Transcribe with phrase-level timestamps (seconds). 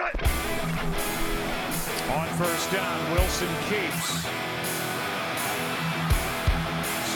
[0.00, 0.06] On
[2.38, 4.22] first down, Wilson keeps.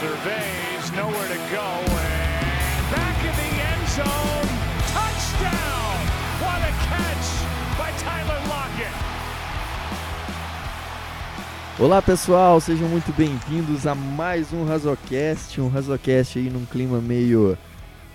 [0.00, 4.48] Surveys, nowhere to go, and back in the end zone.
[4.90, 5.94] Touchdown!
[6.42, 7.28] What a catch
[7.78, 8.96] by Tyler Lockett.
[11.78, 17.56] Olá pessoal, sejam muito bem-vindos a mais um Razocast, um Razocast aí num clima meio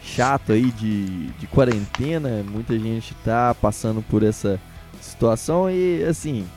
[0.07, 4.59] chato aí de, de quarentena, muita gente tá passando por essa
[5.01, 6.47] situação e assim,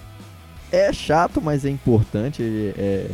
[0.70, 2.42] é chato, mas é importante,
[2.78, 3.10] é,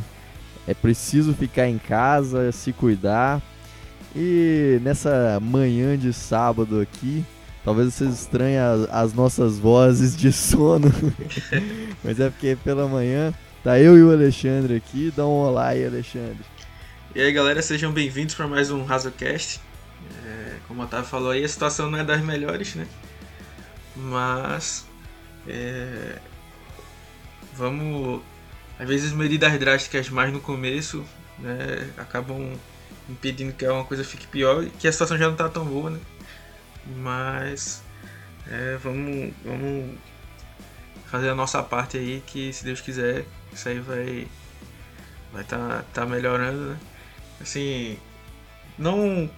[0.69, 3.41] é preciso ficar em casa, se cuidar.
[4.15, 7.25] E nessa manhã de sábado aqui,
[7.65, 10.93] talvez vocês estranhem as, as nossas vozes de sono,
[12.05, 13.33] mas é porque pela manhã
[13.65, 15.13] tá eu e o Alexandre aqui.
[15.17, 16.45] Dá um olá aí, Alexandre.
[17.15, 19.66] E aí, galera, sejam bem-vindos para mais um Razocast.
[20.69, 22.87] Como o Otávio falou aí, a situação não é das melhores, né?
[23.95, 24.87] Mas.
[25.47, 26.19] É,
[27.55, 28.23] vamos.
[28.79, 31.05] Às vezes, medidas drásticas mais no começo
[31.39, 32.59] né, acabam
[33.09, 36.01] impedindo que uma coisa fique pior, que a situação já não tá tão boa, né?
[36.99, 37.83] Mas.
[38.49, 39.99] É, vamos, vamos
[41.07, 44.29] fazer a nossa parte aí, que se Deus quiser, isso aí vai.
[45.33, 46.79] Vai tá, tá melhorando, né?
[47.41, 47.99] Assim.
[48.79, 49.31] Não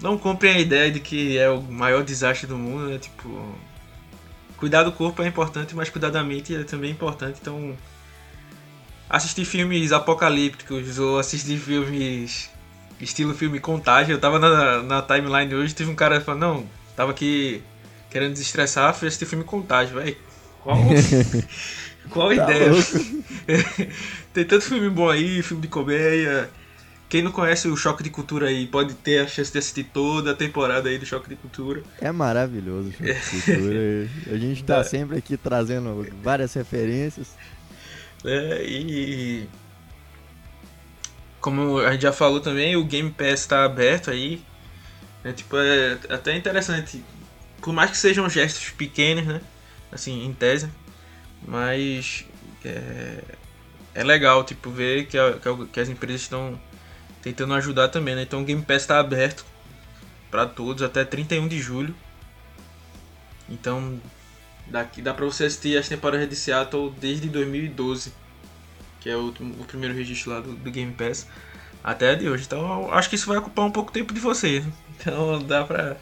[0.00, 2.98] não comprem a ideia de que é o maior desastre do mundo, né?
[2.98, 3.54] Tipo,
[4.56, 7.38] cuidar do corpo é importante, mas cuidar da mente é também importante.
[7.40, 7.76] Então,
[9.08, 12.50] assistir filmes apocalípticos ou assistir filmes
[13.00, 14.14] estilo filme Contágio.
[14.14, 17.62] Eu tava na, na timeline hoje, teve um cara falando, não, tava aqui
[18.10, 20.16] querendo desestressar, fui assistir filme Contágio, velho.
[20.62, 20.78] Qual,
[22.10, 22.70] qual tá ideia?
[24.32, 26.50] Tem tanto filme bom aí, filme de comédia.
[27.08, 30.32] Quem não conhece o Choque de Cultura aí pode ter a chance de assistir toda
[30.32, 31.82] a temporada aí do Choque de Cultura.
[32.00, 34.08] É maravilhoso o Choque de Cultura.
[34.34, 37.28] a gente tá sempre aqui trazendo várias referências.
[38.24, 39.48] É, e.
[41.40, 44.42] Como a gente já falou também, o Game Pass está aberto aí.
[45.22, 47.04] É, tipo, é até interessante.
[47.60, 49.40] Por mais que sejam gestos pequenos, né?
[49.92, 50.68] Assim, em tese.
[51.46, 52.24] Mas.
[52.64, 53.22] É,
[53.94, 55.38] é legal, tipo, ver que, a,
[55.72, 56.60] que as empresas estão
[57.26, 58.22] tentando ajudar também, né?
[58.22, 59.44] Então o Game Pass está aberto
[60.30, 61.92] para todos até 31 de julho.
[63.48, 64.00] Então
[64.68, 68.12] daqui dá para você assistir as temporadas de Seattle desde 2012,
[69.00, 71.26] que é o, o primeiro registro lá do, do, Game Pass,
[71.82, 72.44] até a de hoje.
[72.46, 74.64] Então acho que isso vai ocupar um pouco tempo de vocês.
[74.64, 74.72] Né?
[75.00, 75.96] Então dá pra,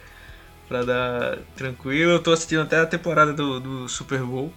[0.69, 2.13] pra dar tranquilo.
[2.13, 4.53] Eu tô assistindo até a temporada do, do Super Bowl.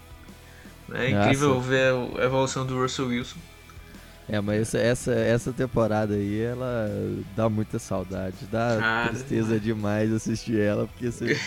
[0.93, 3.39] É incrível ver a evolução do Russell Wilson.
[4.29, 6.89] É, mas essa, essa temporada aí, ela
[7.35, 8.35] dá muita saudade.
[8.51, 11.39] Dá ah, tristeza demais assistir ela, porque você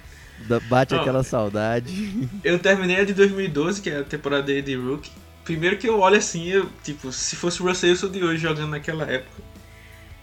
[0.68, 2.28] bate Não, aquela saudade.
[2.42, 5.10] Eu terminei a de 2012, que é a temporada de Rookie.
[5.44, 8.70] Primeiro que eu olho assim, eu, tipo, se fosse o Russell Wilson de hoje jogando
[8.70, 9.42] naquela época,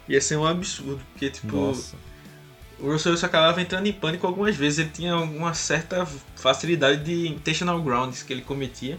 [0.07, 1.01] ia ser um absurdo.
[1.11, 1.95] Porque, tipo, Nossa.
[2.79, 4.79] o Russell Wilson acabava entrando em pânico algumas vezes.
[4.79, 8.97] Ele tinha uma certa facilidade de intentional grounds que ele cometia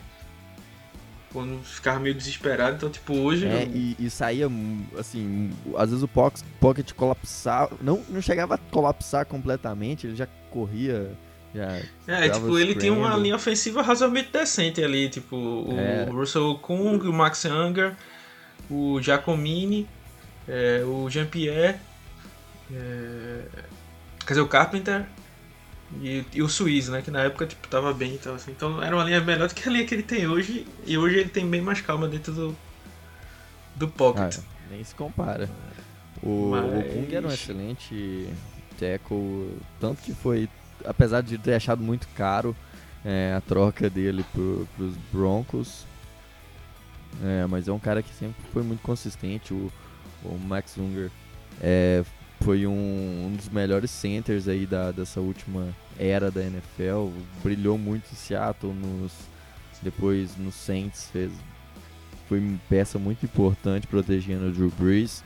[1.33, 2.77] quando ficava meio desesperado.
[2.77, 3.47] Então, tipo, hoje.
[3.47, 4.49] É, e, e, saía,
[4.99, 6.09] assim, às vezes o
[6.61, 7.77] Pocket colapsava.
[7.81, 11.11] Não, não chegava a colapsar completamente, ele já corria.
[11.55, 15.09] Já é, tipo, ele tinha uma linha ofensiva razoavelmente decente ali.
[15.09, 16.05] Tipo, o, é.
[16.05, 17.97] Russell Kung, o Max Younger,
[18.71, 19.89] o Giacomini,
[20.49, 21.77] é, o Jean-Pierre.
[22.73, 23.43] É,
[24.21, 25.07] quer dizer, o Carpenter
[26.01, 27.03] e, e, o Suíço, né?
[27.03, 28.53] Que na época tipo, tava bem então, assim.
[28.53, 30.67] Então era uma linha melhor do que a linha que ele tem hoje.
[30.87, 32.57] E hoje ele tem bem mais calma dentro do,
[33.75, 34.39] do Pocket.
[34.39, 35.49] Ah, nem se compara.
[36.23, 36.65] O, Mas...
[36.65, 38.29] o era um excelente
[38.79, 39.59] tackle.
[39.81, 40.49] Tanto que foi,
[40.85, 42.55] apesar de ter achado muito caro
[43.05, 45.85] é, a troca dele pro, pros Broncos.
[47.25, 49.53] É, mas é um cara que sempre foi muito consistente.
[49.53, 49.73] O,
[50.25, 51.11] o Max Unger
[51.61, 52.05] é,
[52.43, 55.69] foi um, um, dos melhores centers aí da, dessa última
[55.99, 57.11] era da NFL.
[57.43, 59.13] Brilhou muito em Seattle, nos,
[59.83, 61.31] depois no Saints fez,
[62.29, 65.23] foi uma peça muito importante protegendo o Drew Brees.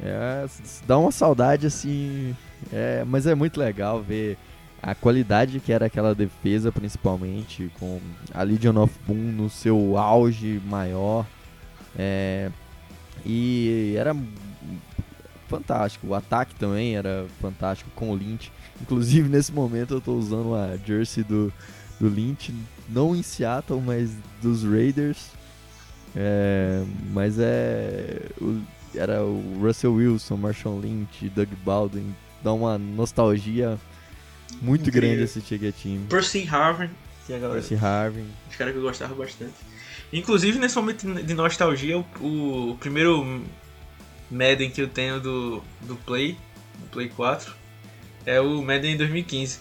[0.00, 0.46] É,
[0.86, 2.36] dá uma saudade assim,
[2.72, 4.38] é, mas é muito legal ver
[4.80, 8.00] a qualidade que era aquela defesa, principalmente com
[8.32, 11.26] a Legion of Boom no seu auge maior.
[11.98, 12.50] É,
[13.26, 14.14] e era
[15.48, 16.06] fantástico.
[16.08, 18.52] O ataque também era fantástico com o Lynch.
[18.80, 21.52] Inclusive, nesse momento, eu estou usando a jersey do,
[21.98, 22.54] do Lynch,
[22.88, 24.10] não em Seattle, mas
[24.40, 25.30] dos Raiders.
[26.14, 28.20] É, mas é.
[28.40, 28.60] O,
[28.94, 32.14] era o Russell Wilson, Marshall Lynch, Doug Baldwin.
[32.42, 33.78] Dá uma nostalgia
[34.62, 35.10] Muito Incrível.
[35.10, 36.06] grande esse Chega time.
[36.08, 36.88] Percy Harvin,
[37.26, 38.24] Percy Harvin.
[38.48, 39.52] os caras que eu gostava bastante.
[40.12, 43.42] Inclusive, nesse momento de nostalgia, o, o primeiro
[44.30, 46.36] Madden que eu tenho do, do Play,
[46.78, 47.54] do Play 4,
[48.26, 49.60] é o Madden 2015.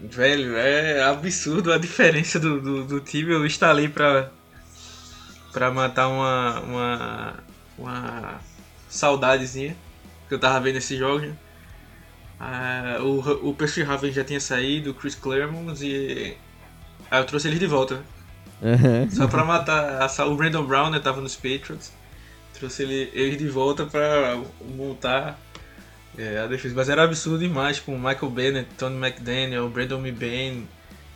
[0.00, 3.32] Velho, é absurdo a diferença do, do, do time.
[3.32, 4.30] Eu instalei pra,
[5.52, 7.34] pra matar uma, uma,
[7.76, 8.40] uma
[8.88, 9.76] saudadezinha
[10.28, 11.26] que eu tava vendo esse jogo.
[11.26, 11.36] né?
[12.38, 16.36] Ah, o, o Percy Harvin já tinha saído, o Chris Claremont e.
[17.10, 18.02] Aí eu trouxe eles de volta, né?
[18.74, 19.10] Aham.
[19.10, 21.00] Só pra matar a, o Brandon Brown, né?
[21.00, 21.92] Tava nos Patriots.
[22.58, 24.40] Trouxe ele, eles de volta pra
[24.76, 25.38] montar
[26.16, 26.74] é, a defesa.
[26.74, 30.68] Mas era absurdo demais com Michael Bennett, Tony McDaniel, Brandon Mebane,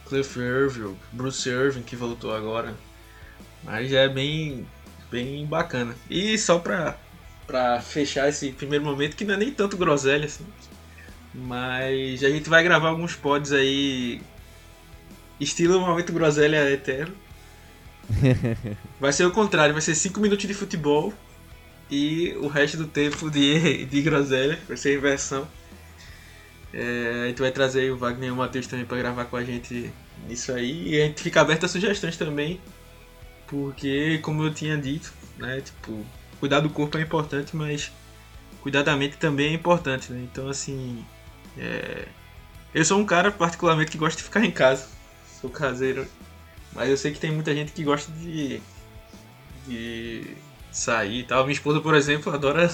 [0.06, 2.74] Cliff Irving, Bruce Irving que voltou agora.
[3.64, 4.66] Mas já é bem,
[5.10, 5.96] bem bacana.
[6.08, 6.96] E só pra,
[7.46, 10.46] pra fechar esse primeiro momento, que não é nem tanto groselha assim.
[11.34, 14.20] Mas a gente vai gravar alguns pods aí.
[15.40, 17.16] Estilo momento groselha eterno.
[19.00, 21.14] Vai ser o contrário, vai ser 5 minutos de futebol
[21.90, 25.46] e o resto do tempo de, de groselha, vai ser inversão.
[26.72, 29.44] É, a gente vai trazer o Wagner e o Matheus também pra gravar com a
[29.44, 29.92] gente
[30.26, 30.88] nisso aí.
[30.88, 32.60] E a gente fica aberto a sugestões também,
[33.46, 36.04] porque como eu tinha dito, né, tipo,
[36.40, 37.92] cuidar do corpo é importante, mas
[38.62, 40.20] cuidar da mente também é importante, né?
[40.22, 41.04] Então assim,
[41.58, 42.06] é,
[42.74, 44.88] eu sou um cara particularmente que gosta de ficar em casa,
[45.40, 46.06] sou caseiro
[46.74, 48.60] mas eu sei que tem muita gente que gosta de,
[49.66, 50.36] de
[50.72, 51.44] sair e tal.
[51.44, 52.70] Minha esposa, por exemplo, adora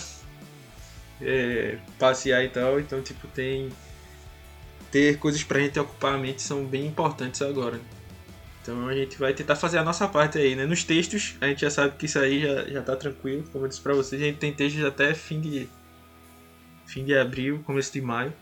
[1.20, 2.80] é, passear e tal.
[2.80, 3.70] Então, tipo, tem.
[4.90, 7.78] Ter coisas pra gente ocupar a mente são bem importantes agora.
[8.62, 10.64] Então a gente vai tentar fazer a nossa parte aí, né?
[10.64, 13.44] Nos textos, a gente já sabe que isso aí já, já tá tranquilo.
[13.52, 15.68] Como eu disse pra vocês, a gente tem textos até fim de.
[16.86, 18.32] fim de abril, começo de maio.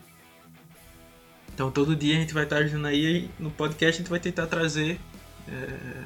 [1.53, 4.45] Então todo dia a gente vai estar ajudando aí no podcast a gente vai tentar
[4.45, 4.99] trazer
[5.47, 6.03] é,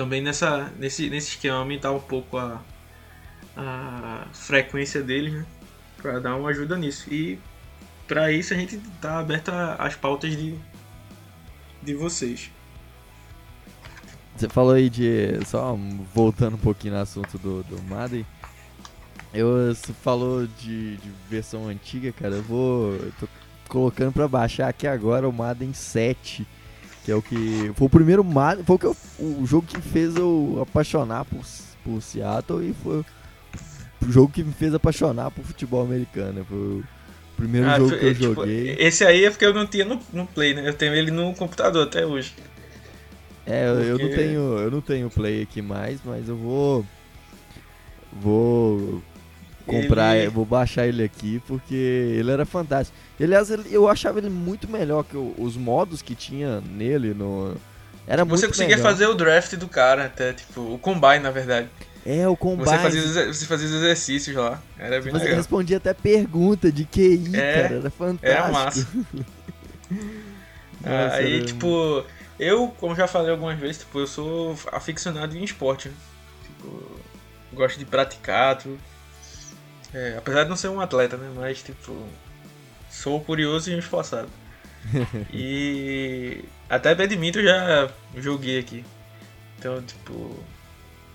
[0.00, 2.62] também nessa, nesse, nesse esquema aumentar um pouco a,
[3.54, 5.46] a frequência deles, né?
[5.98, 7.12] Pra dar uma ajuda nisso.
[7.12, 7.38] E
[8.08, 10.54] para isso a gente tá aberto às pautas de,
[11.82, 12.50] de vocês.
[14.34, 15.38] Você falou aí de.
[15.44, 15.78] Só
[16.14, 18.24] voltando um pouquinho no assunto do, do Madden.
[19.34, 22.36] Eu, você falou de, de versão antiga, cara.
[22.36, 22.94] Eu vou.
[22.94, 23.28] Eu tô
[23.68, 26.46] colocando pra baixar aqui agora o Madden 7.
[27.10, 27.72] Que é o que.
[27.74, 28.24] Foi o primeiro.
[28.64, 31.40] Foi o, que eu- o jogo que fez eu apaixonar por,
[31.82, 32.98] por Seattle e foi
[34.06, 36.44] o jogo que me fez apaixonar por futebol americano.
[36.48, 36.84] Foi o
[37.36, 38.76] primeiro Ah, jogo que eu é, tipo, joguei.
[38.78, 40.68] esse aí é porque eu não tinha no, no Play, né?
[40.68, 42.32] Eu tenho ele no computador até hoje.
[43.44, 46.86] É, eu, eu não Porque- tenho, eu não tenho play aqui mais, mas eu vou
[48.12, 49.02] vou
[49.66, 52.96] comprar, Ele- vou baixar ele aqui porque ele era fantástico.
[53.20, 57.54] Aliás, ele- eu achava ele muito melhor que o- os modos que tinha nele no
[58.06, 58.90] era muito Você conseguia melhor.
[58.90, 61.68] fazer o draft do cara, até, tipo, o combine, na verdade.
[62.04, 62.64] É, o combine.
[62.64, 64.60] Você fazia, você fazia os exercícios lá.
[64.78, 65.36] Era bem Você legal.
[65.36, 68.26] respondia até pergunta de QI, É, cara, era fantástico.
[68.26, 68.88] Era massa.
[70.82, 72.04] Nossa, aí, era- tipo,
[72.38, 75.94] eu, como já falei algumas vezes, tipo, eu sou aficionado em esporte, né?
[76.44, 77.00] Tipo,
[77.52, 78.78] gosto de praticar, tudo.
[79.92, 81.30] É, apesar de não ser um atleta, né?
[81.34, 82.06] Mas, tipo,
[82.90, 84.28] sou curioso e esforçado.
[85.32, 88.84] e até badminton eu já joguei aqui.
[89.58, 90.42] Então, tipo,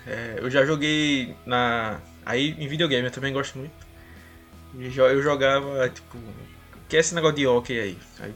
[0.05, 1.99] é, eu já joguei na.
[2.25, 3.73] Aí em videogame eu também gosto muito.
[4.77, 6.17] Eu jogava, tipo,
[6.89, 7.97] que é esse negócio de hockey aí.
[8.19, 8.33] Aí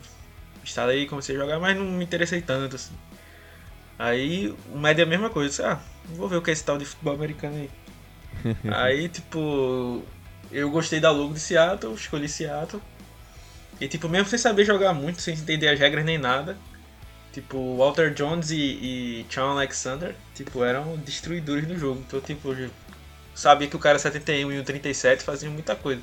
[0.64, 2.94] instalei e comecei a jogar, mas não me interessei tanto assim.
[3.98, 6.64] Aí o média é a mesma coisa, disse, ah, vou ver o que é esse
[6.64, 7.70] tal de futebol americano aí.
[8.72, 10.04] aí, tipo,
[10.52, 12.82] eu gostei da logo de Seattle, escolhi Seattle.
[13.80, 16.58] E tipo, mesmo sem saber jogar muito, sem entender as regras nem nada,
[17.32, 22.04] tipo, Walter Jones e, e Sean Alexander, tipo, eram destruidores no jogo.
[22.06, 22.70] Então, tipo, eu
[23.34, 26.02] sabia que o cara 71 e o 37 faziam muita coisa.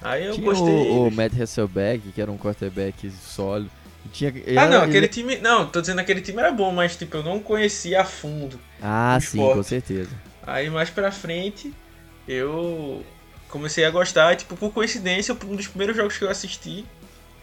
[0.00, 0.74] Aí eu Tinha gostei.
[0.74, 3.70] o, o Matt Hasselbeck, que era um quarterback sólido.
[4.12, 5.36] Tinha, ele Ah, era- não, ele- aquele time.
[5.36, 8.58] Não, tô dizendo aquele time era bom, mas tipo, eu não conhecia a fundo.
[8.80, 9.56] Ah, sim, esporte.
[9.58, 10.10] com certeza.
[10.44, 11.72] Aí mais pra frente
[12.26, 13.04] eu
[13.52, 16.86] comecei a gostar, tipo, por coincidência, um dos primeiros jogos que eu assisti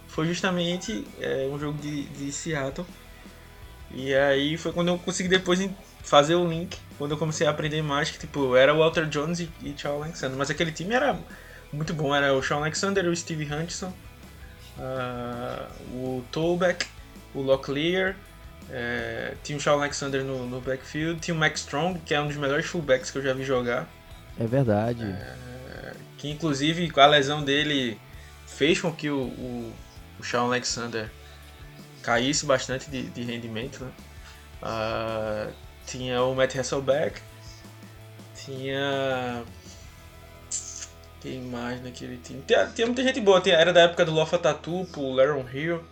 [0.08, 2.86] foi justamente é, um jogo de, de Seattle.
[3.92, 5.70] E aí foi quando eu consegui depois
[6.01, 9.39] fazer o link, quando eu comecei a aprender mais, que tipo, era o Walter Jones
[9.39, 10.36] e, e Charles Alexander.
[10.36, 11.18] Mas aquele time era
[11.72, 13.94] muito bom, era o Sean Alexander, o Steve Hutchinson,
[14.80, 16.88] ah, o Tolbeck,
[17.36, 18.16] o Locklear,
[18.72, 22.28] é, tinha o Sean Alexander no, no backfield, tinha o Max Strong, que é um
[22.28, 23.88] dos melhores fullbacks que eu já vi jogar.
[24.39, 25.04] É verdade.
[26.19, 27.99] Que inclusive a lesão dele
[28.45, 29.73] fez com que o, o,
[30.19, 31.09] o Shawn Alexander
[32.03, 33.85] caísse bastante de, de rendimento.
[33.85, 33.91] Né?
[34.61, 35.53] Uh,
[35.85, 37.21] tinha o Matt Hasselbeck,
[38.35, 39.43] tinha.
[41.21, 42.43] Quem mais naquele time?
[42.45, 45.83] Tinha, tinha muita gente boa, tinha, era da época do Lofa Tatu, o Laron Hill.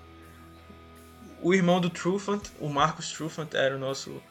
[1.41, 4.21] O irmão do Trufant, o Marcos Trufant, era o nosso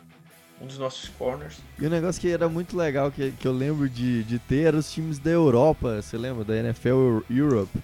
[0.61, 1.59] um dos nossos corners.
[1.79, 4.67] E o um negócio que era muito legal, que, que eu lembro de, de ter,
[4.67, 6.45] eram os times da Europa, você lembra?
[6.45, 7.79] Da NFL Europe.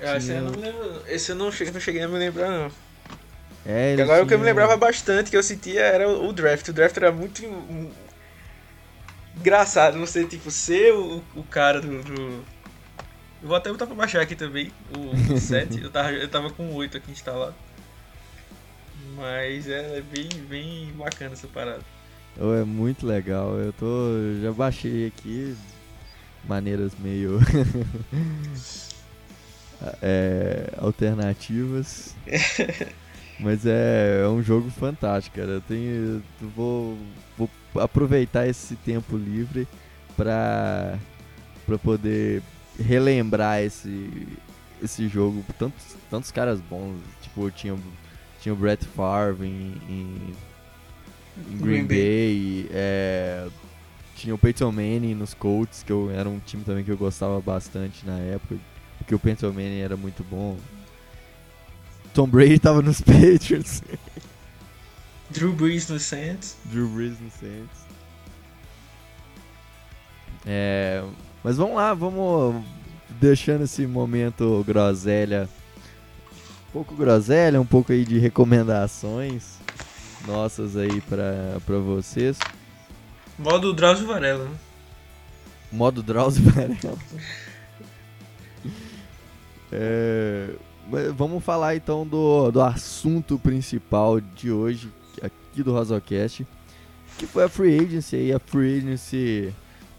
[0.00, 2.70] É, esse, eu não lembro, esse eu não cheguei, não cheguei a me lembrar, não.
[3.64, 4.22] É, agora tinha...
[4.22, 6.68] o que eu me lembrava bastante, que eu sentia, era o, o draft.
[6.68, 7.90] O draft era muito um,
[9.36, 12.44] engraçado, você, tipo, ser o, o cara do, do...
[13.42, 15.82] Eu vou até botar pra baixar aqui também, o 7.
[15.82, 17.54] eu, tava, eu tava com o 8 aqui instalado.
[19.16, 21.82] Mas é, é bem, bem bacana essa parada.
[22.38, 23.56] Oh, é muito legal.
[23.56, 23.86] Eu tô.
[24.42, 25.56] Já baixei aqui
[26.46, 27.40] maneiras meio.
[30.02, 32.14] é, alternativas.
[33.38, 35.52] Mas é, é um jogo fantástico, cara.
[35.52, 36.22] Eu tenho.
[36.40, 36.98] Eu vou,
[37.36, 37.50] vou
[37.80, 39.68] aproveitar esse tempo livre
[40.16, 40.98] pra,
[41.66, 42.42] pra poder
[42.78, 44.26] relembrar esse,
[44.82, 45.44] esse jogo.
[45.58, 46.98] Tantos, tantos caras bons.
[47.20, 47.76] Tipo, tinha,
[48.40, 50.34] tinha o Brett Favre em, em
[51.36, 52.62] em Green, Green Bay.
[52.62, 53.48] Bay é,
[54.16, 57.40] tinha o Peyton Manning nos Colts, que eu, era um time também que eu gostava
[57.40, 58.56] bastante na época,
[58.98, 60.56] porque o Peyton Manning era muito bom.
[62.14, 63.82] Tom Brady tava nos Patriots.
[65.30, 66.56] Drew Brees no Saints.
[66.64, 67.86] Drew Brees no Saints.
[70.46, 71.04] É,
[71.44, 72.64] mas vamos lá, vamos
[73.20, 75.48] deixando esse momento groselha.
[76.68, 79.55] Um pouco groselha, um pouco aí de recomendações
[80.26, 82.38] nossas aí pra, pra vocês.
[83.38, 84.44] Modo Drauzio Varela.
[84.44, 84.56] Né?
[85.70, 86.98] Modo Drauzio Varela.
[89.70, 90.50] é,
[91.14, 94.90] vamos falar então do, do assunto principal de hoje,
[95.22, 96.46] aqui do Rosocast,
[97.18, 98.16] que foi a Free Agency.
[98.16, 99.54] E a Free Agency,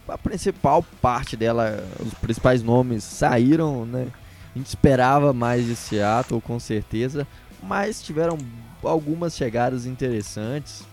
[0.08, 4.08] a principal parte dela, os principais nomes saíram, né?
[4.56, 7.28] A gente esperava mais de Seattle, com certeza,
[7.68, 8.38] mas tiveram
[8.82, 10.84] algumas chegadas interessantes,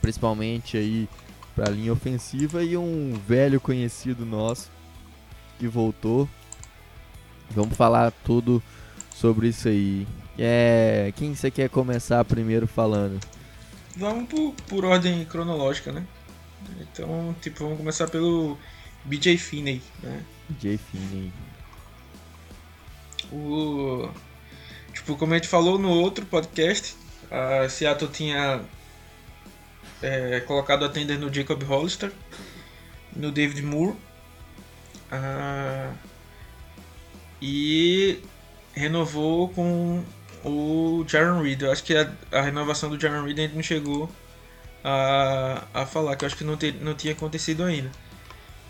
[0.00, 1.08] principalmente aí
[1.54, 4.70] para a linha ofensiva e um velho conhecido nosso
[5.58, 6.28] que voltou.
[7.50, 8.62] Vamos falar tudo
[9.14, 10.06] sobre isso aí.
[10.38, 13.18] É, quem você quer começar primeiro falando?
[13.96, 16.04] Vamos por, por ordem cronológica, né?
[16.80, 18.58] Então, tipo, vamos começar pelo
[19.04, 20.22] BJ Finney, né?
[20.50, 21.32] BJ Finney.
[23.32, 24.10] O
[24.96, 26.96] Tipo, como a gente falou no outro podcast,
[27.30, 28.62] a Seattle tinha
[30.02, 32.10] é, colocado a tender no Jacob Hollister,
[33.14, 33.94] no David Moore.
[35.12, 35.92] Ah,
[37.42, 38.22] e
[38.72, 40.02] renovou com
[40.42, 41.60] o Jaron Reed.
[41.60, 44.10] Eu acho que a, a renovação do Jaron Reed a gente não chegou
[44.82, 47.92] a, a falar, que eu acho que não, te, não tinha acontecido ainda.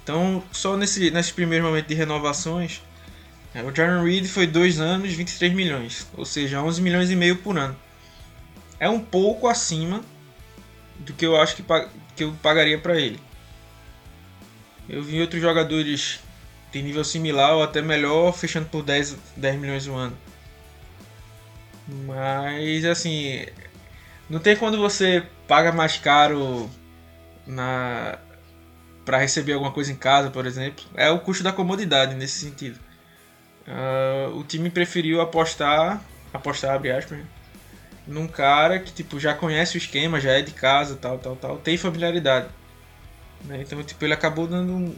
[0.02, 2.83] Então, só nesse, nesse primeiro momento de renovações,
[3.62, 7.56] o Jaron Reed foi 2 anos, 23 milhões, ou seja, 11 milhões e meio por
[7.58, 7.76] ano.
[8.78, 10.02] É um pouco acima
[10.98, 11.64] do que eu acho que,
[12.14, 13.20] que eu pagaria para ele.
[14.88, 16.20] Eu vi outros jogadores
[16.72, 20.16] de nível similar ou até melhor fechando por 10, 10 milhões no ano.
[21.88, 23.46] Mas assim,
[24.28, 26.68] não tem quando você paga mais caro
[27.46, 28.18] na
[29.04, 30.84] para receber alguma coisa em casa, por exemplo.
[30.96, 32.86] É o custo da comodidade nesse sentido.
[33.66, 36.00] Uh, o time preferiu apostar,
[36.32, 37.18] apostar abre aspas,
[38.06, 41.58] num cara que tipo já conhece o esquema, já é de casa, tal, tal, tal,
[41.58, 42.49] tem familiaridade.
[43.44, 43.62] Né?
[43.62, 44.96] Então tipo ele acabou dando um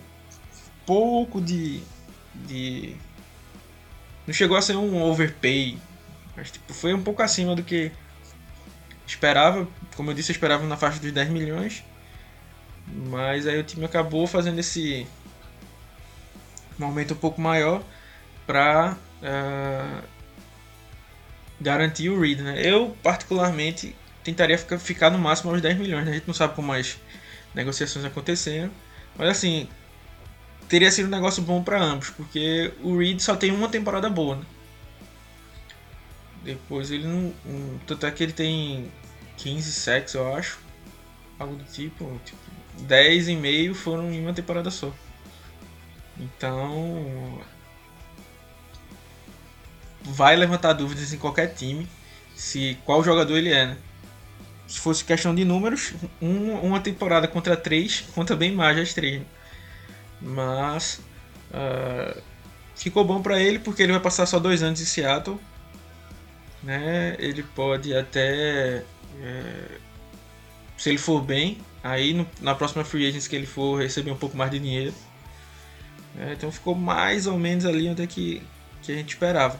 [0.84, 1.80] pouco de,
[2.34, 2.94] de
[4.26, 5.78] não chegou a ser um overpay,
[6.36, 7.90] mas tipo foi um pouco acima do que
[9.06, 9.66] esperava.
[9.96, 11.82] Como eu disse, eu esperava na faixa dos 10 milhões.
[12.86, 15.06] Mas aí o time acabou fazendo esse
[16.78, 17.82] um aumento um pouco maior
[18.48, 20.02] para uh, ah,
[21.60, 22.40] garantir o Reed.
[22.40, 22.62] Né?
[22.64, 26.06] Eu, particularmente, tentaria ficar, ficar no máximo aos 10 milhões.
[26.06, 26.12] Né?
[26.12, 26.96] A gente não sabe como as
[27.54, 28.70] negociações aconteceram.
[29.18, 29.68] Mas assim,
[30.66, 34.36] teria sido um negócio bom para ambos, porque o Reed só tem uma temporada boa.
[34.36, 34.42] Né?
[36.42, 37.34] Depois ele não.
[37.44, 38.90] Um, tanto é que ele tem
[39.36, 40.58] 15 sacks, eu acho.
[41.38, 42.18] Algo do tipo.
[42.24, 42.40] tipo
[42.80, 44.90] 10 e meio foram em uma temporada só.
[46.16, 47.40] Então
[50.08, 51.88] vai levantar dúvidas em qualquer time
[52.34, 53.76] se qual jogador ele é, né?
[54.66, 59.20] Se fosse questão de números, um, uma temporada contra três conta bem mais as três.
[59.20, 59.26] Né?
[60.20, 61.00] Mas
[61.50, 62.20] uh,
[62.74, 65.38] ficou bom para ele porque ele vai passar só dois anos em Seattle.
[66.62, 67.16] Né?
[67.18, 68.84] Ele pode até.
[69.20, 69.78] É,
[70.76, 74.16] se ele for bem, aí no, na próxima free agency que ele for receber um
[74.16, 74.94] pouco mais de dinheiro.
[76.18, 78.42] É, então ficou mais ou menos ali onde é que,
[78.82, 79.58] que a gente esperava.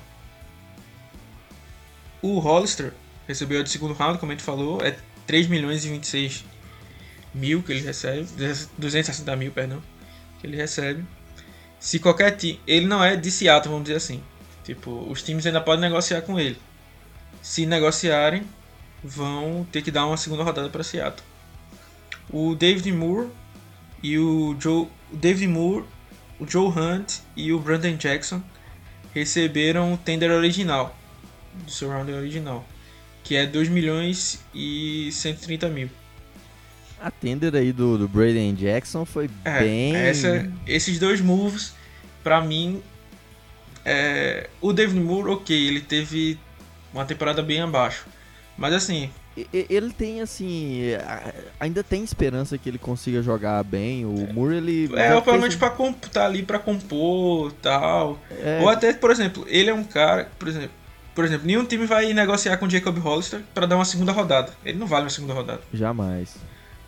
[2.21, 2.93] O Hollister
[3.27, 4.97] recebeu de segundo round, como a gente falou, é
[5.27, 6.45] 3 milhões e 26
[7.35, 8.27] mil que ele recebe,
[8.77, 9.83] 260 mil, perdão,
[10.41, 11.05] que ele recebe.
[11.79, 14.23] Se qualquer time, ele não é de Seattle, vamos dizer assim.
[14.65, 16.59] Tipo, os times ainda podem negociar com ele.
[17.41, 18.43] Se negociarem,
[19.03, 21.25] vão ter que dar uma segunda rodada para Seattle.
[22.31, 23.29] O David Moore
[24.03, 25.85] e o Joe, o David Moore,
[26.41, 28.43] o Joe Hunt e o Brandon Jackson
[29.15, 30.98] receberam o tender original
[31.65, 32.67] do seu round original,
[33.25, 35.91] que é 2 milhões e 130 mil.
[37.01, 39.95] A tender aí do, do Braden Jackson foi é, bem.
[39.95, 41.73] Essa, esses dois moves,
[42.25, 42.83] pra mim.
[43.85, 46.39] É, o David Moore, ok, ele teve
[46.93, 48.07] uma temporada bem abaixo.
[48.57, 49.11] Mas assim.
[49.53, 50.81] Ele tem, assim.
[51.61, 54.05] Ainda tem esperança que ele consiga jogar bem.
[54.05, 54.91] O é, Moore, ele.
[54.97, 55.71] É, pelo menos pra
[56.13, 58.19] tá ali pra compor tal.
[58.43, 58.59] É.
[58.61, 60.29] Ou até, por exemplo, ele é um cara.
[60.37, 60.73] Por exemplo,
[61.19, 64.53] por exemplo, nenhum time vai negociar com o Jacob Hollister para dar uma segunda rodada.
[64.65, 65.61] Ele não vale uma segunda rodada.
[65.75, 66.37] Jamais.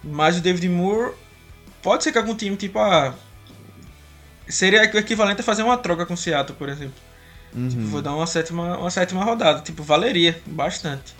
[0.04, 1.14] Mas o David Moore
[1.82, 3.12] pode ser que algum time tipo ah,
[4.49, 6.94] seria o equivalente a fazer uma troca com o Seattle, por exemplo.
[7.52, 7.68] Uhum.
[7.70, 11.12] Tipo, vou dar uma sétima, uma sétima rodada, tipo, valeria bastante.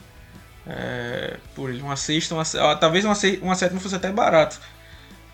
[0.65, 2.45] É, por ele, uma sexta, uma,
[2.77, 4.61] talvez uma, uma sétima fosse até barato,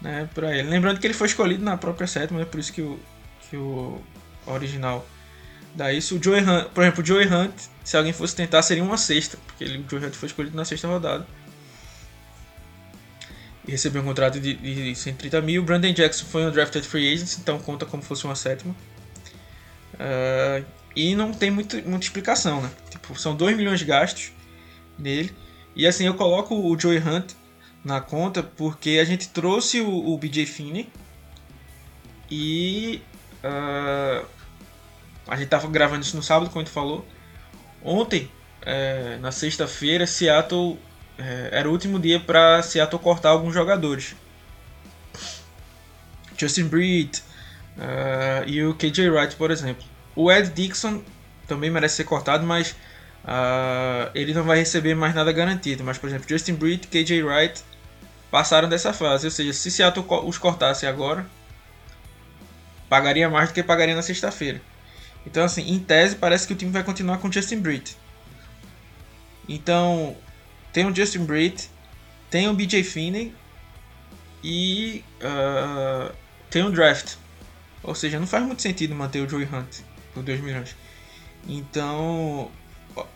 [0.01, 0.71] né, para ele.
[0.71, 2.99] Lembrando que ele foi escolhido na própria sétima, né, por isso que o,
[3.51, 4.01] que o
[4.47, 5.05] original
[5.77, 7.53] Daí, se o Joey Hunt, por exemplo, o Joey Hunt,
[7.85, 10.65] se alguém fosse tentar, seria uma sexta, porque ele, o Joey Hunt foi escolhido na
[10.65, 11.27] sexta rodada.
[13.69, 15.63] E recebeu um contrato de, de 130 mil.
[15.63, 18.75] Brandon Jackson foi um drafted free agent, então conta como fosse uma sétima.
[19.95, 20.65] Uh,
[20.95, 22.71] e não tem muito, muita explicação, né?
[22.89, 24.33] Tipo, são 2 milhões de gastos
[24.99, 25.31] nele.
[25.75, 27.33] E assim, eu coloco o Joey Hunt
[27.85, 30.89] na conta porque a gente trouxe o, o BJ Finney
[32.31, 33.03] e
[33.45, 34.27] uh,
[35.27, 37.07] a gente tava gravando isso no sábado, como gente falou.
[37.83, 38.31] Ontem,
[38.63, 40.79] é, na sexta-feira, Seattle
[41.19, 44.15] é, era o último dia para Seattle cortar alguns jogadores.
[46.37, 47.19] Justin Breed
[47.79, 49.85] uh, e o KJ Wright, por exemplo.
[50.15, 51.03] O Ed Dixon
[51.47, 52.73] também merece ser cortado, mas
[53.25, 55.83] uh, ele não vai receber mais nada garantido.
[55.83, 57.63] Mas, por exemplo, Justin Breed e KJ Wright
[58.31, 59.27] passaram dessa fase.
[59.27, 61.27] Ou seja, se Seattle os cortasse agora,
[62.89, 64.61] pagaria mais do que pagaria na sexta-feira.
[65.27, 67.97] Então, assim, em tese, parece que o time vai continuar com Justin Britt.
[69.49, 70.17] Então,
[70.73, 71.69] tem o Justin Britt,
[72.31, 73.35] tem o BJ Finney
[74.43, 76.15] e uh,
[76.49, 77.17] tem o draft.
[77.83, 79.81] Ou seja, não faz muito sentido manter o Joey Hunt
[80.15, 80.77] por 2 milhões.
[81.49, 82.51] Então,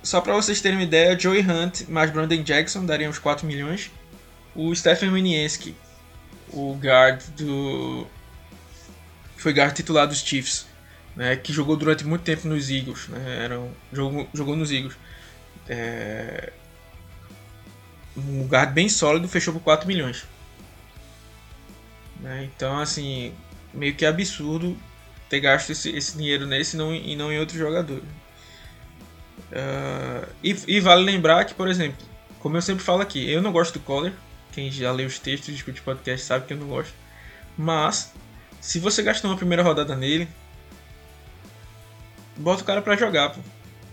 [0.02, 3.90] só para vocês terem uma ideia, Joey Hunt mais Brandon Jackson dariam uns 4 milhões.
[4.54, 5.76] O Stephen Winiewski,
[6.52, 8.06] o guard do.
[9.36, 10.69] Foi guard titular dos Chiefs
[11.20, 14.96] né, que jogou durante muito tempo nos Eagles, né, era um, jogou, jogou nos Eagles.
[15.68, 16.50] É,
[18.16, 20.24] um lugar bem sólido, fechou por 4 milhões.
[22.20, 23.34] Né, então, assim,
[23.74, 24.74] meio que absurdo
[25.28, 28.00] ter gasto esse, esse dinheiro nesse e não, e não em outro jogador.
[29.52, 31.98] Uh, e, e, vale lembrar que, por exemplo,
[32.38, 34.14] como eu sempre falo aqui, eu não gosto do Collar.
[34.52, 36.94] Quem já leu os textos discute podcast sabe que eu não gosto.
[37.58, 38.10] Mas,
[38.58, 40.26] se você gastou uma primeira rodada nele,
[42.40, 43.40] bota o cara para jogar, pô.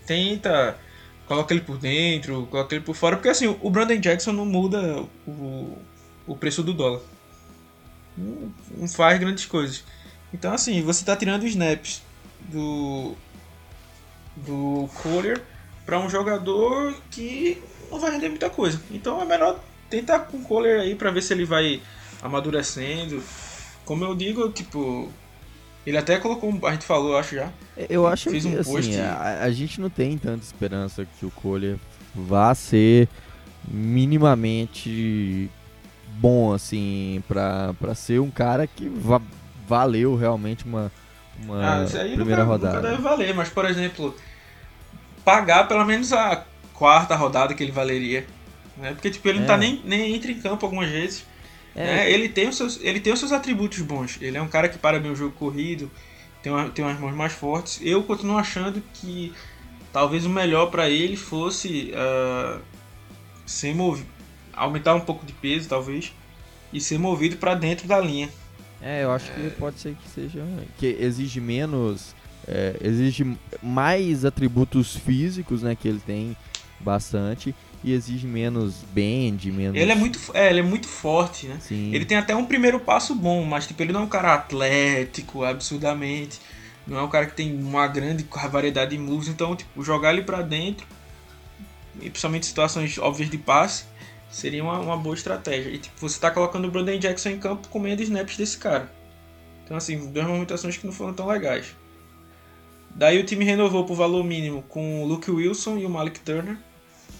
[0.06, 0.78] Tenta,
[1.26, 5.04] coloca ele por dentro, coloca ele por fora, porque assim, o Brandon Jackson não muda
[5.26, 5.76] o,
[6.26, 7.00] o preço do dólar.
[8.16, 9.84] Não, não faz grandes coisas.
[10.32, 12.02] Então assim, você tá tirando snaps
[12.50, 13.14] do
[14.36, 15.40] do Collier
[15.84, 18.80] para um jogador que não vai render muita coisa.
[18.90, 21.80] Então é melhor tentar com o Collier aí para ver se ele vai
[22.22, 23.22] amadurecendo.
[23.84, 25.10] Como eu digo, tipo,
[25.86, 27.50] ele até colocou, a gente falou, acho já.
[27.88, 31.30] Eu acho Fiz que um assim, a, a, gente não tem tanta esperança que o
[31.30, 31.76] Collier
[32.14, 33.08] vá ser
[33.66, 35.50] minimamente
[36.18, 39.20] bom, assim, pra, pra ser um cara que va
[39.68, 40.90] valeu realmente uma,
[41.42, 42.76] uma ah, primeira nunca, rodada.
[42.76, 44.16] Nunca deve valer, mas, por exemplo,
[45.22, 48.26] pagar pelo menos a quarta rodada que ele valeria.
[48.78, 48.92] Né?
[48.92, 49.40] Porque, tipo, ele é.
[49.42, 49.58] não tá é.
[49.58, 51.24] nem, nem entra em campo algumas vezes.
[51.78, 52.00] É.
[52.00, 52.12] é.
[52.12, 54.18] ele, tem os seus, ele tem os seus atributos bons.
[54.20, 55.90] Ele é um cara que para bem o jogo corrido,
[56.42, 57.80] tem, uma, tem umas mãos mais fortes.
[57.82, 59.32] Eu continuo achando que
[59.92, 62.60] talvez o melhor para ele fosse uh,
[63.46, 64.08] ser movido,
[64.52, 66.12] aumentar um pouco de peso, talvez,
[66.72, 68.28] e ser movido para dentro da linha.
[68.82, 69.34] É, eu acho é...
[69.34, 70.44] que pode ser que seja.
[70.78, 72.14] que exige menos
[72.48, 76.34] é, exige mais atributos físicos, né, que ele tem
[76.80, 79.80] bastante e exige menos bend, menos.
[79.80, 81.58] Ele é muito, é, ele é muito forte, né?
[81.60, 81.94] Sim.
[81.94, 85.44] Ele tem até um primeiro passo bom, mas tipo, ele não é um cara atlético,
[85.44, 86.40] absurdamente.
[86.86, 90.22] Não é um cara que tem uma grande variedade de moves, então tipo, jogar ele
[90.22, 90.86] para dentro,
[92.00, 93.84] e principalmente em situações óbvias de passe,
[94.30, 95.70] seria uma, uma boa estratégia.
[95.70, 98.90] E tipo, você tá colocando o Brandon Jackson em campo comendo snaps desse cara.
[99.64, 101.76] Então assim, duas movimentações que não foram tão legais.
[102.94, 106.56] Daí o time renovou por valor mínimo com o Luke Wilson e o Malik Turner.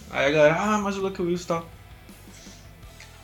[0.09, 1.67] Aí a galera, ah, mas o Luke Wilson tá.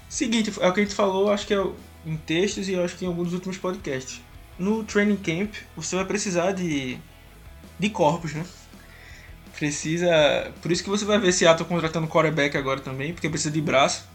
[0.07, 1.65] Seguinte, é o que a gente falou, acho que é
[2.05, 4.21] em textos e acho que em alguns dos últimos podcasts.
[4.57, 6.97] No training camp, você vai precisar de,
[7.79, 8.45] de corpos, né?
[9.57, 10.53] Precisa.
[10.61, 14.07] Por isso que você vai ver Seattle contratando quarterback agora também, porque precisa de braço.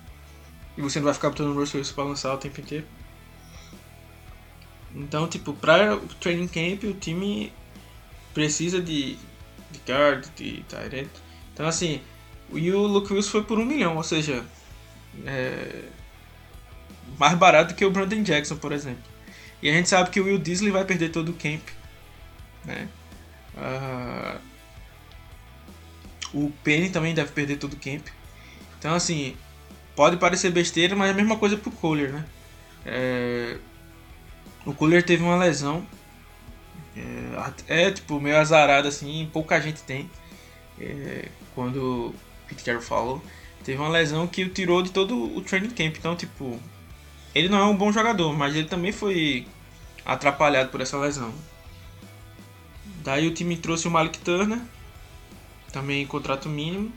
[0.77, 2.87] E você não vai ficar botando o Russell Wilson pra lançar o tempo inteiro.
[4.95, 7.53] Então, tipo, para o training camp, o time
[8.33, 9.17] precisa de,
[9.71, 11.11] de guard, de tight end.
[11.53, 12.01] Então, assim,
[12.53, 14.45] e o Luke Wilson foi por um milhão, ou seja,
[15.27, 15.85] é,
[17.19, 19.03] mais barato que o Brandon Jackson, por exemplo.
[19.63, 21.63] E a gente sabe que o Will Disley vai perder todo o camp.
[22.65, 22.89] Né?
[23.55, 24.41] Uh,
[26.33, 28.07] o Penny também deve perder todo o camp.
[28.79, 29.37] Então, assim,
[29.95, 32.25] pode parecer besteira, mas é a mesma coisa pro Kohler, né?
[32.87, 33.59] É,
[34.65, 35.87] o Kohler teve uma lesão.
[37.69, 40.11] É, é, tipo meio azarada assim, pouca gente tem.
[40.81, 42.15] É, quando
[42.51, 43.23] Pete Carroll falou,
[43.65, 45.97] teve uma lesão que o tirou de todo o training camp.
[45.97, 46.61] Então, tipo,
[47.35, 49.47] ele não é um bom jogador, mas ele também foi
[50.05, 51.33] atrapalhado por essa lesão.
[53.05, 54.61] Daí o time trouxe o Malik Turner,
[55.73, 56.93] também contrato mínimo.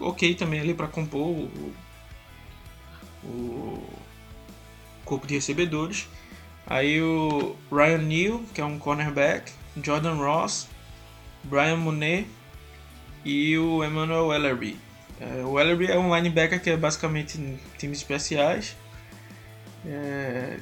[0.00, 1.74] Ok também ali para compor o,
[3.22, 3.86] o
[5.04, 6.08] corpo de recebedores.
[6.66, 10.68] Aí o Ryan Neal, que é um cornerback, Jordan Ross,
[11.44, 12.26] Brian Monet
[13.24, 14.78] e o Emmanuel Ellerby.
[15.20, 17.38] É, o Ellerby é um linebacker que é basicamente
[17.78, 18.76] times especiais.
[19.86, 20.58] É,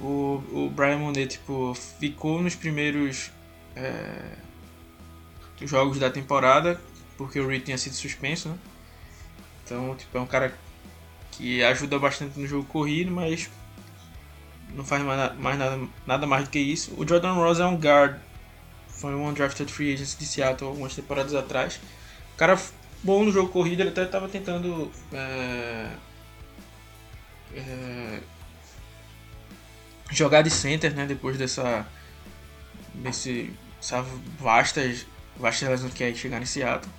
[0.00, 3.30] o, o Brian Monet tipo, ficou nos primeiros
[3.76, 4.36] é,
[5.62, 6.80] jogos da temporada
[7.16, 8.48] porque o Reed tinha sido suspenso.
[8.48, 8.58] Né?
[9.64, 10.54] Então tipo, é um cara
[11.30, 13.48] que ajuda bastante no jogo corrido, mas
[14.74, 16.92] não faz mais, mais nada, nada mais do que isso.
[16.96, 18.16] O Jordan Ross é um guard
[19.02, 21.80] foi um undrafted free agent de Seattle algumas temporadas atrás.
[22.34, 22.56] O cara
[23.02, 25.88] bom no jogo corrido, ele até estava tentando é,
[27.52, 28.20] é,
[30.12, 31.04] jogar de center, né?
[31.04, 31.84] Depois dessa
[32.94, 34.06] desse essa
[34.38, 34.80] vasta
[35.36, 36.92] vasta lesão que é chegar em Seattle.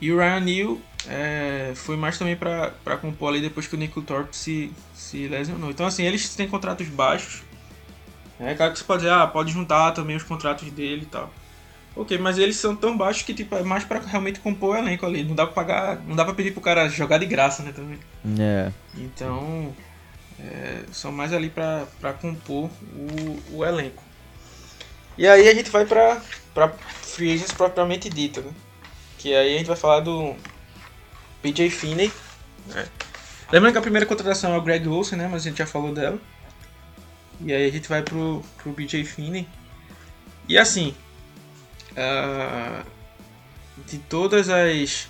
[0.00, 4.00] E o Ryan Neal é, foi mais também para compor ali depois que o Nico
[4.00, 5.70] Thorpe se, se lesionou.
[5.70, 7.42] Então assim, eles têm contratos baixos
[8.50, 11.32] é claro que você pode dizer, ah, pode juntar também os contratos dele e tal.
[11.94, 15.04] Ok, mas eles são tão baixos que tipo, é mais pra realmente compor o elenco
[15.04, 15.22] ali.
[15.24, 16.00] Não dá pra pagar.
[16.06, 17.98] Não dá pra pedir pro cara jogar de graça, né, também.
[18.40, 18.72] É.
[18.96, 19.74] Então.
[20.40, 24.02] É, são mais ali pra, pra compor o, o elenco.
[25.16, 26.20] E aí a gente vai pra,
[26.54, 28.50] pra Free Agents propriamente dita, né?
[29.18, 30.34] Que aí a gente vai falar do
[31.42, 32.10] PJ Finney.
[32.66, 32.86] Né?
[33.52, 35.28] Lembrando que a primeira contratação é o Greg Olsen, né?
[35.30, 36.18] Mas a gente já falou dela.
[37.44, 39.48] E aí a gente vai pro, pro BJ Finney.
[40.48, 40.94] E assim,
[41.92, 42.84] uh,
[43.86, 45.08] de todas as,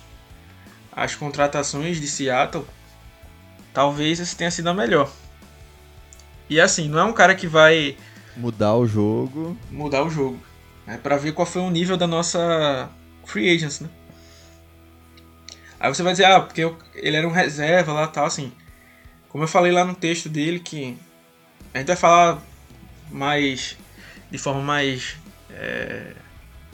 [0.91, 2.65] as contratações de Seattle,
[3.73, 5.11] talvez essa tenha sido a melhor.
[6.49, 7.97] E assim, não é um cara que vai
[8.35, 9.57] mudar o jogo.
[9.71, 10.39] Mudar o jogo.
[10.85, 12.89] É para ver qual foi o nível da nossa
[13.25, 13.89] free agents, né?
[15.79, 16.61] Aí você vai dizer, ah, porque
[16.95, 18.51] ele era um reserva lá tal, assim.
[19.29, 20.97] Como eu falei lá no texto dele, que
[21.73, 22.41] a gente vai falar
[23.11, 23.77] mais
[24.29, 25.15] de forma mais
[25.51, 26.13] é,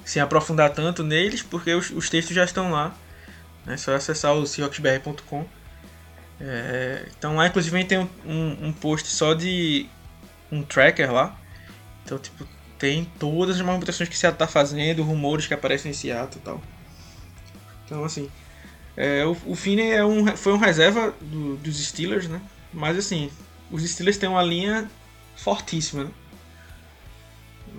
[0.06, 2.96] sem aprofundar tanto neles, porque os, os textos já estão lá.
[3.68, 5.46] É só acessar o seahawksbr.com.
[6.42, 9.88] É, então lá inclusive tem um, um, post só de
[10.52, 11.38] um tracker lá.
[12.04, 16.42] Então tipo, tem todas as movimentações que Seattle está fazendo, rumores que aparecem em Seattle
[16.42, 16.62] e tal.
[17.86, 18.30] Então assim,
[18.98, 22.42] é, o, o Finney é um, foi um reserva do, dos Steelers, né?
[22.74, 23.30] Mas assim,
[23.71, 24.89] os Steelers têm uma linha
[25.36, 26.05] fortíssima.
[26.05, 26.12] Né?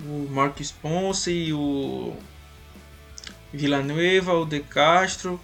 [0.07, 2.16] O Marcos Ponce, o
[3.53, 5.40] Villanueva, o De Castro,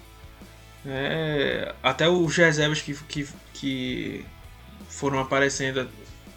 [0.86, 4.24] é, até os reservas que, que, que
[4.88, 5.88] foram aparecendo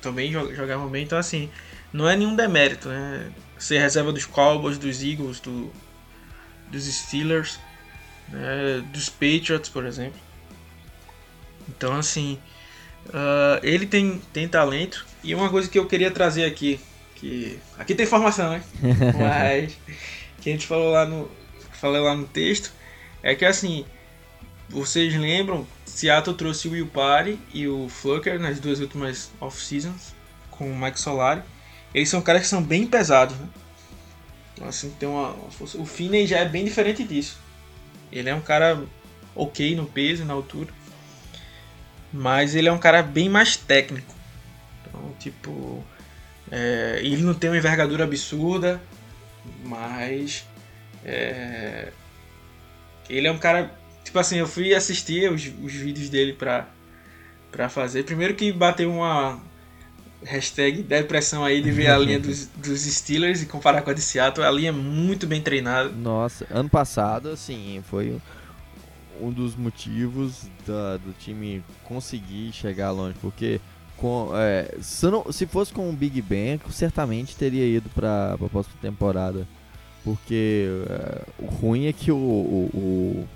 [0.01, 1.03] também jogavam bem.
[1.03, 1.51] Então, assim,
[1.93, 3.31] não é nenhum demérito, né?
[3.57, 5.71] Ser reserva dos Cowboys, dos Eagles, do,
[6.71, 7.59] dos Steelers,
[8.29, 8.83] né?
[8.91, 10.19] dos Patriots, por exemplo.
[11.67, 12.39] Então, assim,
[13.07, 15.05] Uh, ele tem, tem talento.
[15.23, 16.79] E uma coisa que eu queria trazer aqui,
[17.15, 18.63] que aqui tem informação, né?
[19.17, 19.77] Mas
[20.41, 21.29] que a gente falou lá no
[21.73, 22.73] falou lá no texto
[23.23, 23.85] é que assim,
[24.69, 30.13] vocês lembram, Seattle trouxe o Will Party e o Flucker nas duas últimas off-seasons
[30.51, 31.41] com o Mike Solari.
[31.93, 33.47] Eles são caras que são bem pesados, né?
[34.53, 35.77] Então, assim, tem uma, uma força.
[35.77, 37.39] O Finney já é bem diferente disso.
[38.11, 38.83] Ele é um cara
[39.35, 40.69] ok no peso, na altura.
[42.11, 44.13] Mas ele é um cara bem mais técnico.
[44.81, 45.83] Então, tipo.
[46.51, 48.81] É, ele não tem uma envergadura absurda,
[49.63, 50.45] mas.
[51.05, 51.89] É,
[53.09, 53.71] ele é um cara.
[54.03, 56.67] Tipo assim, eu fui assistir os, os vídeos dele pra,
[57.51, 58.03] pra fazer.
[58.03, 59.39] Primeiro que bateu uma
[60.23, 64.01] hashtag depressão aí de ver a linha dos, dos Steelers e comparar com a de
[64.01, 64.45] Seattle.
[64.45, 65.89] A linha é muito bem treinada.
[65.89, 68.19] Nossa, ano passado, assim, foi
[69.21, 73.59] um dos motivos da, do time conseguir chegar longe, porque
[73.99, 78.49] com, é, se, não, se, fosse com o Big Ben, certamente teria ido para a
[78.49, 79.47] próxima temporada.
[80.03, 83.27] Porque é, o ruim é que o, o, o,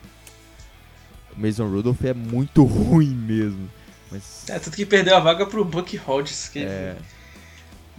[1.35, 3.69] Mason Rudolph é muito ruim mesmo.
[4.09, 4.47] Mas...
[4.47, 6.95] É, tanto que perdeu a vaga pro Buck Hodges, que é...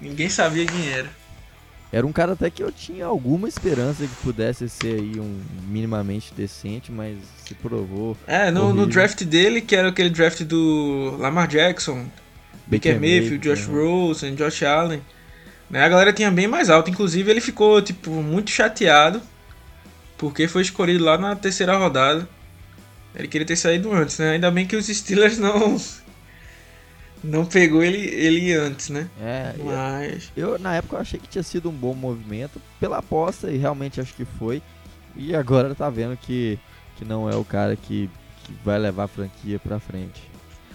[0.01, 1.11] ninguém sabia quem era.
[1.95, 6.35] Era um cara até que eu tinha alguma esperança que pudesse ser aí um minimamente
[6.37, 8.17] decente, mas se provou.
[8.27, 12.05] É, no, no draft dele, que era aquele draft do Lamar Jackson,
[12.67, 14.09] Baker Mayfield, Josh uhum.
[14.09, 15.01] Rosen, Josh Allen.
[15.71, 16.91] Né, a galera tinha bem mais alto.
[16.91, 19.23] Inclusive, ele ficou tipo muito chateado
[20.19, 22.29] porque foi escolhido lá na terceira rodada.
[23.15, 24.33] Ele queria ter saído antes, né?
[24.33, 25.81] Ainda bem que os Steelers não
[27.25, 29.09] não pegou ele, ele antes, né?
[29.21, 33.51] É, mas eu, na época eu achei que tinha sido um bom movimento pela aposta
[33.51, 34.63] e realmente acho que foi.
[35.17, 36.59] E agora tá vendo que,
[36.97, 38.11] que não é o cara que,
[38.45, 40.23] que vai levar a franquia pra frente.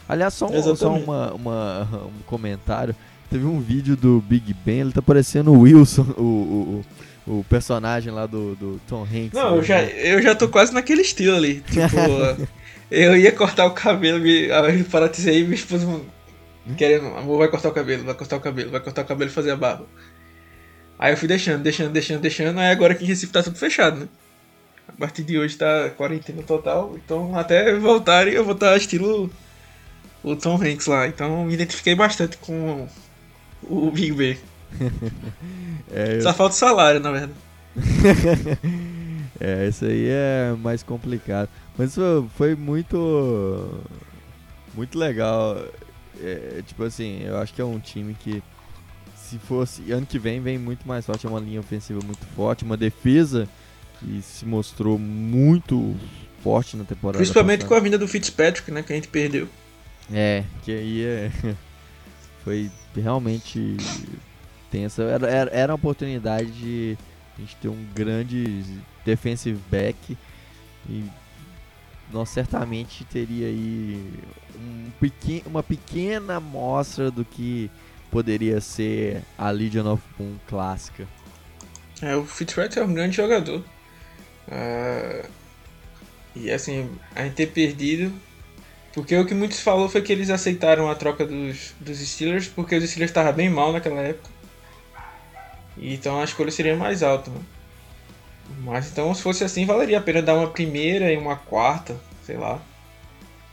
[0.07, 2.95] Aliás, só, um, só uma, uma, um comentário.
[3.29, 6.83] Teve um vídeo do Big Ben, ele tá parecendo o Wilson, o,
[7.27, 9.33] o, o personagem lá do, do Tom Hanks.
[9.33, 11.61] Não, eu já, eu já tô quase naquele estilo ali.
[11.61, 12.47] Tipo,
[12.89, 15.85] eu ia cortar o cabelo, me, aí paratizei e minha esposa
[16.77, 19.33] Querendo, amor, vai cortar o cabelo, vai cortar o cabelo, vai cortar o cabelo e
[19.33, 19.87] fazer a barba.
[20.97, 24.01] Aí eu fui deixando, deixando, deixando, deixando, aí agora aqui em Recife tá tudo fechado,
[24.01, 24.07] né?
[24.87, 29.31] A partir de hoje tá quarentena total, então até voltarem eu vou estar tá estilo
[30.23, 31.07] o Tom Hanks lá.
[31.07, 32.87] Então me identifiquei bastante com
[33.63, 34.37] o Big Ben.
[35.91, 36.21] é, eu...
[36.21, 37.33] Só falta o salário, na verdade.
[39.39, 41.49] é, isso aí é mais complicado.
[41.77, 41.95] Mas
[42.35, 43.81] foi muito.
[44.75, 45.57] Muito legal
[46.21, 48.43] é, tipo assim, eu acho que é um time que
[49.15, 52.63] se fosse ano que vem vem muito mais forte, é uma linha ofensiva muito forte,
[52.63, 53.47] uma defesa
[53.99, 55.95] que se mostrou muito
[56.41, 57.19] forte na temporada.
[57.19, 57.69] Principalmente passada.
[57.69, 59.47] com a vinda do Fitzpatrick, né, que a gente perdeu.
[60.11, 61.31] É, que aí é,
[62.43, 63.77] foi realmente
[64.71, 65.03] tensa.
[65.03, 66.97] Era, era, era uma oportunidade de
[67.37, 68.63] a gente ter um grande
[69.05, 70.17] defensive back
[70.89, 71.03] e
[72.11, 74.03] nós certamente teria aí
[74.55, 77.69] um pequen uma pequena amostra do que
[78.09, 81.07] poderia ser a Legion of Boom clássica.
[82.01, 83.63] É, o Fitzpatrick é um grande jogador.
[84.47, 85.29] Uh,
[86.35, 88.11] e assim, a gente ter perdido.
[88.93, 92.75] Porque o que muitos falou foi que eles aceitaram a troca dos, dos Steelers porque
[92.75, 94.29] os Steelers estavam bem mal naquela época.
[95.77, 97.29] Então a escolha seria mais alta.
[97.29, 97.39] Né?
[98.57, 102.37] Mas então se fosse assim, valeria a pena dar uma primeira e uma quarta, sei
[102.37, 102.61] lá,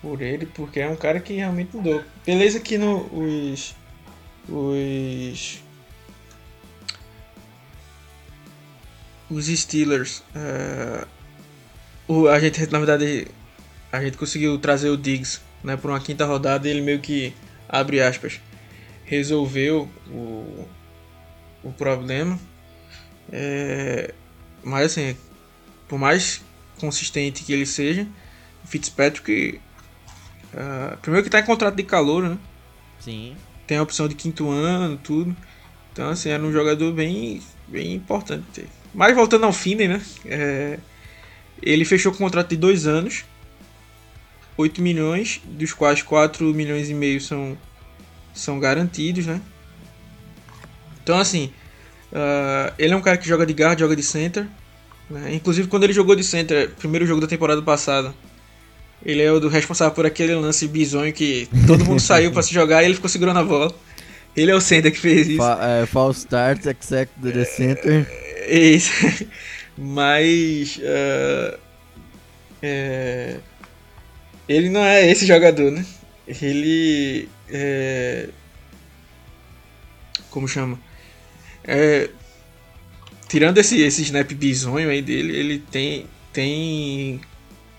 [0.02, 2.02] por ele, porque é um cara que realmente mudou.
[2.24, 3.74] Beleza que no, os.
[4.48, 5.62] Os.
[9.28, 10.22] Os Steelers.
[10.34, 11.06] Uh,
[12.06, 13.26] o, a gente, na verdade,
[13.90, 17.34] a gente conseguiu trazer o Diggs né, por uma quinta rodada e ele meio que,
[17.68, 18.40] abre aspas,
[19.04, 20.68] resolveu o,
[21.64, 22.38] o problema.
[23.32, 24.14] É,
[24.66, 25.16] mas assim,
[25.86, 26.42] por mais
[26.80, 28.06] consistente que ele seja,
[28.64, 29.60] o Fitzpatrick.
[30.52, 32.36] Uh, primeiro que tá em contrato de calor, né?
[32.98, 33.36] Sim.
[33.64, 35.36] Tem a opção de quinto ano, tudo.
[35.92, 38.66] Então, assim, era um jogador bem, bem importante.
[38.92, 40.02] Mas voltando ao Finney, né?
[40.24, 40.80] É,
[41.62, 43.24] ele fechou com um contrato de dois anos,
[44.56, 47.56] 8 milhões, dos quais 4 milhões e meio são,
[48.34, 49.40] são garantidos, né?
[51.02, 51.52] Então, assim,
[52.12, 54.46] Uh, ele é um cara que joga de guard, joga de center.
[55.10, 55.34] Né?
[55.34, 58.14] Inclusive, quando ele jogou de center, primeiro jogo da temporada passada,
[59.04, 62.52] ele é o do responsável por aquele lance bizonho que todo mundo saiu para se
[62.52, 63.74] jogar e ele ficou segurando a bola.
[64.36, 65.38] Ele é o center que fez isso.
[65.38, 68.06] Fa é, false start, exec do the center.
[68.10, 68.92] É, isso.
[69.78, 70.76] Mas.
[70.78, 71.58] Uh,
[72.62, 73.36] é,
[74.48, 75.84] ele não é esse jogador, né?
[76.42, 77.28] Ele.
[77.48, 78.28] É,
[80.30, 80.78] como chama?
[81.66, 82.10] É,
[83.28, 87.20] tirando esse, esse snap bizonho aí dele, ele tem, tem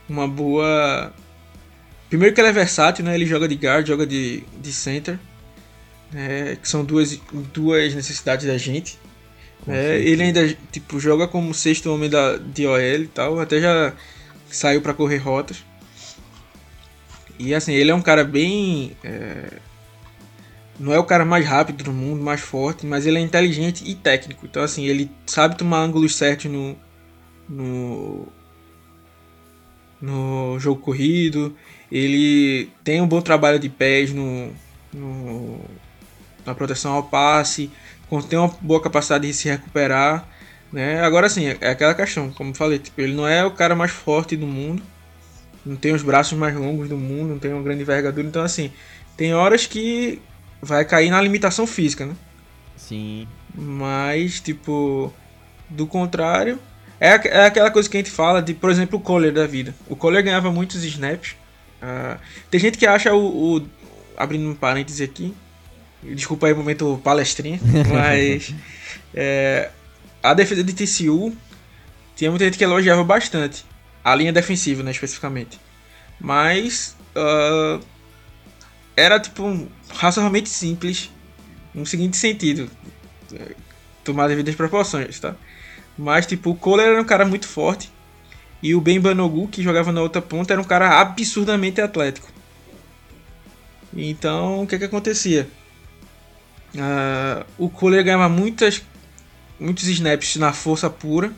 [0.10, 1.14] uma boa.
[2.10, 3.16] Primeiro que ele é versátil, né?
[3.16, 5.20] Ele joga de guard, joga de, de center.
[6.12, 6.58] Né?
[6.62, 7.20] Que são duas,
[7.54, 8.98] duas necessidades da gente.
[9.68, 13.40] É, ele ainda tipo, joga como sexto homem da, de OL e tal.
[13.40, 13.94] Até já
[14.50, 15.58] saiu para correr rotas.
[17.40, 18.96] E assim, ele é um cara bem.
[19.04, 19.60] É,
[20.80, 23.96] não é o cara mais rápido do mundo, mais forte, mas ele é inteligente e
[23.96, 24.46] técnico.
[24.46, 26.76] Então, assim, ele sabe tomar ângulos certos no,
[27.50, 28.28] no,
[30.00, 31.56] no jogo corrido.
[31.92, 34.52] Ele tem um bom trabalho de pés no,
[34.94, 35.60] no
[36.46, 37.72] na proteção ao passe.
[38.30, 40.28] Tem uma boa capacidade de se recuperar.
[40.72, 41.02] Né?
[41.02, 43.92] Agora, sim, é aquela questão, como eu falei, tipo, ele não é o cara mais
[43.92, 44.84] forte do mundo.
[45.66, 48.28] Não tem os braços mais longos do mundo, não tem uma grande envergadura.
[48.28, 48.72] Então, assim,
[49.18, 50.22] tem horas que
[50.62, 52.16] vai cair na limitação física, né?
[52.76, 53.28] Sim.
[53.56, 55.14] Mas, tipo,
[55.70, 56.60] do contrário,
[57.00, 59.74] é, é aquela coisa que a gente fala de, por exemplo, o Kohler da vida.
[59.88, 61.36] O Kohler ganhava muitos snaps.
[61.82, 63.68] Uh, tem gente que acha o, o.
[64.16, 65.34] Abrindo um parêntese aqui.
[66.02, 67.60] Desculpa aí o momento palestrinha.
[67.92, 68.54] Mas.
[69.14, 69.70] é,
[70.22, 71.36] a defesa de TCU.
[72.16, 73.64] Tinha muita gente que elogiava bastante.
[74.04, 75.60] A linha defensiva, né, especificamente.
[76.20, 76.96] Mas.
[77.16, 77.84] Uh,
[78.96, 81.12] era tipo um, razoavelmente simples
[81.74, 82.70] no seguinte sentido.
[83.34, 83.56] É,
[84.04, 85.36] tomar devidas proporções, tá?
[85.98, 87.92] Mas tipo, o Kohler era um cara muito forte.
[88.62, 92.28] E o Ben Banogu, que jogava na outra ponta, era um cara absurdamente atlético.
[93.96, 95.48] Então, o que que acontecia?
[96.76, 98.84] Uh, o Kohler ganhava muitas,
[99.60, 101.32] muitos snaps na força pura.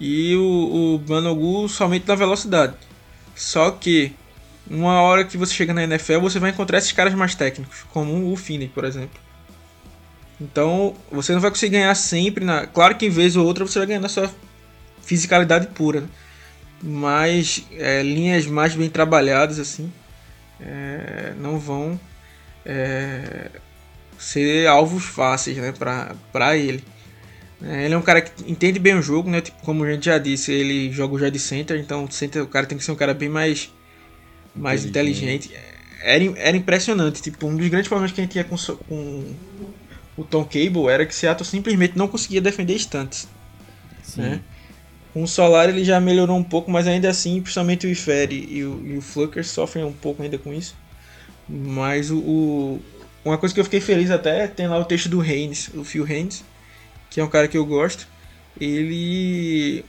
[0.00, 2.74] E o, o Banogu somente na velocidade.
[3.34, 4.12] Só que
[4.68, 8.32] uma hora que você chega na NFL, você vai encontrar esses caras mais técnicos, como
[8.32, 9.20] o Finney, por exemplo.
[10.40, 12.44] Então, você não vai conseguir ganhar sempre.
[12.44, 12.66] Na...
[12.66, 14.30] Claro que em vez ou outra você vai ganhar na sua
[15.02, 16.00] fisicalidade pura.
[16.00, 16.08] Né?
[16.82, 19.92] Mas é, linhas mais bem trabalhadas, assim,
[20.60, 21.98] é, não vão
[22.64, 23.50] é,
[24.18, 25.72] ser alvos fáceis né,
[26.32, 26.84] para ele.
[27.62, 29.40] É, ele é um cara que entende bem o jogo, né?
[29.40, 32.66] Tipo, como a gente já disse, ele joga já de center, então center, o cara
[32.66, 33.72] tem que ser um cara bem mais
[34.54, 35.50] mais inteligente.
[36.02, 37.22] Era, era impressionante.
[37.22, 39.34] Tipo, um dos grandes problemas que a gente tinha com, com
[40.16, 43.26] o Tom Cable era que Seattle simplesmente não conseguia defender estantes.
[44.16, 44.40] Né?
[45.12, 48.64] Com o Solar ele já melhorou um pouco, mas ainda assim, principalmente o Ifere e
[48.64, 50.76] o, e o Flucker sofrem um pouco ainda com isso.
[51.48, 52.82] Mas o, o,
[53.24, 56.04] uma coisa que eu fiquei feliz até tem lá o texto do Haynes, o Phil
[56.04, 56.44] Haynes,
[57.10, 58.06] que é um cara que eu gosto.
[58.60, 59.84] Ele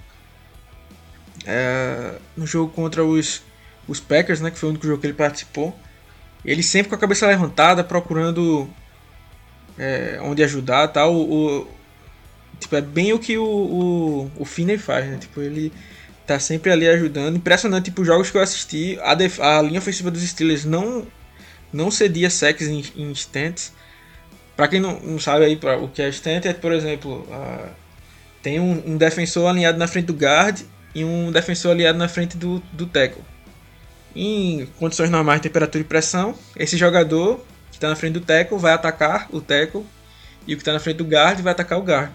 [1.45, 3.41] é, no jogo contra os
[3.87, 5.77] os Packers, né, que foi o único jogo que ele participou,
[6.43, 8.69] ele sempre com a cabeça levantada, procurando
[9.77, 11.13] é, onde ajudar, tal.
[11.13, 11.67] O, o,
[12.59, 15.17] tipo, é bem o que o, o, o Finney faz, né?
[15.17, 15.71] Tipo, ele
[16.25, 17.35] tá sempre ali ajudando.
[17.35, 21.05] Impressionante, tipo, jogos que eu assisti, a, def, a linha ofensiva dos Steelers não
[21.73, 23.73] não cedia sacks em, em stents.
[24.55, 27.69] Para quem não, não sabe aí pra, o que é stent, é, por exemplo, uh,
[28.41, 30.61] tem um, um, defensor alinhado na frente do guard
[30.93, 33.21] e um defensor alinhado na frente do, do tackle.
[34.15, 38.57] Em condições normais de temperatura e pressão, esse jogador que está na frente do tackle
[38.57, 39.85] vai atacar o tackle
[40.47, 42.11] e o que está na frente do guard vai atacar o guard.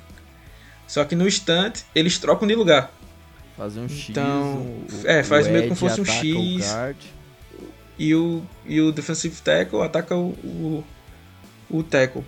[0.86, 2.90] Só que no instante eles trocam de lugar.
[3.56, 4.08] Fazer um X.
[4.08, 6.72] Então, é, faz meio como fosse um X.
[6.72, 7.20] O
[7.98, 10.84] e o, e o defensive tackle ataca o, o,
[11.68, 12.24] o tackle.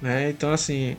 [0.00, 0.30] Né?
[0.30, 0.96] Então, assim,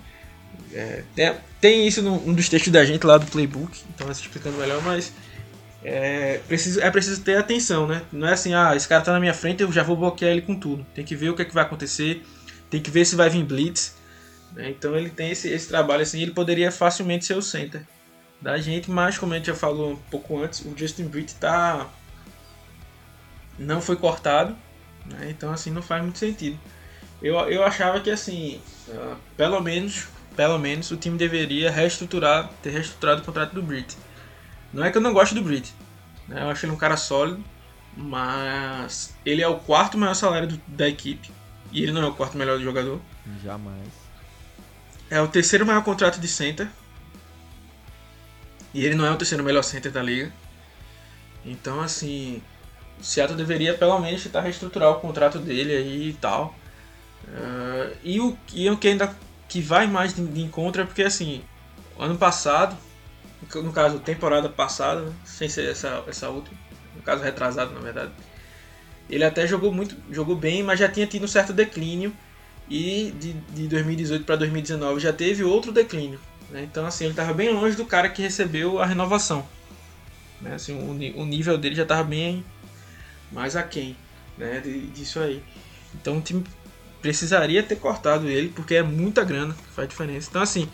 [0.74, 4.22] é, tem, tem isso num dos textos da gente lá do playbook, então vai se
[4.22, 5.12] explicando melhor, mas
[5.84, 8.02] é preciso, é preciso ter atenção, né?
[8.12, 10.42] Não é assim, ah, esse cara tá na minha frente, eu já vou bloquear ele
[10.42, 10.86] com tudo.
[10.96, 12.26] Tem que ver o que, é que vai acontecer,
[12.70, 13.96] tem que ver se vai vir blitz.
[14.54, 14.70] Né?
[14.70, 17.86] Então ele tem esse, esse trabalho assim, ele poderia facilmente ser o center
[18.42, 21.88] da gente, mas como a gente já falou um pouco antes, o Justin Britt tá
[23.58, 24.56] não foi cortado,
[25.06, 25.30] né?
[25.30, 26.60] então assim não faz muito sentido.
[27.22, 32.72] Eu, eu achava que assim, uh, pelo menos, pelo menos o time deveria reestruturar, ter
[32.72, 33.96] reestruturado o contrato do Britt.
[34.74, 35.74] Não é que eu não gosto do Britt.
[36.34, 36.42] Né?
[36.42, 37.44] Eu acho ele um cara sólido.
[37.96, 41.32] Mas ele é o quarto maior salário do, da equipe.
[41.72, 43.00] E ele não é o quarto melhor jogador.
[43.44, 43.88] Jamais.
[45.10, 46.68] É o terceiro maior contrato de center.
[48.74, 50.32] E ele não é o terceiro melhor center da liga.
[51.46, 52.42] Então, assim,
[53.00, 56.56] o Seattle deveria pelo menos tentar reestruturar o contrato dele aí e tal.
[57.26, 59.16] Uh, e, o, e o que ainda
[59.48, 61.44] que vai mais de, de encontro é porque, assim,
[62.00, 62.76] ano passado
[63.56, 65.14] no caso, temporada passada, né?
[65.26, 66.58] sem ser essa, essa última,
[66.96, 68.12] no caso retrasado na verdade.
[69.10, 72.14] Ele até jogou muito, jogou bem, mas já tinha tido um certo declínio
[72.70, 76.20] E de, de 2018 para 2019 já teve outro declínio.
[76.50, 76.64] Né?
[76.64, 79.46] Então, assim, ele estava bem longe do cara que recebeu a renovação.
[80.42, 80.56] Né?
[80.56, 82.46] Assim, o, o nível dele já estava bem
[83.32, 83.96] mais aquém
[84.38, 84.62] né?
[84.94, 85.44] disso aí.
[85.94, 86.44] Então, o time
[87.02, 90.30] precisaria ter cortado ele, porque é muita grana que faz diferença.
[90.30, 90.70] Então, assim,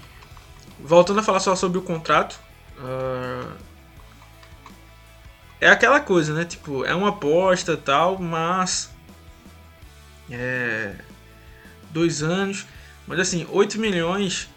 [0.80, 2.40] voltando a falar só sobre o contrato.
[5.62, 6.46] É aquela coisa, né?
[6.46, 8.90] Tipo, é uma aposta tal, mas.
[10.30, 10.96] É.
[11.92, 12.66] Dois anos.
[13.08, 14.48] Mas assim, 8 milhões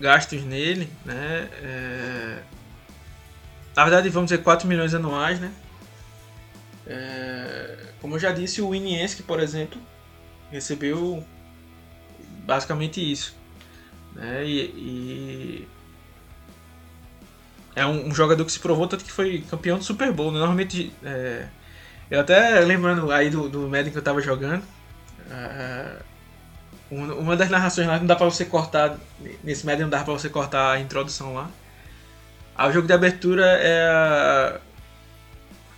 [0.00, 1.48] gastos nele, né?
[1.62, 2.42] É,
[3.76, 5.52] na verdade, vamos dizer 4 milhões anuais, né?
[6.86, 9.80] É, como eu já disse, o Iniesque, por exemplo,
[10.50, 11.24] recebeu
[12.44, 13.36] basicamente isso.
[14.14, 14.44] Né?
[14.46, 15.68] E, e
[17.78, 20.32] é um, um, jogador que se provou tanto que foi campeão do Super Bowl.
[20.32, 20.38] Né?
[20.38, 21.46] Normalmente, é,
[22.10, 24.62] eu até lembrando aí do, do Madden que eu tava jogando,
[25.30, 26.02] uh,
[26.90, 28.98] uma das narrações lá não dá pra você cortar,
[29.44, 31.50] nesse Madden não dá pra você cortar a introdução lá.
[32.56, 34.60] Aí o jogo de abertura é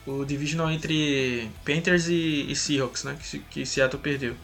[0.07, 3.17] o divisional entre Panthers e, e Seahawks, né?
[3.21, 4.35] Que, que Seattle perdeu.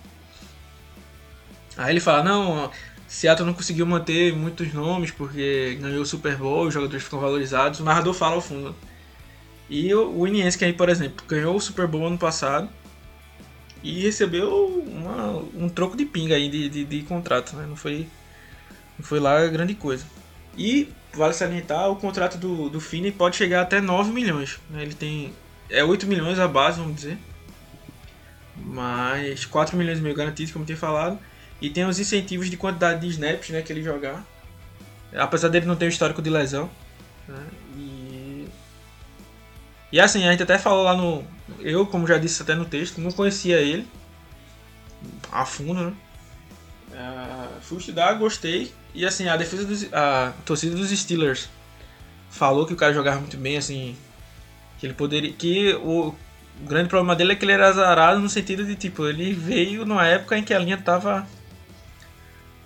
[1.76, 2.70] Aí ele fala, não,
[3.09, 7.80] Seattle não conseguiu manter muitos nomes porque ganhou o Super Bowl, os jogadores ficam valorizados.
[7.80, 8.74] O narrador fala ao fundo.
[9.68, 10.26] E o, o
[10.59, 12.68] que aí, por exemplo, ganhou o Super Bowl ano passado
[13.82, 17.66] e recebeu uma, um troco de pinga aí de, de, de, contrato, né?
[17.66, 18.07] Não foi,
[18.98, 20.04] não foi lá grande coisa.
[20.57, 24.59] E vale salientar, o contrato do, do Finney pode chegar até 9 milhões.
[24.70, 24.82] Né?
[24.82, 25.32] Ele tem.
[25.68, 27.18] É 8 milhões a base, vamos dizer.
[28.57, 31.18] Mas 4 milhões e meio garantidos, como eu tinha falado.
[31.61, 34.24] E tem os incentivos de quantidade de snaps né, que ele jogar.
[35.14, 36.70] Apesar dele não ter o histórico de lesão.
[37.26, 37.46] Né,
[37.76, 38.48] e...
[39.92, 41.24] e assim, a gente até falou lá no.
[41.61, 43.86] Eu, como já disse até no texto, não conhecia ele
[45.32, 45.92] a fundo, né?
[46.92, 48.72] Uh, fui estudar, gostei.
[48.94, 49.92] E assim, a defesa dos.
[49.92, 51.48] A torcida dos Steelers
[52.30, 53.96] falou que o cara jogava muito bem, assim.
[54.78, 55.32] Que ele poderia.
[55.32, 59.07] Que o, o grande problema dele é que ele era azarado no sentido de tipo,
[59.07, 61.26] ele veio numa época em que a linha tava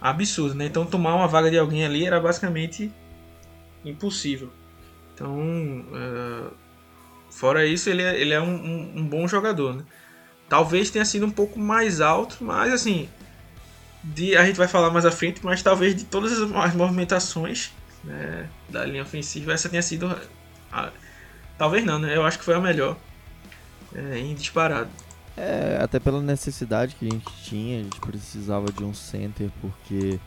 [0.01, 0.67] absurdo, né?
[0.67, 2.91] Então tomar uma vaga de alguém ali era basicamente
[3.85, 4.51] impossível.
[5.15, 6.51] Então, uh,
[7.31, 9.85] fora isso, ele é, ele é um, um, um, bom jogador, né?
[10.49, 13.09] Talvez tenha sido um pouco mais alto, mas assim,
[14.03, 17.73] de, a gente vai falar mais à frente, mas talvez de todas as movimentações
[18.03, 20.19] né, da linha ofensiva, essa tenha sido.
[20.73, 20.91] A,
[21.59, 22.17] talvez não, né?
[22.17, 22.97] Eu acho que foi a melhor
[23.95, 24.91] é, em disparado.
[25.41, 30.21] É, até pela necessidade que a gente tinha, a gente precisava de um center, porque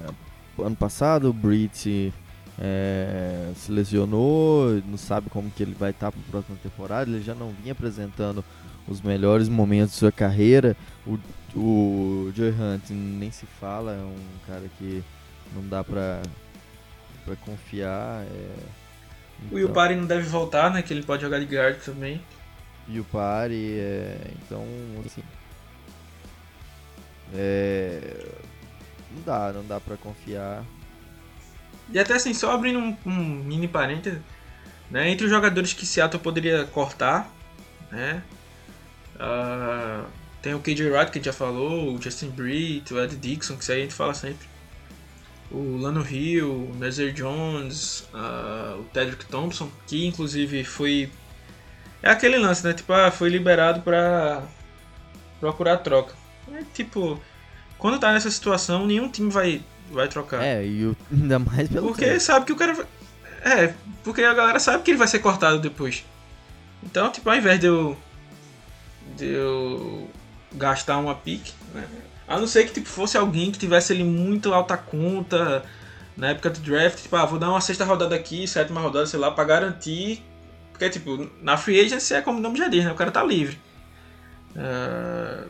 [0.00, 2.14] é, ano passado o Brit
[2.56, 7.20] é, se lesionou, não sabe como que ele vai estar para a próxima temporada, ele
[7.20, 8.44] já não vinha apresentando
[8.86, 10.76] os melhores momentos da sua carreira.
[11.04, 11.18] O,
[11.58, 15.02] o Joey Hunt nem se fala, é um cara que
[15.52, 16.22] não dá para
[17.24, 18.22] para confiar.
[18.22, 18.56] É,
[19.42, 19.56] então...
[19.56, 20.80] O Yupari não deve voltar, né?
[20.80, 22.20] Que ele pode jogar de guard também
[22.88, 23.06] e o.
[23.78, 24.64] É, então,
[25.04, 25.22] assim.
[27.32, 28.26] É,
[29.14, 30.64] não dá, não dá pra confiar.
[31.90, 34.20] E até assim, só abrindo um, um mini parênteses,
[34.90, 37.30] né, entre os jogadores que Seattle poderia cortar,
[37.90, 38.22] né,
[39.16, 40.06] uh,
[40.40, 43.56] tem o KJ Wright que a gente já falou, o Justin Britt, o Ed Dixon,
[43.56, 44.46] que isso aí a gente fala sempre.
[45.50, 51.10] O Lano Hill, o Nazir Jones, uh, o Tedrick Thompson, que inclusive foi
[52.04, 52.74] é aquele lance, né?
[52.74, 54.42] Tipo, ah, foi liberado pra
[55.40, 56.14] procurar troca.
[56.52, 57.18] É tipo,
[57.78, 60.44] quando tá nessa situação, nenhum time vai, vai trocar.
[60.44, 62.20] É, e o, ainda mais pelo Porque tempo.
[62.20, 62.86] sabe que o cara.
[63.42, 66.04] É, porque a galera sabe que ele vai ser cortado depois.
[66.82, 67.96] Então, tipo, ao invés de eu.
[69.16, 70.10] de eu
[70.52, 71.86] gastar uma pique, né?
[72.28, 75.64] A não ser que tipo, fosse alguém que tivesse ele muito alta conta
[76.18, 79.18] na época do draft, tipo, ah, vou dar uma sexta rodada aqui, sétima rodada, sei
[79.18, 80.22] lá, pra garantir
[80.84, 82.92] porque, tipo, na free agency é como o nome já diz, né?
[82.92, 83.58] O cara tá livre.
[84.54, 85.48] Uh,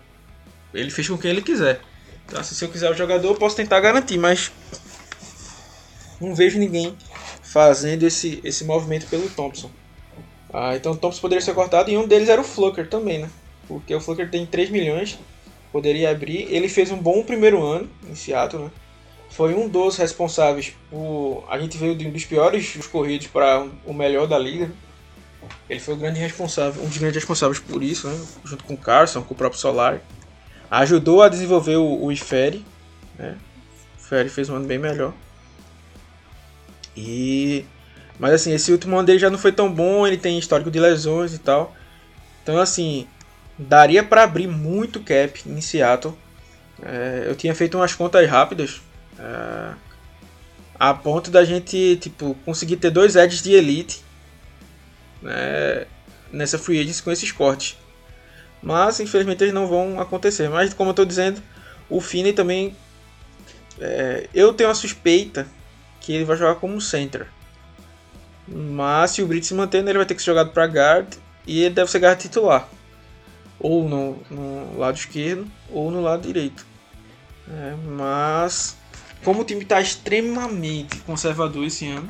[0.73, 1.81] ele fez com quem ele quiser.
[2.25, 4.53] Então, assim, se eu quiser o jogador, eu posso tentar garantir, mas
[6.21, 6.97] não vejo ninguém
[7.43, 9.71] fazendo esse, esse movimento pelo Thompson.
[10.53, 13.31] Ah, então o Thompson poderia ser cortado e um deles era o Flucker também, né?
[13.67, 15.19] Porque o Flucker tem 3 milhões,
[15.73, 16.47] poderia abrir.
[16.49, 18.71] Ele fez um bom primeiro ano em Seattle, né?
[19.31, 21.45] Foi um dos responsáveis por.
[21.49, 24.71] A gente veio de um dos piores corridos para o melhor da liga.
[25.69, 28.21] Ele foi o grande responsável, um dos grandes responsáveis por isso, né?
[28.45, 30.01] junto com o Carson, com o próprio Solar.
[30.71, 32.65] Ajudou a desenvolver o, o Ifere,
[33.19, 33.37] né?
[33.97, 35.13] O Ifere fez um ano bem melhor.
[36.97, 37.65] E
[38.19, 40.79] mas assim, esse último ano dele já não foi tão bom, ele tem histórico de
[40.79, 41.75] lesões e tal.
[42.43, 43.09] Então assim,
[43.59, 46.15] daria para abrir muito cap em Seattle
[46.83, 48.81] É, eu tinha feito umas contas rápidas.
[49.19, 49.75] É,
[50.79, 54.04] a ponto da gente tipo, conseguir ter dois edges de elite
[55.25, 55.87] né,
[56.31, 57.77] nessa free agency com esses cortes.
[58.63, 60.49] Mas infelizmente eles não vão acontecer.
[60.49, 61.43] Mas como eu estou dizendo,
[61.89, 62.77] o Finney também.
[63.81, 65.47] É, eu tenho a suspeita
[66.01, 67.27] que ele vai jogar como center.
[68.47, 71.15] Mas se o Brits se mantendo, ele vai ter que ser jogado para guard
[71.47, 72.69] e ele deve ser guard titular.
[73.59, 76.65] Ou no, no lado esquerdo ou no lado direito.
[77.49, 78.77] É, mas
[79.25, 82.09] como o time está extremamente conservador esse ano,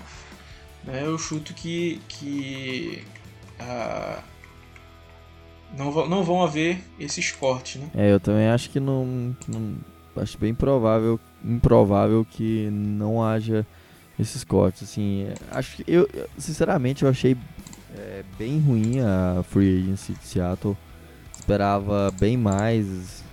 [0.86, 3.02] né, eu chuto que, que
[3.60, 4.22] uh,
[5.76, 7.80] não, não vão haver esses cortes.
[7.80, 7.90] Né?
[7.94, 9.74] É, eu também acho que não, não.
[10.16, 13.66] Acho bem provável, improvável que não haja
[14.18, 14.84] esses cortes.
[14.84, 16.08] Assim, acho que eu,
[16.38, 17.36] sinceramente, eu achei
[17.96, 20.76] é, bem ruim a free agency de Seattle.
[21.36, 23.24] Esperava bem mais.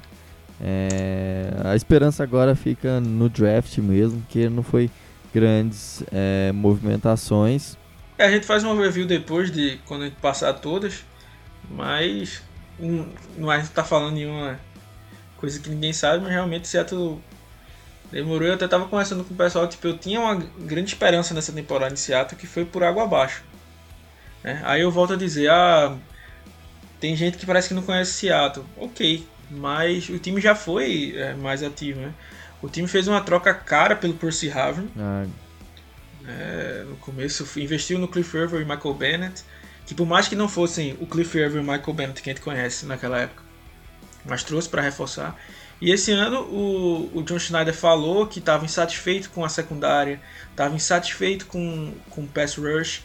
[0.60, 4.90] É, a esperança agora fica no draft mesmo, que não foi
[5.34, 7.78] grandes é, movimentações.
[8.18, 11.04] É, a gente faz uma review depois de quando a gente passar todas,
[11.70, 12.42] mas
[13.38, 14.60] não é tá falando nenhuma
[15.38, 17.20] coisa que ninguém sabe, mas realmente Seattle
[18.12, 18.48] demorou.
[18.48, 21.94] Eu até tava conversando com o pessoal, tipo, eu tinha uma grande esperança nessa temporada
[21.94, 23.44] em Seattle que foi por água abaixo.
[24.44, 24.62] Né?
[24.66, 25.98] Aí eu volto a dizer, ah,
[27.00, 28.66] tem gente que parece que não conhece Seattle.
[28.78, 32.14] Ok, mas o time já foi é, mais ativo, né?
[32.62, 34.90] O time fez uma troca cara pelo Percy Harvin.
[34.98, 35.26] Ah.
[36.28, 39.44] É, no começo investiu no Cliff Irving e Michael Bennett,
[39.86, 42.34] que por mais que não fossem o Cliff Irving e o Michael Bennett que a
[42.34, 43.44] gente conhece naquela época,
[44.26, 45.36] mas trouxe para reforçar.
[45.82, 50.76] E esse ano o, o John Schneider falou que estava insatisfeito com a secundária, estava
[50.76, 53.02] insatisfeito com, com o pass rush,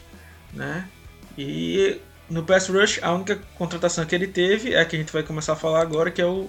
[0.53, 0.87] né?
[1.35, 1.99] E
[2.29, 5.23] no pass rush a única contratação que ele teve é a que a gente vai
[5.23, 6.47] começar a falar agora, que é o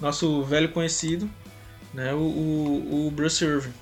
[0.00, 1.28] nosso velho conhecido,
[1.94, 2.12] né?
[2.14, 3.72] O, o, o Bruce Irving,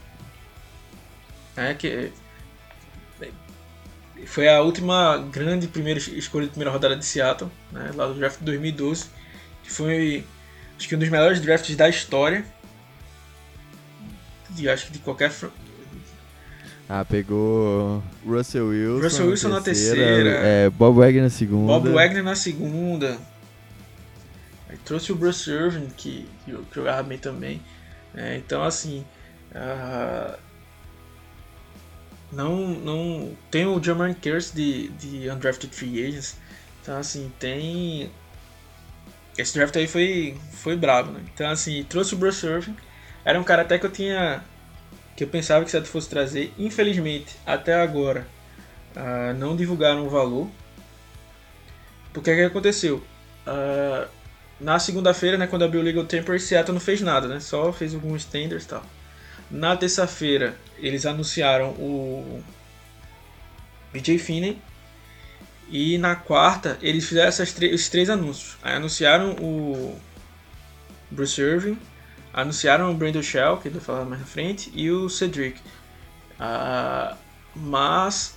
[1.57, 1.75] né?
[1.75, 2.13] Que
[4.25, 7.91] foi a última grande primeira escolha de primeira rodada de Seattle, né?
[7.95, 9.07] Lá do draft de 2012,
[9.63, 10.25] que foi
[10.79, 12.45] acho que um dos melhores drafts da história.
[14.51, 15.33] De, acho que de qualquer.
[16.89, 19.03] Ah, pegou Russell Wilson.
[19.03, 20.01] Russell Wilson na terceira.
[20.01, 21.73] Na terceira é, Bob Wagner na segunda.
[21.73, 23.19] Bob Wagner na segunda.
[24.69, 27.61] Aí trouxe o Bruce Irvin, que, que jogava bem também.
[28.17, 29.05] É, então, assim.
[29.53, 30.37] Uh,
[32.33, 33.37] não, não.
[33.51, 36.37] Tem o German Curse de, de Undrafted Free Agents.
[36.83, 38.11] Então, assim, tem
[39.39, 41.21] esse draft aí foi, foi brabo, né?
[41.33, 42.77] Então, assim, trouxe o Bruce Irving.
[43.25, 44.43] Era um cara até que eu tinha.
[45.15, 46.55] que eu pensava que Seattle fosse trazer.
[46.59, 48.27] Infelizmente, até agora,
[48.97, 50.49] uh, não divulgaram o valor.
[52.13, 53.03] Porque o que aconteceu?
[53.47, 54.09] Uh,
[54.61, 57.41] na segunda-feira, né, quando abriu o Legal Temper, Seattle não fez nada, né?
[57.41, 58.85] Só fez alguns tenders e tal.
[59.51, 62.43] Na terça-feira, eles anunciaram o
[63.93, 64.59] BJ Finney
[65.69, 68.57] e na quarta, eles fizeram essas esses três anúncios.
[68.63, 69.99] Aí anunciaram o
[71.11, 71.79] Bruce Irving,
[72.33, 75.61] anunciaram o Brandon Shell, que ele vai falar mais na frente, e o Cedric.
[76.39, 77.17] Uh,
[77.55, 78.37] mas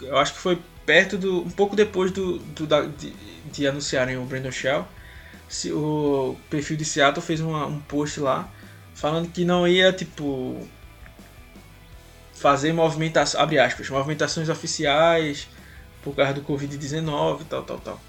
[0.00, 1.42] eu acho que foi perto do.
[1.42, 3.12] um pouco depois do, do da, de,
[3.52, 4.86] de, anunciarem o Brandon Shell.
[5.72, 8.48] O perfil de Seattle fez uma, um post lá
[8.94, 10.66] falando que não ia tipo
[12.34, 15.48] fazer movimentações, abre aspas, movimentações oficiais
[16.02, 18.00] por causa do Covid-19 tal, tal, tal.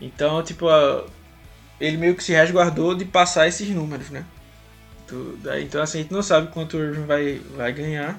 [0.00, 0.66] Então, tipo,
[1.80, 4.24] ele meio que se resguardou de passar esses números, né?
[5.60, 8.18] Então, assim, a gente não sabe quanto o Irving vai, vai ganhar.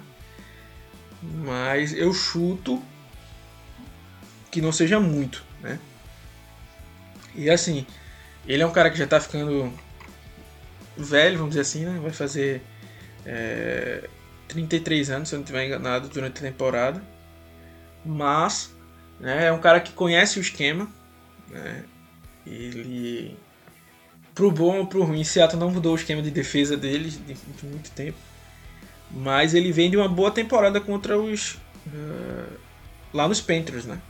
[1.22, 2.82] Mas eu chuto
[4.52, 5.80] que não seja muito, né?
[7.36, 7.86] E assim,
[8.48, 9.72] ele é um cara que já tá ficando
[10.98, 12.00] velho, vamos dizer assim, né?
[12.02, 12.62] Vai fazer
[13.26, 14.10] é,
[14.48, 17.02] 33 anos, se eu não estiver enganado, durante a temporada
[18.06, 18.74] mas
[19.20, 20.88] né, é um cara que conhece o esquema.
[21.50, 21.84] Né,
[22.46, 23.38] ele,
[24.34, 27.66] pro bom ou pro ruim, Seattle não mudou o esquema de defesa deles de, de
[27.66, 28.18] muito tempo.
[29.12, 31.56] Mas ele vem de uma boa temporada contra os.
[31.88, 32.58] Uh,
[33.14, 34.02] lá nos Panthers, né?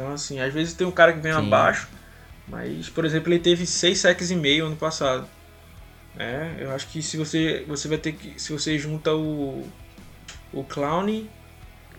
[0.00, 1.40] Então, assim, às vezes tem um cara que vem Sim.
[1.40, 1.86] abaixo,
[2.48, 5.28] mas, por exemplo, ele teve 6 sacks e meio ano passado.
[6.18, 8.40] É, eu acho que se você, você vai ter que.
[8.40, 9.68] Se você junta o.
[10.52, 11.28] O Clown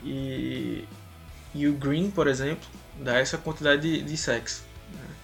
[0.03, 0.83] e,
[1.53, 2.67] e o Green, por exemplo,
[2.99, 4.63] dá essa quantidade de, de sacks.
[4.91, 5.15] Né?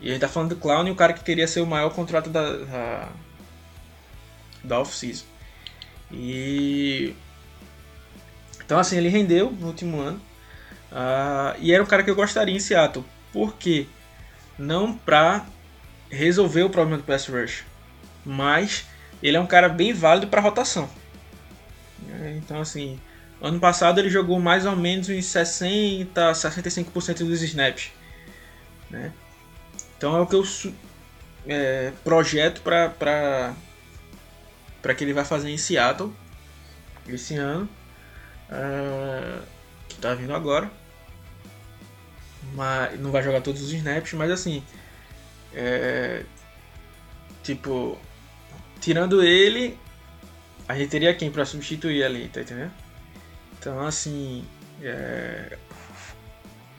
[0.00, 1.90] E a gente tá falando do Clown e o cara que queria ser o maior
[1.90, 3.08] contrato da, da,
[4.64, 5.26] da off-season.
[6.10, 7.14] E.
[8.64, 10.27] Então, assim, ele rendeu no último ano.
[10.90, 13.04] Uh, e era um cara que eu gostaria em Seattle.
[13.32, 13.86] Por quê?
[14.58, 15.46] Não pra
[16.10, 17.64] resolver o problema do pass rush.
[18.24, 18.86] Mas
[19.22, 20.88] ele é um cara bem válido para rotação.
[22.10, 22.98] É, então, assim,
[23.40, 27.90] ano passado ele jogou mais ou menos uns 60, 65% dos snaps.
[28.90, 29.12] Né?
[29.96, 30.44] Então é o que eu
[31.46, 33.54] é, projeto para
[34.96, 36.12] que ele vai fazer em Seattle
[37.06, 37.68] esse ano.
[38.50, 39.42] Uh,
[39.88, 40.70] que está vindo agora.
[42.58, 44.64] Mas não vai jogar todos os snaps, mas assim.
[45.54, 46.24] É,
[47.44, 47.96] tipo,
[48.80, 49.78] tirando ele,
[50.68, 52.72] a gente teria quem para substituir ali, tá entendendo?
[53.56, 54.44] Então, assim.
[54.82, 55.56] É...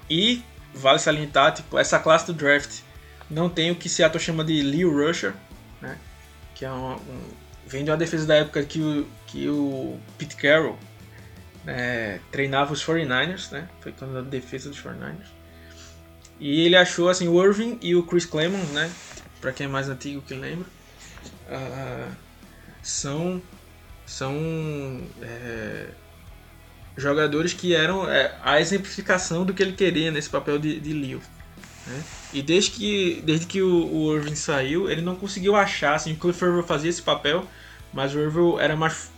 [0.10, 2.82] E vale salientar, tipo, essa classe do draft
[3.30, 5.34] não tem o que Seattle chama de Leo Rusher,
[5.82, 5.98] né?
[6.56, 7.30] Que é um, um,
[7.66, 10.78] vem de uma defesa da época que o, que o Pete Carroll
[11.64, 13.70] né, treinava os 49ers, né?
[13.80, 15.39] Foi quando a defesa dos 49ers.
[16.40, 18.90] E ele achou assim o Irving e o Chris Clemons, né?
[19.42, 20.68] Para quem é mais antigo que lembra,
[21.50, 22.12] uh,
[22.82, 23.42] são
[24.06, 25.86] são é,
[26.98, 31.22] jogadores que eram é, a exemplificação do que ele queria nesse papel de, de Leo.
[31.86, 32.04] Né?
[32.34, 36.16] E desde que, desde que o, o Irving saiu, ele não conseguiu achar, assim, o
[36.16, 37.46] Cliff Irving fazia esse papel,
[37.94, 39.12] mas o Irving era mais,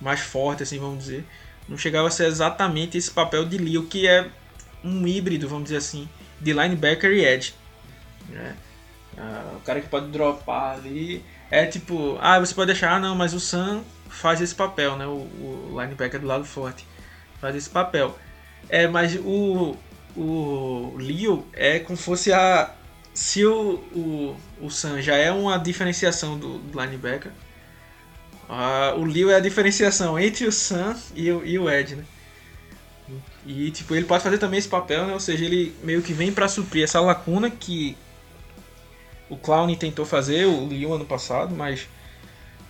[0.00, 1.24] mais forte, assim, vamos dizer.
[1.68, 4.28] Não chegava a ser exatamente esse papel de Leo, que é
[4.82, 6.08] um híbrido, vamos dizer assim,
[6.40, 7.54] de linebacker e edge.
[8.28, 8.56] Né?
[9.16, 11.24] Ah, o cara que pode dropar ali.
[11.50, 15.06] É tipo, ah, você pode deixar, ah, não, mas o Sam faz esse papel, né?
[15.06, 16.86] O, o linebacker do lado forte
[17.40, 18.18] faz esse papel.
[18.68, 19.76] É, mas o,
[20.16, 22.74] o Leo é como se fosse a.
[23.14, 27.32] Se o, o, o Sam já é uma diferenciação do, do linebacker,
[28.98, 32.04] o Leo é a diferenciação entre o Sam e o, e o Ed, né?
[33.46, 35.12] E tipo, ele pode fazer também esse papel, né?
[35.12, 37.96] Ou seja, ele meio que vem para suprir essa lacuna que
[39.28, 41.88] o Clown tentou fazer, o Leo ano passado, mas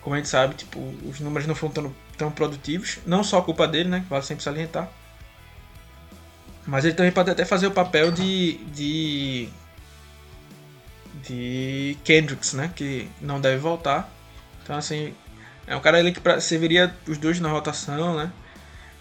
[0.06, 2.98] como a gente sabe, tipo, os números não foram tão, tão produtivos.
[3.04, 4.04] Não só culpa dele, né?
[4.08, 4.88] Vale sempre salientar.
[6.66, 8.58] Mas ele também pode até fazer o papel de.
[8.66, 9.48] de.
[11.22, 12.70] de Kendricks, né?
[12.74, 14.08] Que não deve voltar.
[14.62, 15.14] Então, assim,
[15.66, 18.32] é um cara ali que serviria os dois na rotação, né?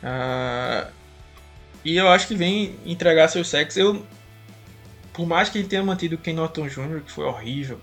[0.01, 0.91] Uh,
[1.85, 3.77] e eu acho que vem entregar seus sexos.
[3.77, 4.05] Eu,
[5.13, 7.79] por mais que ele tenha mantido o Ken Norton Jr., que foi horrível,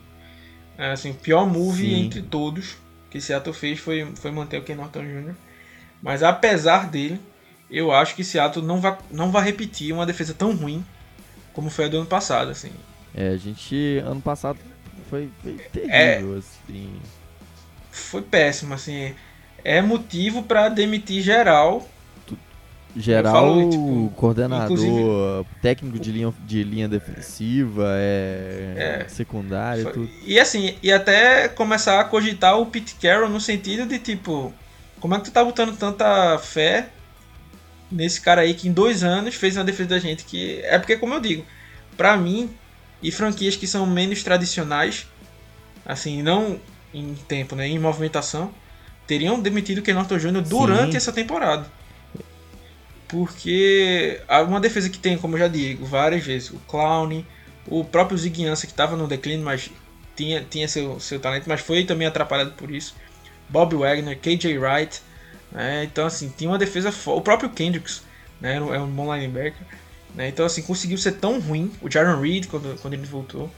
[0.77, 2.05] é, assim, o pior move Sim.
[2.05, 2.77] entre todos
[3.09, 5.35] que Seattle fez foi, foi manter o Ken Norton Jr.
[6.03, 7.21] Mas apesar dele,
[7.71, 10.85] eu acho que Seattle não vai, não vai repetir uma defesa tão ruim
[11.53, 12.73] como foi a do ano passado, assim.
[13.15, 14.59] É, a gente ano passado
[15.09, 17.01] foi, foi terrível, é, assim.
[17.91, 19.15] Foi péssimo, assim.
[19.63, 21.87] É motivo para demitir geral
[22.95, 30.11] Geral, falo, tipo, coordenador, técnico de linha, de linha defensiva, é, é secundário, tudo.
[30.27, 34.53] E assim, e até começar a cogitar o Pete Carroll no sentido de tipo,
[35.01, 36.91] como é que tu tá botando tanta fé
[37.91, 40.97] nesse cara aí que em dois anos fez uma defesa da gente que é porque
[40.97, 41.45] como eu digo,
[41.97, 42.51] para mim
[43.03, 45.07] e franquias que são menos tradicionais,
[45.85, 46.61] assim, não
[46.93, 48.53] em tempo, né, em movimentação,
[49.07, 50.43] teriam demitido o Ken Norton Jr.
[50.43, 50.97] durante Sim.
[50.99, 51.67] essa temporada.
[53.13, 57.23] Porque uma defesa que tem, como eu já digo várias vezes, o Clown,
[57.67, 59.71] o próprio Ziguiança que estava no declínio, mas
[60.17, 62.97] tinha, tinha seu, seu talento, mas foi também atrapalhado por isso.
[63.51, 65.03] Bob Wagner, KJ Wright.
[65.51, 65.85] Né?
[65.85, 68.03] Então, assim, tinha uma defesa O próprio Kendricks
[68.41, 68.57] né?
[68.57, 69.67] é um bom linebacker.
[70.15, 70.29] Né?
[70.29, 71.71] Então, assim, conseguiu ser tão ruim.
[71.83, 73.51] O Jaron Reed, quando, quando ele voltou,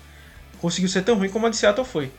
[0.60, 2.10] conseguiu ser tão ruim como a de Seattle foi.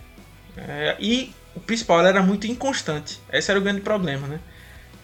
[0.56, 3.20] É, e o principal, era muito inconstante.
[3.30, 4.40] Esse era o grande problema, né?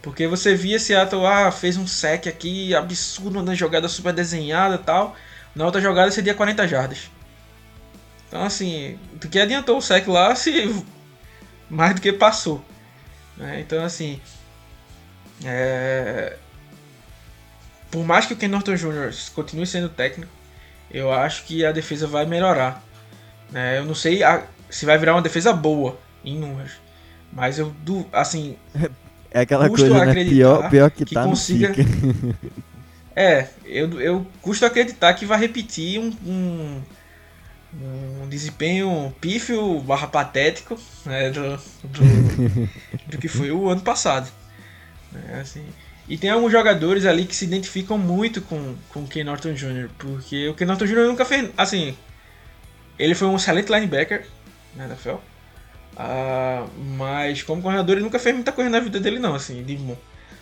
[0.01, 5.15] Porque você via Seattle, ah, fez um sec aqui absurdo na jogada super desenhada tal.
[5.55, 7.11] Na outra jogada seria 40 jardas.
[8.27, 10.83] Então, assim, do que adiantou o sec lá se
[11.69, 12.63] mais do que passou.
[13.37, 13.59] Né?
[13.59, 14.19] Então, assim,
[15.43, 16.37] é...
[17.91, 19.13] por mais que o Ken Norton Jr.
[19.35, 20.31] continue sendo técnico,
[20.89, 22.83] eu acho que a defesa vai melhorar.
[23.51, 23.77] Né?
[23.77, 24.45] Eu não sei a...
[24.69, 26.73] se vai virar uma defesa boa em números.
[27.31, 27.73] Mas eu,
[28.11, 28.57] assim,
[29.31, 30.25] É aquela coisa, né?
[30.25, 31.73] Pior, pior que, que tá consiga...
[33.15, 36.81] É, eu, eu custo acreditar que vai repetir um, um,
[38.23, 42.69] um desempenho pífio barra patético né, do, do,
[43.11, 44.31] do, que foi o ano passado.
[45.27, 45.65] É, assim,
[46.07, 49.89] e tem alguns jogadores ali que se identificam muito com, com o Ken Norton Jr.,
[49.97, 51.07] porque o Ken Norton Jr.
[51.07, 51.49] nunca fez.
[51.57, 51.95] Assim,
[52.97, 54.25] ele foi um excelente linebacker
[54.75, 55.15] na NFL.
[56.03, 56.65] Ah,
[56.97, 59.95] mas como corredor ele nunca fez muita coisa na vida dele não, assim, de bom.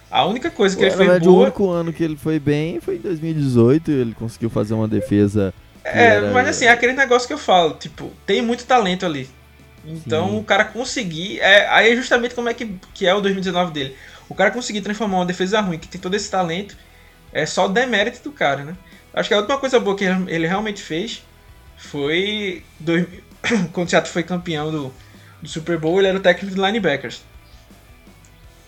[0.10, 1.38] A única coisa que Pô, ele fez boa...
[1.38, 5.54] O único ano que ele foi bem foi em 2018, ele conseguiu fazer uma defesa
[5.84, 6.32] É, era...
[6.32, 9.30] mas assim, é aquele negócio que eu falo, tipo, tem muito talento ali.
[9.86, 10.40] Então Sim.
[10.40, 11.40] o cara conseguir.
[11.40, 13.96] É, aí é justamente como é que, que é o 2019 dele.
[14.28, 16.78] O cara conseguir transformar uma defesa ruim, que tem todo esse talento,
[17.34, 18.76] é só o demérito do cara, né?
[19.14, 21.24] Acho que a última coisa boa que ele realmente fez
[21.78, 22.64] foi.
[22.80, 23.08] Dois,
[23.74, 24.94] quando o Seattle foi campeão do,
[25.42, 27.22] do Super Bowl, ele era o técnico de linebackers.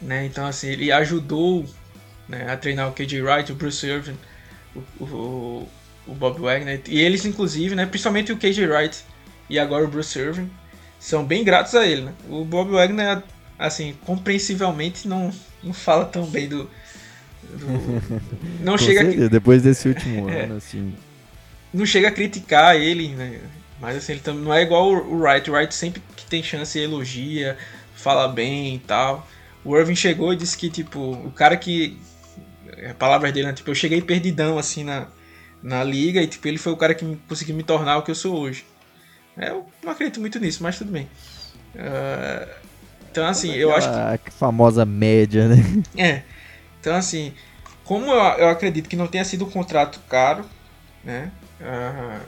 [0.02, 0.26] Né?
[0.26, 1.66] Então, assim, ele ajudou
[2.28, 4.18] né, a treinar o KJ Wright, o Bruce Irvin,
[4.76, 5.70] o, o,
[6.08, 6.82] o Bob Wagner.
[6.88, 9.04] E eles, inclusive, né, principalmente o KJ Wright
[9.50, 10.50] e agora o Bruce Irvin,
[11.00, 12.04] são bem gratos a ele.
[12.04, 12.14] Né?
[12.30, 13.22] O Bob Wagner,
[13.60, 15.32] assim, compreensivelmente não,
[15.64, 16.70] não fala tão bem do.
[17.44, 18.22] do
[18.64, 20.96] não chega certeza, depois desse último é, ano, assim.
[21.74, 23.40] Não chega a criticar ele, né?
[23.82, 25.50] Mas assim, ele também não é igual o Wright.
[25.50, 27.58] O Wright sempre que tem chance elogia,
[27.96, 29.28] fala bem e tal.
[29.66, 32.00] O Irving chegou e disse que, tipo, o cara que.
[32.90, 33.54] A palavra dele, né?
[33.54, 35.08] Tipo, eu cheguei perdidão, assim, na,
[35.62, 38.16] na liga e, tipo, ele foi o cara que conseguiu me tornar o que eu
[38.16, 38.66] sou hoje.
[39.36, 41.10] É, eu não acredito muito nisso, mas tudo bem.
[41.76, 42.48] Uh,
[43.10, 43.96] então, assim, eu acho que.
[43.96, 45.58] A famosa média, né?
[45.98, 46.22] É.
[46.80, 47.34] Então, assim,
[47.84, 50.46] como eu, eu acredito que não tenha sido um contrato caro,
[51.04, 51.32] né?
[51.60, 52.22] Uh,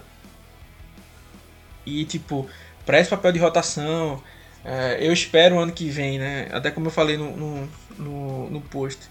[1.86, 2.48] e, tipo,
[2.86, 4.16] para esse papel de rotação,
[4.64, 6.48] uh, eu espero ano que vem, né?
[6.52, 9.02] Até como eu falei no, no, no, no post,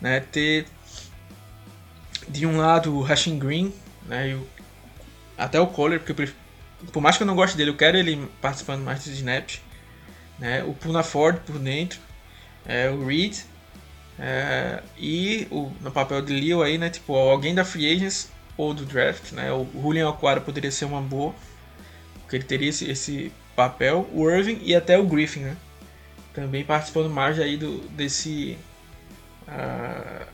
[0.00, 0.20] né?
[0.20, 0.66] Ter
[2.28, 3.72] de um lado o Rashing Green,
[4.06, 4.30] né?
[4.30, 4.46] E o,
[5.36, 6.48] até o Kohler, porque eu prefiro
[6.92, 9.60] por mais que eu não goste dele, eu quero ele participando mais dos snaps.
[10.38, 10.62] Né?
[10.62, 11.98] O Puna Ford por dentro,
[12.64, 13.38] é, o Reed
[14.18, 16.90] é, e o, no papel de Leo aí, né?
[16.90, 19.52] Tipo, alguém da Free Agents ou do draft, né?
[19.52, 21.34] O Julian Aquara poderia ser uma boa,
[22.28, 24.06] porque ele teria esse, esse papel.
[24.12, 25.56] O Irving e até o Griffin, né?
[26.34, 28.58] Também participando mais aí do, desse
[29.48, 30.26] uh,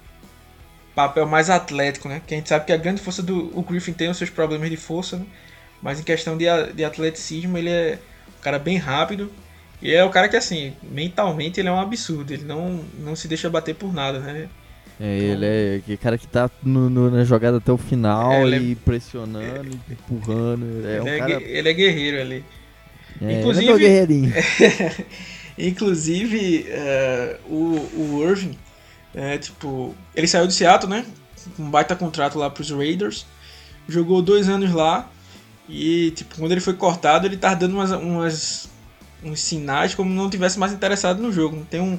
[0.92, 2.20] papel mais atlético, né?
[2.26, 4.68] Que a gente sabe que a grande força do o Griffin tem os seus problemas
[4.68, 5.26] de força, né?
[5.80, 8.00] Mas em questão de, de atleticismo, ele é
[8.38, 9.30] um cara bem rápido.
[9.80, 12.32] E é o cara que, assim, mentalmente ele é um absurdo.
[12.32, 14.48] Ele não, não se deixa bater por nada, né?
[15.00, 18.48] É, ele é aquele cara que tá no, no, na jogada até o final é,
[18.48, 20.86] e é, pressionando, é, empurrando.
[20.86, 21.42] É ele, um é, cara...
[21.42, 22.44] ele é guerreiro ali.
[23.20, 24.32] É, inclusive, ele é guerreirinho.
[25.58, 28.56] inclusive, uh, o, o Irving,
[29.14, 31.04] é, tipo, ele saiu de Seattle, né?
[31.56, 33.26] Com um baita contrato lá pros Raiders.
[33.88, 35.10] Jogou dois anos lá.
[35.68, 38.68] E, tipo, quando ele foi cortado, ele tava dando umas, umas
[39.24, 41.66] uns sinais como não tivesse mais interessado no jogo.
[41.70, 41.98] Tem um,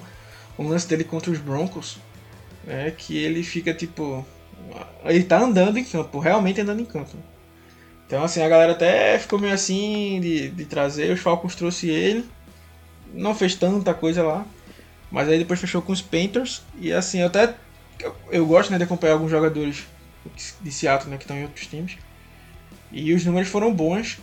[0.57, 1.97] um lance dele contra os Broncos,
[2.65, 4.25] né, que ele fica, tipo...
[5.03, 7.15] Ele tá andando em campo, realmente andando em campo.
[8.07, 11.11] Então, assim, a galera até ficou meio assim de, de trazer.
[11.11, 12.25] Os Falcons trouxe ele.
[13.13, 14.45] Não fez tanta coisa lá.
[15.11, 16.63] Mas aí depois fechou com os Panthers.
[16.79, 17.55] E assim, eu até...
[17.99, 19.85] Eu, eu gosto né, de acompanhar alguns jogadores
[20.61, 21.97] de Seattle né, que estão em outros times.
[22.91, 24.19] E os números foram bons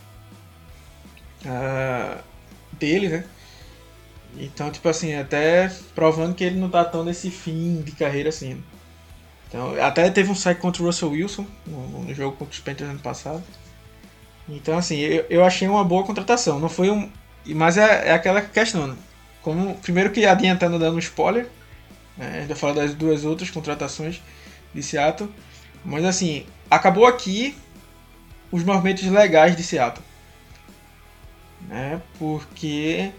[1.45, 2.23] uh,
[2.73, 3.25] dele, né?
[4.37, 8.63] Então, tipo assim, até provando que ele não tá tão nesse fim de carreira assim.
[9.49, 12.91] Então, até teve um saque contra o Russell Wilson no, no jogo contra os Panthers
[12.91, 13.43] ano passado.
[14.49, 16.59] Então, assim, eu, eu achei uma boa contratação.
[16.59, 17.11] Não foi um.
[17.47, 18.97] Mas é, é aquela questão, né?
[19.43, 21.49] Como, primeiro que adiantando dando um spoiler,
[22.17, 22.41] né?
[22.43, 24.23] ainda falar das duas outras contratações
[24.75, 25.31] de Seattle.
[25.85, 27.57] Mas assim, acabou aqui
[28.51, 30.05] os movimentos legais de Seattle.
[31.69, 32.01] Né?
[32.19, 33.13] Porque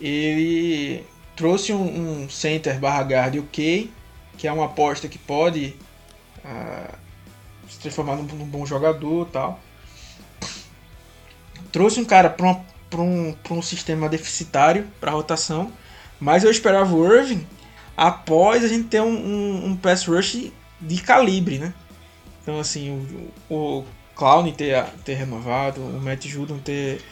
[0.00, 3.90] ele trouxe um, um center barra guard ok,
[4.36, 5.76] que é uma aposta que pode
[6.44, 6.94] uh,
[7.68, 9.60] se transformar num, num, bom jogador tal.
[11.72, 15.72] Trouxe um cara para um, um sistema deficitário para rotação,
[16.18, 17.46] mas eu esperava o Irving
[17.96, 21.74] após a gente ter um, um, um pass rush de calibre, né?
[22.42, 23.06] Então assim,
[23.50, 23.84] o, o
[24.14, 27.02] Clown ter, ter renovado, o Matt Judon ter,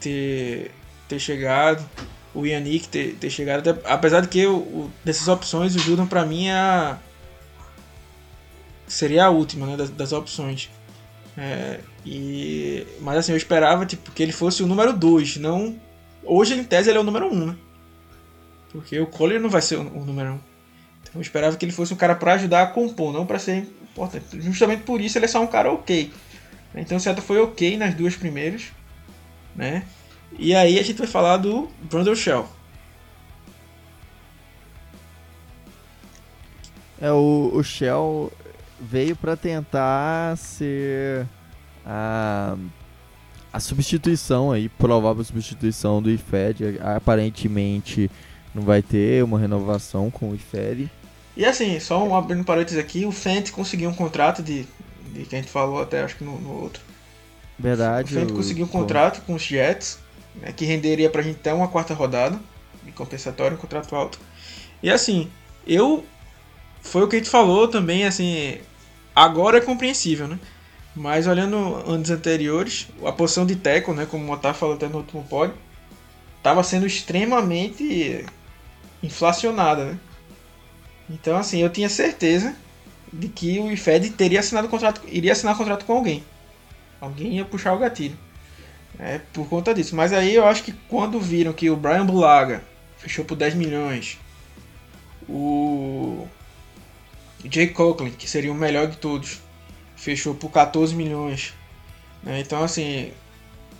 [0.00, 0.72] ter,
[1.08, 1.88] ter chegado,
[2.34, 3.78] o Yannick ter, ter chegado.
[3.84, 6.98] Apesar de que o, dessas opções, o Judon para mim é a,
[8.86, 10.68] seria a última né, das, das opções.
[11.36, 15.78] É, e, mas assim, eu esperava tipo, que ele fosse o número 2, não.
[16.22, 17.56] Hoje, em tese, ele é o número 1, um, né?
[18.72, 20.32] Porque o Kohler não vai ser o, o número 1.
[20.34, 20.40] Um.
[21.02, 23.66] Então eu esperava que ele fosse um cara para ajudar a compor, não para ser
[23.82, 24.40] importante.
[24.40, 26.12] Justamente por isso ele é só um cara ok.
[26.74, 28.66] Então o Seattle foi ok nas duas primeiras,
[29.56, 29.84] né?
[30.38, 32.48] E aí a gente vai falar do Brandon Shell.
[37.00, 38.32] É, o, o Shell
[38.80, 41.26] veio para tentar ser
[41.84, 42.56] a,
[43.52, 46.78] a substituição aí, provável substituição do IFED.
[46.80, 48.10] Aparentemente
[48.54, 50.90] não vai ter uma renovação com o IFED.
[51.36, 54.66] E assim, só um abrindo parênteses aqui, o Fent conseguiu um contrato de
[55.12, 56.82] de que a gente falou até acho que no, no outro,
[57.58, 58.16] Verdade.
[58.16, 59.98] O Fenton conseguiu um contrato com os Jets,
[60.34, 62.38] né, que renderia pra gente até uma quarta rodada
[62.82, 64.18] de compensatório, um contrato alto.
[64.82, 65.30] E assim,
[65.66, 66.04] eu.
[66.82, 68.58] Foi o que a gente falou também, assim.
[69.14, 70.38] Agora é compreensível, né?
[70.94, 71.56] Mas olhando
[71.86, 75.52] anos anteriores, a posição de tackle, né, como o Otávio falou até no último pod,
[76.38, 78.24] estava sendo extremamente
[79.02, 79.98] inflacionada, né?
[81.08, 82.54] Então, assim, eu tinha certeza
[83.12, 86.24] de que o IFED teria assinado contrato, iria assinar contrato com alguém.
[87.00, 88.16] Alguém ia puxar o gatilho.
[88.98, 89.96] É, por conta disso.
[89.96, 92.62] Mas aí eu acho que quando viram que o Brian Bulaga
[92.98, 94.18] fechou por 10 milhões,
[95.28, 96.26] o
[97.50, 99.40] Jay Coughlin, que seria o melhor de todos,
[99.96, 101.54] fechou por 14 milhões.
[102.22, 102.40] Né?
[102.40, 103.12] Então, assim,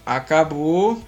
[0.06, 0.92] acabou.
[0.92, 1.04] O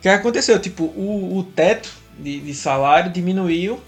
[0.00, 0.60] que aconteceu?
[0.60, 3.80] Tipo, o, o teto de, de salário diminuiu,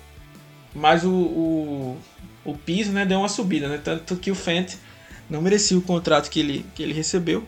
[0.74, 1.98] mas o, o,
[2.44, 3.68] o piso né, deu uma subida.
[3.68, 3.80] Né?
[3.82, 4.74] Tanto que o Fent
[5.30, 7.44] não merecia o contrato que ele, que ele recebeu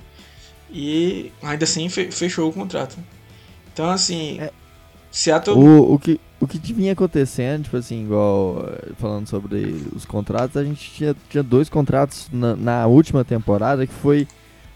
[0.73, 2.97] e ainda assim fechou o contrato.
[3.73, 4.51] Então, assim, é.
[5.11, 5.57] Seattle.
[5.57, 8.65] O, o, que, o que vinha acontecendo, tipo assim, igual
[8.99, 13.93] falando sobre os contratos, a gente tinha, tinha dois contratos na, na última temporada que
[13.93, 14.27] foi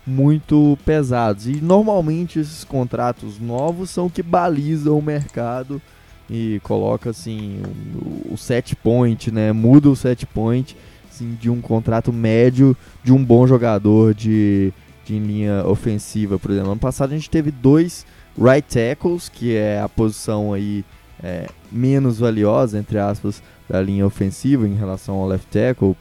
[0.06, 1.46] muito pesados.
[1.46, 5.80] E normalmente esses contratos novos são que balizam o mercado
[6.28, 7.62] e coloca assim
[7.94, 9.52] o, o set point, né?
[9.52, 10.76] Muda o set point
[11.10, 14.72] assim, de um contrato médio de um bom jogador de,
[15.04, 16.70] de linha ofensiva, por exemplo.
[16.70, 20.84] Ano passado a gente teve dois right tackles, que é a posição aí
[21.22, 25.96] é, menos valiosa, entre aspas, da linha ofensiva em relação ao left tackle.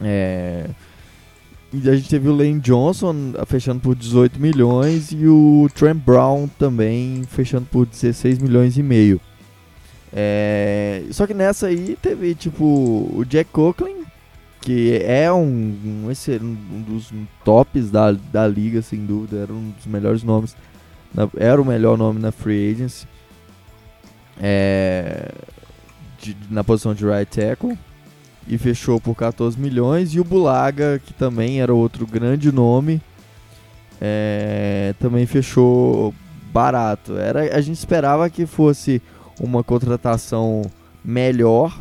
[0.00, 0.68] É,
[1.72, 6.48] e a gente teve o Lane Johnson fechando por 18 milhões e o Trent Brown
[6.58, 9.20] também fechando por 16 milhões e meio.
[10.12, 14.04] É, só que nessa aí teve tipo o Jack Coughlin,
[14.66, 17.12] que é um, um, um dos
[17.44, 20.56] tops da, da liga, sem dúvida, era um dos melhores nomes,
[21.14, 23.06] na, era o melhor nome na free agency,
[24.40, 25.30] é,
[26.18, 27.78] de, na posição de right tackle
[28.48, 30.12] e fechou por 14 milhões.
[30.14, 33.00] E o Bulaga, que também era outro grande nome,
[34.00, 36.12] é, também fechou
[36.52, 37.16] barato.
[37.16, 39.00] Era, a gente esperava que fosse
[39.38, 40.62] uma contratação
[41.04, 41.80] melhor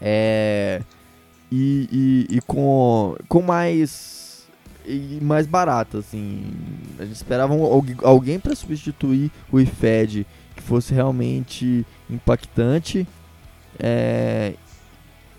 [0.00, 0.82] é,
[1.50, 1.88] e,
[2.30, 4.46] e, e, com, com mais
[4.86, 6.44] e mais barato assim
[6.98, 7.54] a gente esperava
[8.02, 10.26] alguém para substituir o IFED
[10.56, 13.06] que fosse realmente impactante
[13.78, 14.54] é,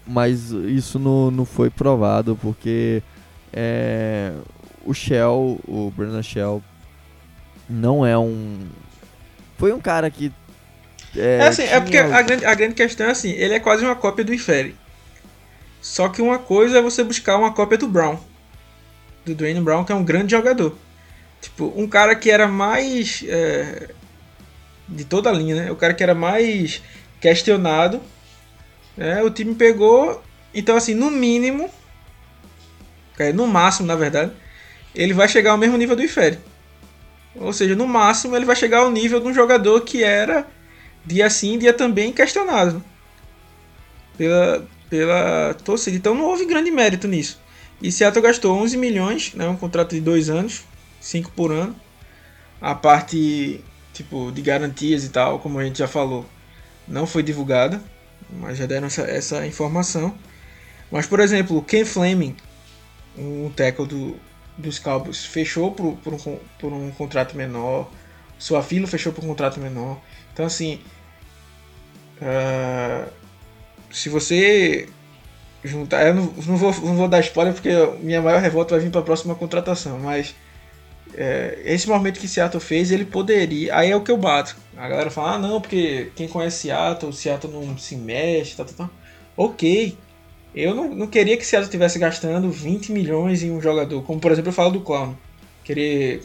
[0.06, 3.02] mas isso não, não foi provado porque
[3.52, 4.34] é,
[4.86, 6.64] o Shell, o Brandon Shell,
[7.70, 8.60] não é um.
[9.58, 10.32] Foi um cara que.
[11.16, 13.84] É, é assim, é porque a grande, a grande questão é assim: ele é quase
[13.84, 14.76] uma cópia do Inferi.
[15.82, 18.20] Só que uma coisa é você buscar uma cópia do Brown,
[19.26, 20.76] do Dwayne Brown, que é um grande jogador.
[21.42, 23.24] Tipo, um cara que era mais.
[23.28, 23.90] É,
[24.88, 25.72] de toda a linha, né?
[25.72, 26.82] O cara que era mais
[27.22, 28.02] questionado
[29.00, 30.22] é, o time pegou.
[30.54, 31.70] Então, assim, no mínimo.
[33.34, 34.32] No máximo, na verdade.
[34.94, 36.40] Ele vai chegar ao mesmo nível do Ifere.
[37.36, 40.48] Ou seja, no máximo ele vai chegar ao nível de um jogador que era
[41.06, 42.84] dia sim, dia também questionado.
[44.18, 45.98] Pela, pela torcida.
[45.98, 47.40] Então não houve grande mérito nisso.
[47.82, 50.64] E Seattle gastou 11 milhões, né, um contrato de dois anos,
[51.00, 51.76] 5 por ano.
[52.60, 53.64] A parte
[53.94, 56.26] tipo de garantias e tal, como a gente já falou,
[56.88, 57.82] não foi divulgada
[58.30, 60.16] mas já deram essa, essa informação.
[60.92, 62.36] Mas, por exemplo, Ken Fleming,
[63.18, 64.16] um tackle do,
[64.58, 67.90] dos Cowboys, fechou por, por, um, por um contrato menor.
[68.38, 70.00] Sua filha fechou por um contrato menor.
[70.34, 70.80] Então, assim,
[72.22, 73.12] uh,
[73.92, 74.88] se você
[75.64, 76.08] juntar.
[76.08, 77.70] Eu não, não, vou, não vou dar spoiler porque
[78.02, 80.36] minha maior revolta vai vir para a próxima contratação, mas
[81.16, 83.76] é, esse momento que Seattle fez, ele poderia.
[83.76, 84.56] Aí é o que eu bato.
[84.78, 88.74] A galera fala, ah não, porque quem conhece Seattle, Seattle não se mexe, tá, tá,
[88.74, 88.90] tá.
[89.36, 89.98] Ok.
[90.56, 94.02] Eu não, não queria que Seattle estivesse gastando 20 milhões em um jogador.
[94.04, 95.16] Como por exemplo eu falo do Clown.
[95.64, 96.24] Querer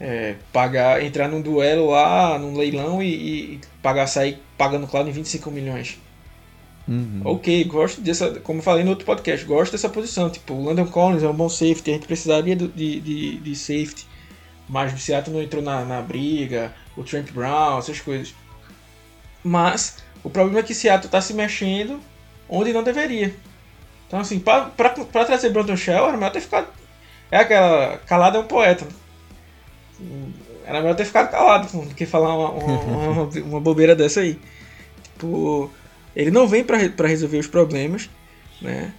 [0.00, 5.12] é, pagar, entrar num duelo lá, num leilão e, e pagar, sair pagando Clown em
[5.12, 5.98] 25 milhões.
[6.86, 7.22] Uhum.
[7.24, 10.28] Ok, gosto dessa, como eu falei no outro podcast, gosto dessa posição.
[10.28, 14.06] Tipo, o Landon Collins é um bom safety, a gente precisaria de, de, de safety
[14.68, 18.34] mas o Seattle não entrou na, na briga, o Trent Brown, essas coisas.
[19.42, 22.00] Mas o problema é que Seattle está se mexendo
[22.48, 23.34] onde não deveria.
[24.06, 24.70] Então, assim, para
[25.26, 26.68] trazer Brandon Shell, era melhor ter ficado.
[27.30, 27.98] É aquela.
[27.98, 28.86] Calado é um poeta.
[30.64, 34.38] Era melhor ter ficado calado do que falar uma, uma, uma, uma bobeira dessa aí.
[35.02, 35.70] Tipo,
[36.14, 38.08] ele não vem para resolver os problemas,
[38.60, 38.92] né?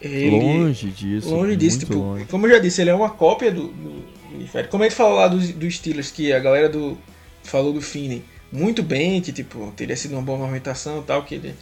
[0.00, 1.32] Ele, longe disso.
[1.32, 1.78] Longe disso.
[1.80, 2.24] Tipo, longe.
[2.24, 5.16] Como eu já disse, ele é uma cópia do, do, do Como a gente falou
[5.16, 6.98] lá dos do Steelers, que a galera do
[7.44, 11.36] falou do Finney muito bem, que tipo, teria sido uma boa movimentação e tal, que
[11.36, 11.54] ele...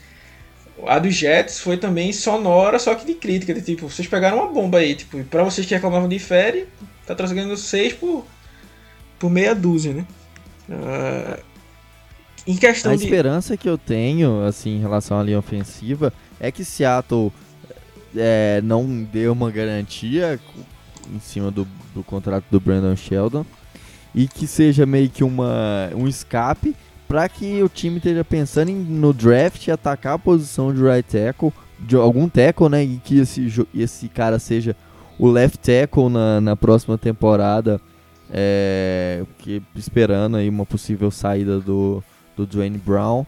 [0.87, 4.47] A dos Jets foi também sonora, só que de crítica, de tipo, vocês pegaram uma
[4.47, 6.67] bomba aí, tipo, e pra vocês que reclamavam de Ferry,
[7.07, 8.27] tá trazendo 6 por,
[9.19, 10.07] por meia dúzia, né?
[10.69, 11.50] Uh,
[12.47, 13.05] em questão a de...
[13.05, 17.33] esperança que eu tenho, assim, em relação à linha ofensiva, é que Seattle
[18.17, 20.39] é, não deu uma garantia
[21.13, 23.45] em cima do, do contrato do Brandon Sheldon
[24.15, 26.75] e que seja meio que uma, um escape
[27.07, 31.09] para que o time esteja pensando em, no draft e atacar a posição de right
[31.09, 34.77] tackle, de algum tackle, né, e que esse, esse cara seja
[35.19, 37.81] o left tackle na, na próxima temporada,
[38.33, 42.03] é, que, esperando aí uma possível saída do,
[42.41, 43.25] do Dwayne Brown.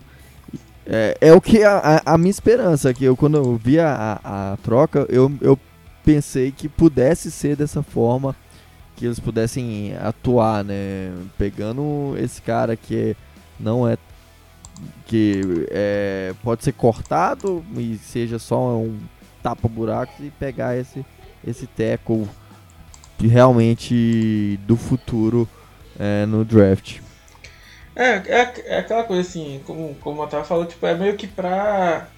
[0.87, 4.21] É, é o que a, a, a, minha esperança, que eu quando eu vi a,
[4.25, 5.59] a, troca, eu, eu
[6.05, 8.35] pensei que pudesse ser dessa forma,
[8.97, 11.13] que eles pudessem atuar, né?
[11.39, 13.17] Pegando esse cara que
[13.61, 13.97] não é
[15.07, 18.99] que é, pode ser cortado e seja só um
[19.43, 21.05] tapa buraco e pegar esse
[21.47, 22.29] esse tackle
[23.21, 25.49] realmente do futuro
[25.99, 27.01] é, no draft.
[27.95, 31.27] É, é, é, aquela coisa assim, como, como eu tava falando, tipo, é meio que
[31.27, 32.09] pra.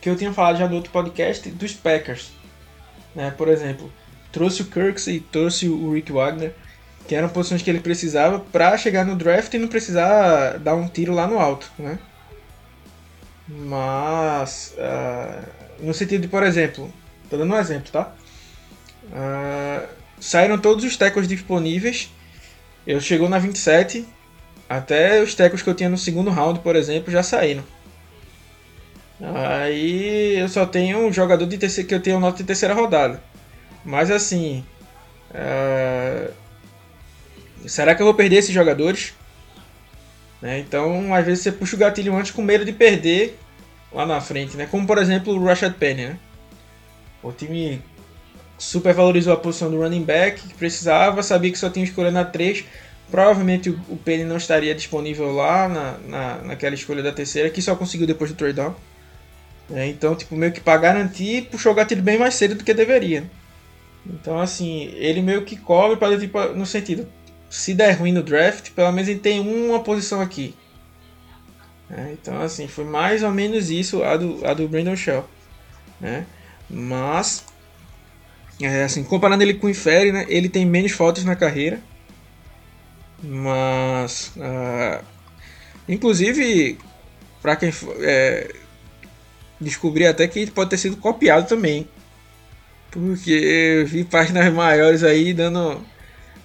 [0.00, 2.32] que eu tinha falado já no outro podcast dos Packers.
[3.14, 3.30] Né?
[3.30, 3.92] Por exemplo,
[4.32, 6.54] trouxe o Kirks e trouxe o Rick Wagner,
[7.06, 10.88] que eram posições que ele precisava para chegar no draft e não precisar dar um
[10.88, 11.98] tiro lá no alto, né?
[13.46, 15.46] Mas, uh,
[15.80, 16.92] no sentido de, por exemplo,
[17.28, 18.14] tô dando um exemplo, tá?
[19.04, 22.10] Uh, saíram todos os tackles disponíveis.
[22.86, 24.06] Eu chegou na 27,
[24.76, 27.62] até os tackles que eu tinha no segundo round, por exemplo, já saíram.
[29.20, 33.22] Aí eu só tenho um jogador de terceira, que eu tenho nota de terceira rodada.
[33.84, 34.64] Mas assim.
[35.30, 36.32] Uh...
[37.66, 39.14] Será que eu vou perder esses jogadores?
[40.40, 40.58] Né?
[40.58, 43.38] Então, às vezes você puxa o gatilho antes com medo de perder
[43.92, 44.66] lá na frente, né?
[44.68, 46.18] Como por exemplo o Rashad Penny, né?
[47.22, 47.80] O time
[48.58, 52.24] super valorizou a posição do running back que precisava, sabia que só tinha escolha na
[52.24, 52.64] 3.
[53.12, 57.76] Provavelmente o, Penny não estaria disponível lá na, na, naquela escolha da terceira, que só
[57.76, 58.74] conseguiu depois do trade down.
[59.70, 62.72] É, então, tipo, meio que para garantir, puxou o gatilho bem mais cedo do que
[62.72, 63.30] deveria.
[64.06, 67.06] Então, assim, ele meio que cobre para tipo, no sentido,
[67.50, 70.54] se der ruim no draft, pelo menos ele tem uma posição aqui.
[71.90, 75.28] É, então, assim, foi mais ou menos isso a do, a do Brandon Shell.
[76.00, 76.24] Né?
[76.70, 77.44] Mas,
[78.58, 81.78] é, assim, comparando ele com o Inferi, né, ele tem menos faltas na carreira.
[83.22, 85.04] Mas, uh,
[85.88, 86.78] inclusive,
[87.40, 88.52] para quem é,
[89.60, 91.88] descobri até que pode ter sido copiado também.
[92.90, 95.80] Porque vi páginas maiores aí dando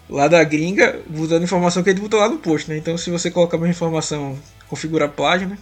[0.09, 2.77] lá da gringa, usando informação que ele botou lá no post, né?
[2.77, 4.37] Então se você colocar uma informação,
[4.69, 5.57] configurar plágio, né?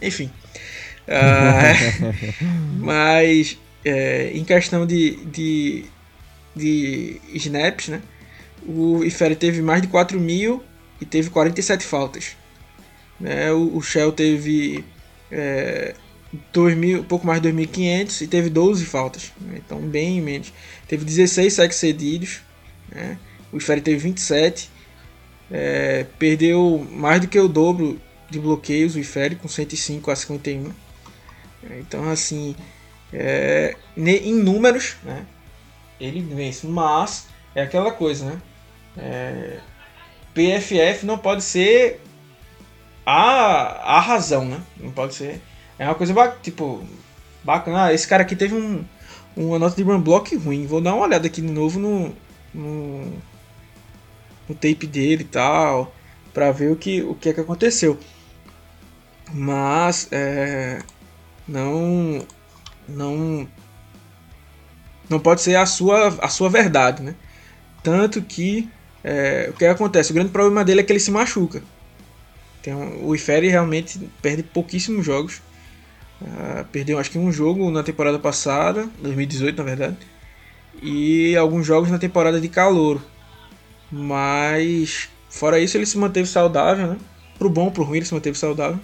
[0.00, 0.30] Enfim.
[1.06, 2.32] Uh,
[2.78, 5.84] mas é, em questão de, de,
[6.56, 8.00] de snaps, né?
[8.66, 10.62] O Ifere teve mais de 4 mil
[11.00, 12.36] e teve 47 faltas.
[13.18, 13.52] Né?
[13.52, 14.84] O, o Shell teve
[15.30, 15.94] é,
[16.52, 19.60] 2 mil, pouco mais de 2.500 e teve 12 faltas, né?
[19.64, 20.52] então bem menos.
[20.88, 22.40] Teve 16 sacks cedidos,
[22.90, 23.18] né?
[23.52, 24.70] o Ifere teve 27,
[25.50, 28.00] é, perdeu mais do que o dobro
[28.30, 30.72] de bloqueios o Ifere com 105 a 51.
[31.78, 32.56] Então assim,
[33.12, 35.26] é, em números, né?
[36.00, 38.42] ele vence, mas é aquela coisa, né?
[38.96, 39.58] É,
[40.34, 42.00] PFF não pode ser
[43.06, 44.60] a, a razão, né?
[44.78, 45.40] Não pode ser
[45.82, 46.84] é uma coisa, tipo,
[47.42, 47.86] bacana.
[47.86, 48.84] Ah, esse cara aqui teve um,
[49.36, 50.64] uma nota de run block ruim.
[50.64, 52.14] Vou dar uma olhada aqui de novo no,
[52.54, 53.06] no,
[54.48, 55.92] no tape dele e tal,
[56.32, 57.98] pra ver o que, o que é que aconteceu.
[59.32, 60.80] Mas, é,
[61.48, 62.24] não,
[62.88, 63.48] não,
[65.08, 67.16] não pode ser a sua, a sua verdade, né?
[67.82, 68.70] Tanto que,
[69.04, 70.10] é, o que acontece?
[70.12, 71.62] O grande problema dele é que ele se machuca.
[72.66, 75.42] Um, o Ifere realmente perde pouquíssimos jogos
[76.22, 79.96] Uh, perdeu acho que um jogo na temporada passada, 2018 na verdade,
[80.80, 83.02] e alguns jogos na temporada de calor.
[83.90, 86.98] Mas fora isso ele se manteve saudável, né?
[87.38, 88.78] Pro bom, pro ruim ele se manteve saudável.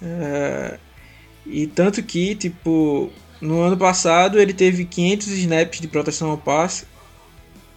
[0.00, 0.78] Uh,
[1.44, 3.10] e tanto que, tipo,
[3.40, 6.86] no ano passado ele teve 500 snaps de proteção ao passe,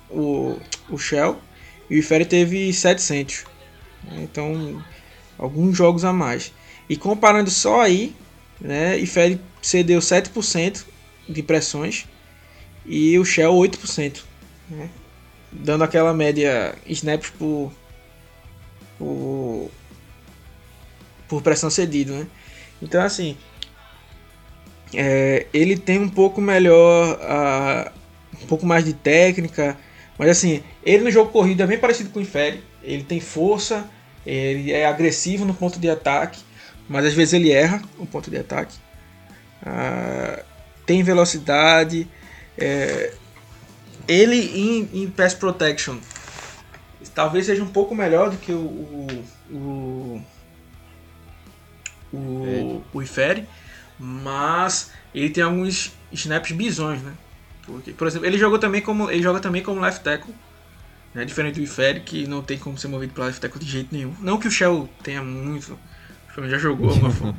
[0.09, 0.55] o,
[0.89, 1.37] o Shell,
[1.89, 3.45] e o Ferry teve 700.
[4.13, 4.83] Então,
[5.37, 6.53] alguns jogos a mais.
[6.89, 8.15] E comparando só aí,
[8.59, 8.97] né?
[8.97, 10.85] E Fed cedeu 7%
[11.27, 12.05] de pressões
[12.85, 14.21] e o Shell 8%.
[14.69, 14.89] Né?
[15.51, 17.71] Dando aquela média snaps por,
[18.97, 19.69] por,
[21.27, 22.13] por pressão cedido.
[22.13, 22.27] Né?
[22.81, 23.37] Então, assim,
[24.93, 27.91] é, ele tem um pouco melhor, uh,
[28.41, 29.77] um pouco mais de técnica,
[30.17, 32.63] mas assim, ele no jogo corrido é bem parecido com o Inferi.
[32.81, 33.89] Ele tem força,
[34.25, 36.41] ele é agressivo no ponto de ataque,
[36.89, 38.77] mas às vezes ele erra no ponto de ataque.
[39.61, 40.43] Uh,
[40.85, 42.07] tem velocidade.
[42.57, 43.13] É,
[44.07, 45.97] ele em, em Pass Protection
[47.17, 50.21] talvez seja um pouco melhor do que o, o, o,
[52.13, 53.47] o, o Ifere,
[53.97, 57.13] mas ele tem alguns snaps bizões, né?
[57.67, 60.33] Porque, por exemplo, ele jogou também como ele joga também como left tackle,
[61.13, 61.25] né?
[61.25, 64.15] Diferente do Ifere que não tem como ser movido para left tackle de jeito nenhum.
[64.21, 65.77] Não que o Shell tenha muito,
[66.47, 67.37] já jogou alguma forma.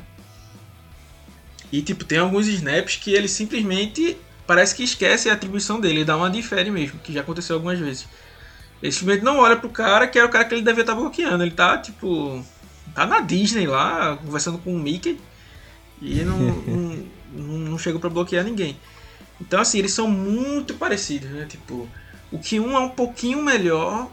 [1.71, 6.05] E tipo, tem alguns snaps que ele simplesmente parece que esquece a atribuição dele, ele
[6.05, 8.07] dá uma difere mesmo, que já aconteceu algumas vezes.
[8.81, 11.43] Ele simplesmente não olha pro cara, que era o cara que ele devia estar bloqueando.
[11.43, 12.43] Ele tá, tipo,
[12.95, 15.19] tá na Disney lá, conversando com o Mickey,
[16.01, 16.37] e não,
[17.31, 18.77] não, não chegou para bloquear ninguém.
[19.39, 21.45] Então, assim, eles são muito parecidos, né?
[21.47, 21.87] Tipo,
[22.31, 24.09] o que um é um pouquinho melhor,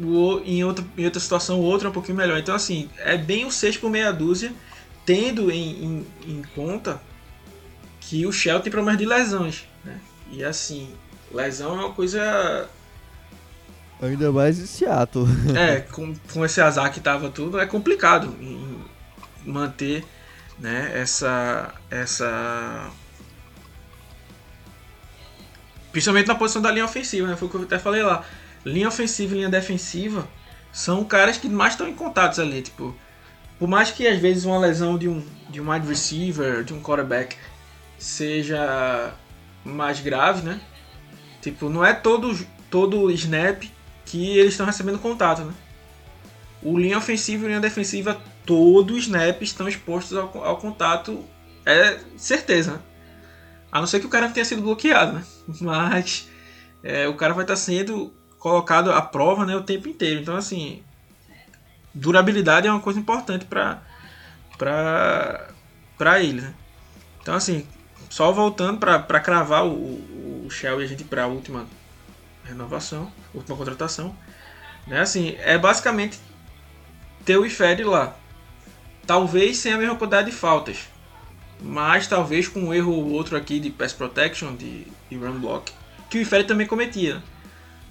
[0.00, 2.38] o, em, outra, em outra situação o outro é um pouquinho melhor.
[2.38, 4.52] Então, assim, é bem o 6 por meia dúzia
[5.08, 7.00] tendo em, em, em conta
[7.98, 9.64] que o Shell tem problemas de lesões.
[9.82, 9.98] Né?
[10.30, 10.90] E assim,
[11.32, 12.68] lesão é uma coisa.
[14.02, 15.26] Ainda mais em Seattle.
[15.56, 18.84] é, com, com esse azar que tava tudo, é complicado em
[19.46, 20.04] manter
[20.58, 21.74] né, essa.
[21.90, 22.90] essa.
[25.92, 27.36] Principalmente na posição da linha ofensiva, né?
[27.36, 28.24] Foi o que eu até falei lá.
[28.64, 30.28] Linha ofensiva e linha defensiva
[30.72, 32.94] são caras que mais estão em contatos ali, tipo
[33.58, 36.80] por mais que às vezes uma lesão de um, de um wide receiver, de um
[36.80, 37.36] quarterback,
[37.98, 39.12] seja
[39.64, 40.60] mais grave, né?
[41.42, 42.38] Tipo, não é todo,
[42.70, 43.64] todo snap
[44.04, 45.52] que eles estão recebendo contato, né?
[46.62, 51.24] O linha ofensiva e linha defensiva, todo snap estão expostos ao, ao contato,
[51.66, 52.78] é certeza, né?
[53.70, 55.24] A não ser que o cara tenha sido bloqueado, né?
[55.60, 56.28] Mas
[56.82, 60.20] é, o cara vai estar sendo colocado à prova né, o tempo inteiro.
[60.20, 60.82] Então, assim,
[61.92, 63.82] durabilidade é uma coisa importante para
[66.20, 66.54] ele, né?
[67.20, 67.66] Então assim,
[68.08, 71.66] só voltando para cravar o, o Shell e a gente para a última
[72.44, 74.16] renovação, última contratação,
[74.86, 75.00] né?
[75.00, 76.18] Assim, é basicamente
[77.24, 78.16] ter o IFED lá.
[79.06, 80.88] Talvez sem a mesma quantidade de faltas,
[81.60, 85.72] mas talvez com um erro ou outro aqui de pass protection, de, de run block,
[86.10, 87.22] que o IFED também cometia.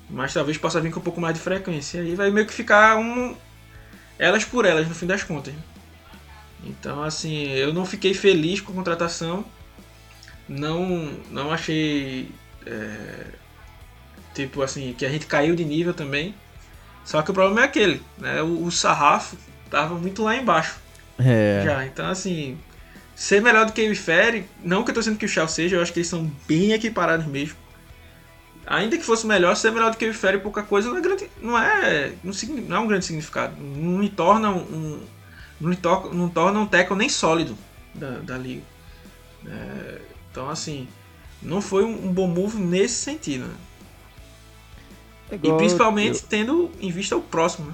[0.10, 2.02] Mas talvez possa vir com um pouco mais de frequência.
[2.02, 3.36] Aí vai meio que ficar um,
[4.18, 5.54] elas por elas, no fim das contas.
[6.64, 9.46] Então, assim, eu não fiquei feliz com a contratação.
[10.48, 12.32] Não, não achei.
[12.66, 13.26] É,
[14.34, 16.34] tipo assim, que a gente caiu de nível também.
[17.06, 18.42] Só que o problema é aquele, né?
[18.42, 19.38] O, o sarrafo
[19.70, 20.78] tava muito lá embaixo.
[21.20, 21.62] É.
[21.64, 22.58] Já, então assim.
[23.18, 25.76] Ser melhor do que o Ifere, não que eu tô dizendo que o Shell seja,
[25.76, 27.58] eu acho que eles são bem equiparados mesmo
[28.68, 31.32] ainda que fosse melhor, ser melhor do que o Ifere pouca coisa não é, grande,
[31.42, 32.34] não é, não,
[32.68, 33.56] não é um grande significado.
[33.58, 35.02] Não me torna um.
[35.60, 37.58] Não, me to, não torna um tackle nem sólido
[37.96, 38.62] da, da liga.
[39.48, 40.88] É, então, assim,
[41.42, 43.46] não foi um, um, bom move nesse sentido.
[43.46, 43.56] Né?
[45.32, 46.28] É e principalmente eu...
[46.30, 47.68] tendo em vista o próximo.
[47.68, 47.74] Né?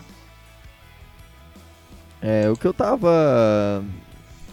[2.22, 3.84] É, o que eu tava.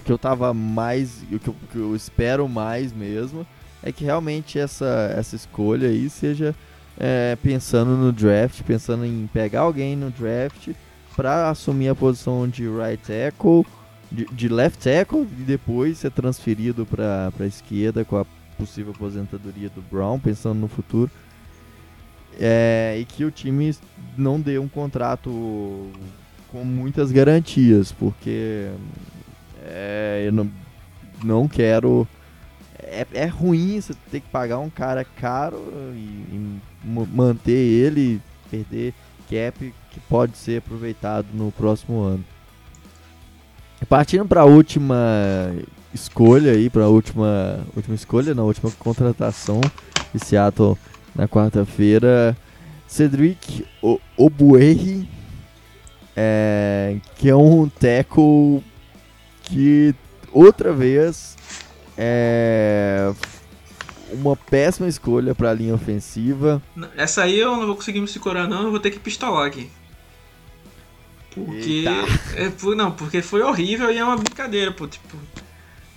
[0.04, 1.22] Que eu tava mais.
[1.30, 3.46] O que que eu espero mais mesmo
[3.82, 6.54] é que realmente essa, essa escolha aí seja
[6.98, 10.70] é, pensando no draft, pensando em pegar alguém no draft
[11.16, 13.64] para assumir a posição de right tackle,
[14.10, 19.70] de, de, left tackle e depois ser transferido para a esquerda com a possível aposentadoria
[19.70, 21.10] do Brown, pensando no futuro.
[22.38, 23.74] É, e que o time
[24.16, 25.90] não dê um contrato
[26.48, 28.70] com muitas garantias, porque
[29.64, 30.50] é, eu não,
[31.22, 32.06] não quero
[32.82, 35.58] é, é ruim você ter que pagar um cara caro
[35.94, 35.98] e,
[36.32, 38.20] e manter ele,
[38.50, 38.94] perder
[39.28, 42.24] cap que pode ser aproveitado no próximo ano.
[43.88, 44.96] Partindo para a última
[45.94, 49.60] escolha aí, para a última, última escolha, na última contratação
[50.12, 50.76] de Seattle
[51.14, 52.36] na quarta-feira,
[52.86, 53.66] Cedric
[54.16, 55.08] Obuehi,
[56.16, 58.62] é, que é um tackle
[59.50, 59.94] que
[60.32, 61.36] outra vez
[61.96, 63.12] é
[64.12, 66.62] uma péssima escolha para a linha ofensiva.
[66.96, 69.70] Essa aí eu não vou conseguir me segurar não, eu vou ter que pistolar aqui.
[71.32, 71.84] Porque
[72.34, 75.16] é, não, porque foi horrível e é uma brincadeira, pô, tipo,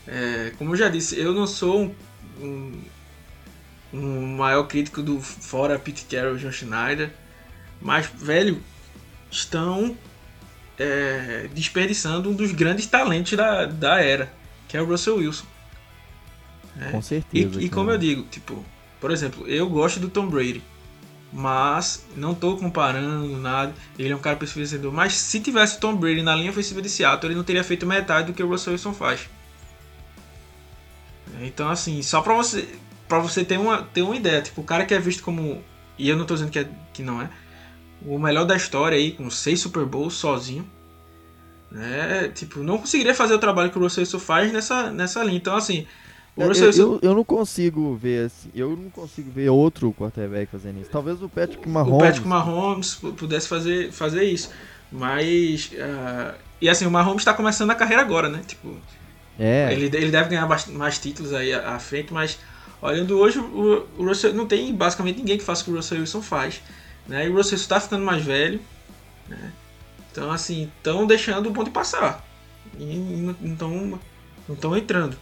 [0.07, 1.95] é, como eu já disse, eu não sou um,
[2.39, 2.81] um
[3.93, 7.11] um maior crítico do fora Pete Carroll e John Schneider.
[7.79, 8.59] Mas, velho,
[9.29, 9.95] estão
[10.77, 14.31] é, desperdiçando um dos grandes talentos da, da era,
[14.67, 15.45] que é o Russell Wilson.
[16.79, 16.91] É.
[16.91, 17.61] Com certeza.
[17.61, 18.63] E, e como eu digo, tipo,
[18.99, 20.63] por exemplo, eu gosto do Tom Brady,
[21.31, 23.73] mas não estou comparando nada.
[23.97, 24.93] Ele é um cara vencedor.
[24.93, 27.85] Mas se tivesse o Tom Brady na linha ofensiva de Seattle, ele não teria feito
[27.85, 29.27] metade do que o Russell Wilson faz.
[31.41, 32.67] Então, assim, só pra você,
[33.07, 35.61] pra você ter, uma, ter uma ideia, tipo, o cara que é visto como.
[35.97, 37.29] E eu não tô dizendo que, é, que não é.
[38.05, 40.67] O melhor da história aí, com seis Super Bowls sozinho.
[41.71, 42.31] Né?
[42.35, 45.37] Tipo, não conseguiria fazer o trabalho que o Russell Wilson faz nessa, nessa linha.
[45.37, 45.87] Então, assim.
[46.35, 46.81] O Russell Wilson...
[46.81, 50.89] eu, eu, não consigo ver assim, eu não consigo ver outro quarterback fazendo isso.
[50.89, 51.93] Talvez o Patrick Mahomes.
[51.93, 54.49] O Patrick Mahomes pudesse fazer, fazer isso.
[54.91, 55.71] Mas.
[55.73, 58.41] Uh, e assim, o Mahomes está começando a carreira agora, né?
[58.45, 58.77] Tipo,
[59.39, 59.73] é.
[59.73, 62.37] Ele, ele deve ganhar mais títulos aí à, frente, mas
[62.81, 65.99] olhando hoje, o, o Russell não tem basicamente ninguém que faça o que o Russell
[65.99, 66.61] Wilson faz.
[67.07, 67.25] Né?
[67.25, 68.59] E o Russell está ficando mais velho.
[69.27, 69.51] Né?
[70.11, 72.25] Então, assim, estão deixando o bonde passar.
[72.77, 73.99] E não
[74.49, 75.17] estão entrando.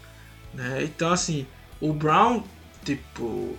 [0.54, 0.84] Né?
[0.84, 1.46] Então, assim,
[1.80, 2.44] o Brown,
[2.84, 3.58] tipo,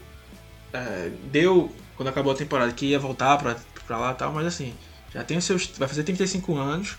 [0.73, 4.74] é, deu, quando acabou a temporada, que ia voltar pra lá e tal, mas assim,
[5.12, 5.66] já tem os seus.
[5.78, 6.97] vai fazer 35 anos.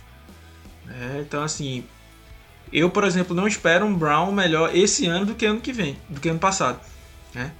[0.85, 1.23] Né?
[1.25, 1.85] Então, assim,
[2.71, 5.97] eu, por exemplo, não espero um Brown melhor esse ano do que ano que vem,
[6.09, 6.79] do que ano passado.
[7.33, 7.51] Né?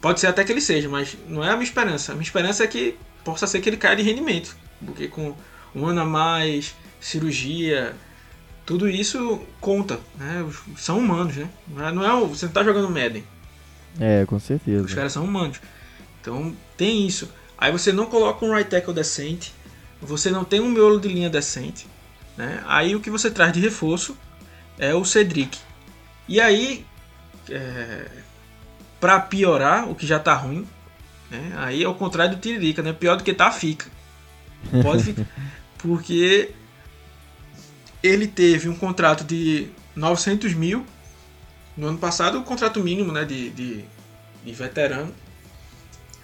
[0.00, 2.12] Pode ser até que ele seja, mas não é a minha esperança.
[2.12, 2.96] A minha esperança é que
[3.26, 4.56] possa ser que ele caia de rendimento.
[4.84, 5.34] Porque com
[5.74, 7.92] um ano a mais, cirurgia,
[8.64, 9.98] tudo isso conta.
[10.16, 10.48] Né?
[10.76, 11.50] São humanos, né?
[11.66, 13.24] Não é, é, você não está jogando Madden.
[13.98, 14.84] É, com certeza.
[14.84, 15.60] Os caras são humanos.
[16.20, 17.28] Então tem isso.
[17.58, 19.52] Aí você não coloca um right tackle decente,
[20.00, 21.88] você não tem um miolo de linha decente.
[22.36, 22.62] Né?
[22.66, 24.16] Aí o que você traz de reforço
[24.78, 25.58] é o Cedric.
[26.28, 26.84] E aí,
[27.50, 28.06] é,
[29.00, 30.66] para piorar, o que já tá ruim,
[31.30, 32.92] né, aí é o contrário do Tiririca, né?
[32.92, 33.86] Pior do que tá, fica.
[34.82, 35.26] Pode ficar.
[35.78, 36.50] Porque
[38.02, 40.84] ele teve um contrato de 900 mil
[41.76, 43.84] no ano passado, o contrato mínimo né, de, de,
[44.44, 45.12] de veterano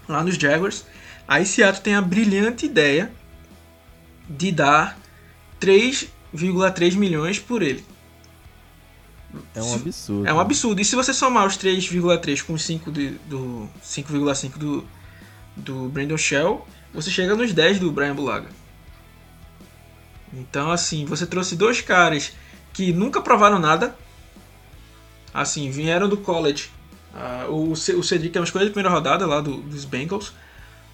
[0.08, 0.86] lá nos Jaguars.
[1.26, 3.12] Aí Seattle tem a brilhante ideia
[4.28, 4.98] de dar
[5.60, 7.84] 3,3 milhões por ele.
[9.54, 10.26] É um absurdo.
[10.26, 10.80] É um absurdo.
[10.80, 14.84] E se você somar os 3,3 com os 5 do 5,5 do,
[15.56, 18.48] do Brandon Shell, você chega nos 10 do Brian Bulaga.
[20.32, 22.32] Então, assim, você trouxe dois caras
[22.72, 23.94] que nunca provaram nada.
[25.32, 26.70] Assim, vieram do college.
[27.14, 30.32] Uh, o, o Cedric é uma escolha de primeira rodada lá do, dos Bengals.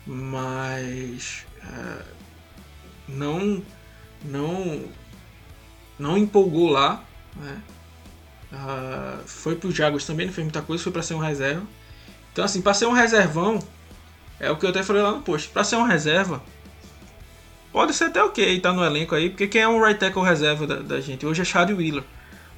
[0.06, 1.44] Mas.
[1.62, 2.04] Uh,
[3.08, 3.62] não.
[4.24, 4.84] Não.
[5.98, 7.04] Não empolgou lá.
[7.36, 7.62] Né?
[8.52, 11.62] Uh, foi pro Jaguars também, não fez muita coisa, foi para ser um reserva.
[12.32, 13.58] Então, assim, para ser um reservão,
[14.40, 15.48] é o que eu até falei lá no post.
[15.48, 16.42] Para ser um reserva,
[17.72, 20.66] pode ser até ok tá no elenco aí, porque quem é um right tackle reserva
[20.66, 22.04] da, da gente hoje é Chad Wheeler,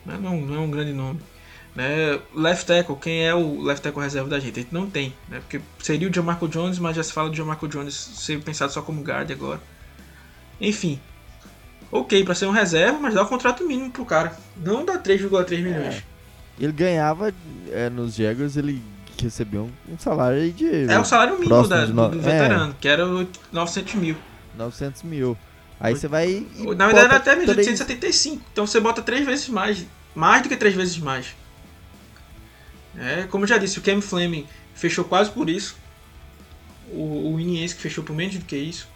[0.05, 0.19] né?
[0.21, 1.21] não, não é um grande nome.
[1.75, 2.21] Né?
[2.35, 4.59] Left tackle, quem é o left tackle reserva da gente?
[4.59, 5.41] A gente não tem, né?
[5.41, 8.83] porque seria o Jamarco Jones, mas já se fala do Jamarco Jones ser pensado só
[8.83, 9.61] como guard agora.
[10.61, 11.01] Enfim,
[11.91, 14.37] ok para ser um reserva, mas dá o contrato mínimo pro cara.
[14.57, 15.95] Não dá 3,3 milhões.
[15.97, 16.03] É.
[16.59, 17.33] Ele ganhava
[17.71, 18.83] é, nos Jaguars, ele
[19.21, 20.91] recebeu um, um salário de.
[20.91, 22.75] É o salário mínimo da, do, do, veterano, é.
[22.81, 23.05] que era
[23.53, 24.17] 900 mil.
[24.57, 25.37] 900 mil.
[25.81, 26.47] Aí você vai.
[26.77, 28.43] Na verdade era até 1875.
[28.53, 29.87] Então você bota três vezes mais.
[30.15, 31.35] Mais do que três vezes mais.
[32.99, 35.77] É, como eu já disse, o Cam Fleming fechou quase por isso.
[36.93, 38.89] O, o Iniense que fechou por menos do que isso.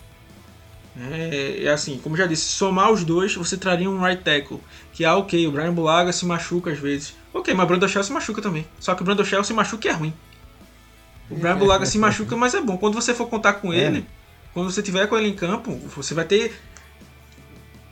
[0.96, 4.60] É, é, assim, como já disse, somar os dois, você traria um right tackle.
[4.92, 7.14] Que é ok, o Brian Bulaga se machuca às vezes.
[7.32, 8.66] Ok, mas o Brandon Shell se machuca também.
[8.78, 10.14] Só que o Brandon Shell se machuca e é ruim.
[11.28, 12.76] O Brian Bulaga se machuca, mas é bom.
[12.76, 13.78] Quando você for contar com é.
[13.78, 14.06] ele,
[14.52, 16.54] quando você tiver com ele em campo, você vai ter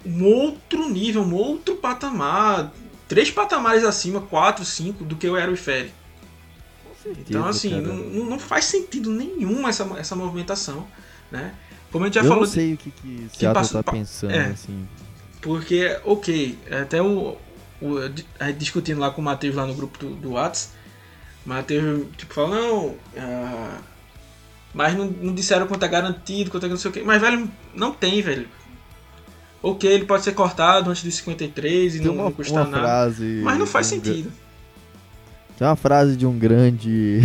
[0.06, 2.72] um outro nível, um outro patamar.
[3.08, 5.92] Três patamares acima, quatro, cinco, do que eu era o Ifere.
[7.04, 7.96] Então, assim, não,
[8.26, 10.86] não, faz sentido nenhum essa, essa movimentação,
[11.32, 11.52] né?
[11.92, 12.42] Como a gente já eu falou.
[12.42, 14.88] Eu não sei o que, que Seattle passa, tá pensando, é, assim.
[15.42, 17.36] Porque, ok, até o,
[17.80, 17.98] o.
[18.40, 20.70] A gente discutindo lá com o Matheus lá no grupo do, do Whats,
[21.44, 22.86] o Matheus, tipo, falou, não.
[22.86, 23.78] Uh,
[24.72, 27.02] mas não, não disseram quanto é garantido, quanto é não sei o que.
[27.02, 28.48] Mas, velho, não tem, velho.
[29.62, 32.82] Ok, ele pode ser cortado antes dos 53 e não, uma, não custar nada.
[32.82, 34.32] Frase mas não faz um sentido.
[35.58, 37.20] Tem uma frase de um grande.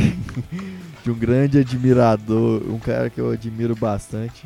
[1.08, 4.46] de um grande admirador, um cara que eu admiro bastante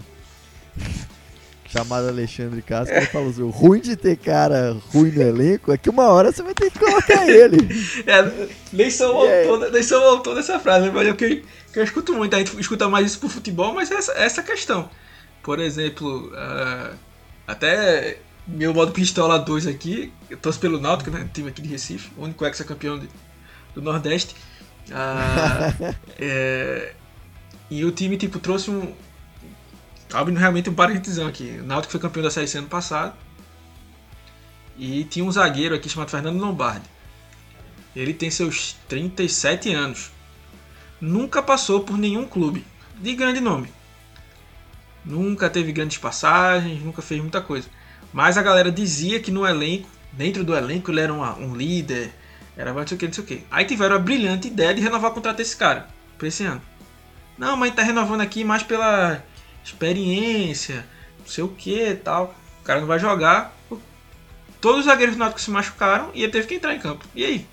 [1.67, 5.77] chamado Alexandre Castro, ele falou assim: o ruim de ter cara ruim no elenco é
[5.77, 7.57] que uma hora você vai ter que colocar ele.
[8.05, 11.43] É, nem sou o autor, nem sou autor dessa frase, mas eu, que,
[11.73, 14.43] que eu escuto muito, a gente escuta mais isso pro futebol, mas é essa, essa
[14.43, 14.89] questão.
[15.41, 16.95] Por exemplo, uh,
[17.47, 21.27] até meu modo pistola 2 aqui, eu torço pelo Náutico, né?
[21.33, 23.01] Time aqui de Recife, o único ex-campeão
[23.73, 24.35] do Nordeste.
[24.89, 26.93] Uh, é,
[27.69, 28.93] e o time, tipo, trouxe um.
[30.13, 31.59] Abrindo realmente um parentesão aqui.
[31.61, 33.15] O Náutico foi campeão da Série C ano passado.
[34.77, 36.85] E tinha um zagueiro aqui chamado Fernando Lombardi.
[37.95, 40.11] Ele tem seus 37 anos.
[40.99, 42.65] Nunca passou por nenhum clube
[42.99, 43.69] de grande nome.
[45.03, 47.67] Nunca teve grandes passagens, nunca fez muita coisa.
[48.13, 52.13] Mas a galera dizia que no elenco, dentro do elenco, ele era um, um líder,
[52.57, 53.43] era não sei o que, não sei o que.
[53.49, 55.87] Aí tiveram a brilhante ideia de renovar o contrato desse cara,
[56.17, 56.61] pra esse ano.
[57.37, 59.23] Não, mas tá renovando aqui mais pela
[59.63, 60.85] experiência,
[61.19, 62.35] não sei o que tal.
[62.61, 63.55] O cara não vai jogar.
[64.59, 67.03] Todos os zagueiros do Náutico se machucaram e ele teve que entrar em campo.
[67.15, 67.47] E aí?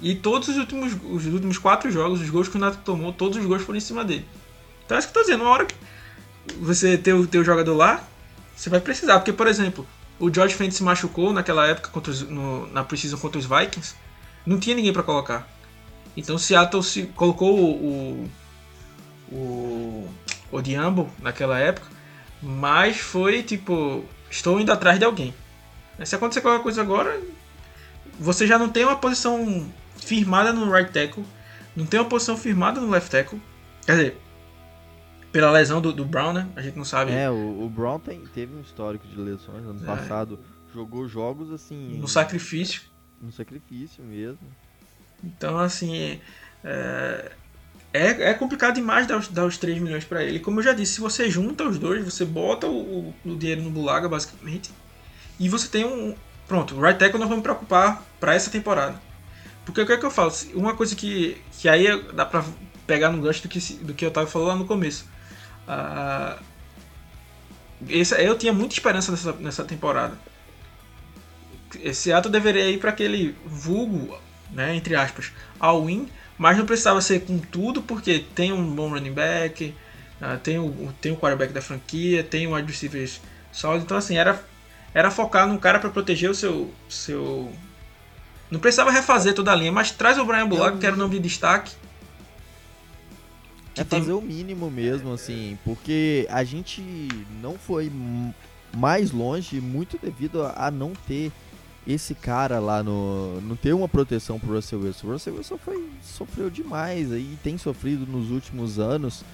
[0.00, 3.38] E todos os últimos, os últimos quatro jogos, os gols que o Náutico tomou, todos
[3.38, 4.24] os gols foram em cima dele.
[4.84, 5.74] Então é isso que eu tô dizendo, uma hora que
[6.60, 8.04] você ter o teu jogador lá,
[8.54, 9.18] você vai precisar.
[9.18, 9.86] Porque, por exemplo,
[10.18, 13.94] o George Fent se machucou naquela época contra os, no, na Precision contra os Vikings.
[14.44, 15.48] Não tinha ninguém para colocar.
[16.16, 18.28] Então Seattle se colocou o,
[19.30, 20.08] o, o,
[20.50, 21.88] o Diambo naquela época.
[22.42, 25.34] Mas foi tipo, estou indo atrás de alguém.
[26.04, 27.18] Se acontecer qualquer coisa agora,
[28.18, 29.66] você já não tem uma posição
[29.96, 31.24] firmada no right tackle,
[31.74, 33.40] não tem uma posição firmada no left tackle.
[33.84, 34.18] Quer dizer,
[35.36, 36.48] pela lesão do, do Brown, né?
[36.56, 37.12] A gente não sabe.
[37.12, 39.66] É, o, o Brown tem, teve um histórico de lesões.
[39.66, 39.84] Ano é.
[39.84, 40.38] passado
[40.74, 41.98] jogou jogos assim.
[41.98, 42.80] No sacrifício.
[43.20, 44.38] No sacrifício mesmo.
[45.22, 46.18] Então, assim.
[46.64, 47.32] É,
[47.92, 50.40] é, é complicado demais dar os, dar os 3 milhões para ele.
[50.40, 53.70] Como eu já disse, se você junta os dois, você bota o, o dinheiro no
[53.70, 54.70] Bulaga, basicamente.
[55.38, 56.14] E você tem um.
[56.48, 58.98] Pronto, o right tackle não vamos preocupar para essa temporada.
[59.66, 60.32] Porque o que é que eu falo?
[60.54, 62.42] Uma coisa que, que aí dá pra
[62.86, 65.14] pegar no gancho do que, do que eu tava falando lá no começo.
[65.66, 66.42] Uh,
[67.88, 70.16] esse, eu tinha muita esperança nessa, nessa temporada.
[71.82, 74.16] Esse ato deveria ir para aquele vulgo,
[74.50, 79.12] né, entre aspas, all-in, mas não precisava ser com tudo, porque tem um bom running
[79.12, 79.74] back,
[80.20, 83.20] uh, tem, o, tem o quarterback da franquia, tem o wide receivers
[83.52, 83.84] sólido.
[83.84, 84.42] Então, assim, era,
[84.94, 87.52] era focar num cara para proteger o seu, seu.
[88.50, 91.16] Não precisava refazer toda a linha, mas traz o Brian Bulaga, que era o nome
[91.16, 91.72] de destaque,
[93.76, 96.82] é fazer o mínimo mesmo, assim, porque a gente
[97.42, 97.90] não foi
[98.74, 101.30] mais longe muito devido a não ter
[101.86, 103.40] esse cara lá no.
[103.42, 105.06] não ter uma proteção pro Russell Wilson.
[105.06, 109.24] O Russell Wilson foi, sofreu demais e tem sofrido nos últimos anos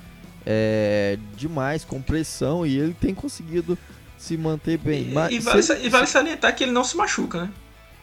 [0.45, 3.79] é, demais com pressão e ele tem conseguido
[4.19, 5.09] se manter bem.
[5.09, 7.51] E, Mas, e, vale, e vale salientar que ele não se machuca, né?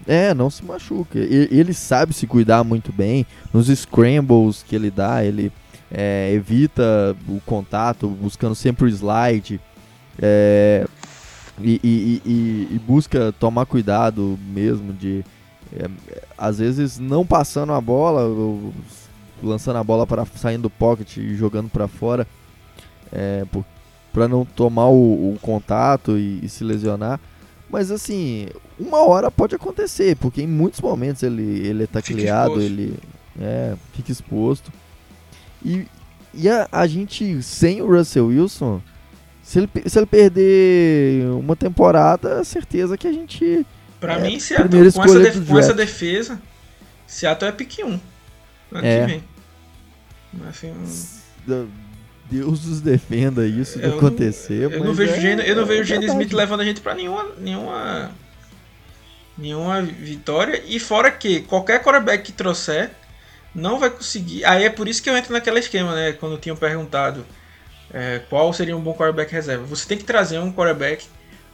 [0.08, 1.20] É, não se machuca.
[1.20, 3.26] Ele, ele sabe se cuidar muito bem.
[3.54, 5.52] Nos scrambles que ele dá, ele
[5.92, 9.60] é, evita o contato, buscando sempre o slide.
[10.22, 10.86] É,
[11.62, 15.26] e, e, e, e, busca tomar cuidado mesmo de
[15.74, 15.90] é,
[16.38, 18.22] às vezes não passando a bola
[19.44, 22.26] lançando a bola para saindo do pocket e jogando para fora
[23.12, 23.46] é,
[24.14, 27.20] para não tomar o, o contato e, e, se lesionar
[27.70, 28.48] mas assim
[28.80, 32.98] uma hora pode acontecer porque em muitos momentos ele ele é tacleado ele
[33.40, 34.72] é, fica exposto
[35.64, 35.86] e,
[36.34, 38.82] e a, a gente, sem o Russell Wilson,
[39.42, 43.66] se ele, se ele perder uma temporada, certeza que a gente.
[44.00, 46.42] Pra é, mim, Seattle, com, essa, def com essa defesa,
[47.08, 47.88] Seattle é pique 1.
[47.88, 48.02] Ano
[48.86, 49.02] é.
[49.02, 49.24] que vem.
[50.48, 50.74] Assim,
[52.30, 54.72] Deus nos defenda isso de acontecer.
[54.72, 56.94] Eu não vejo, é, Gene, eu não vejo o Gene Smith levando a gente pra
[56.94, 58.12] nenhuma, nenhuma,
[59.36, 60.62] nenhuma vitória.
[60.68, 62.92] E fora que qualquer quarterback que trouxer
[63.54, 64.46] não vai conseguir.
[64.46, 66.14] Aí é por isso que eu entro naquele esquema, né?
[66.14, 67.26] Quando tinham perguntado
[67.92, 69.66] é, qual seria um bom quarterback reserva.
[69.66, 71.08] Você tem que trazer um quarterback.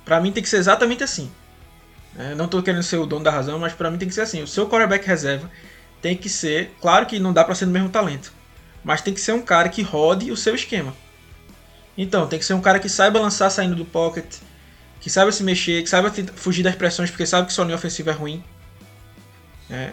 [0.04, 1.32] Para mim tem que ser exatamente assim.
[2.18, 4.22] É, não tô querendo ser o dono da razão, mas para mim tem que ser
[4.22, 4.42] assim.
[4.42, 5.50] O seu quarterback reserva
[6.02, 6.72] tem que ser.
[6.82, 8.32] Claro que não dá para ser do mesmo talento.
[8.84, 10.94] Mas tem que ser um cara que rode o seu esquema.
[11.98, 14.26] Então, tem que ser um cara que saiba lançar saindo do pocket,
[15.00, 18.12] que saiba se mexer, que saiba fugir das pressões, porque sabe que sua linha ofensiva
[18.12, 18.44] é ruim.
[19.70, 19.92] É.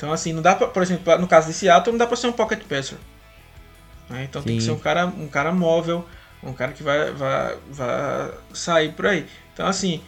[0.00, 2.26] Então, assim, não dá pra, por exemplo, no caso de Seattle, não dá pra ser
[2.26, 2.96] um pocket passer.
[4.08, 4.24] Né?
[4.24, 4.48] Então Sim.
[4.48, 6.08] tem que ser um cara, um cara móvel,
[6.42, 9.26] um cara que vai, vai, vai sair por aí.
[9.52, 10.00] Então, assim,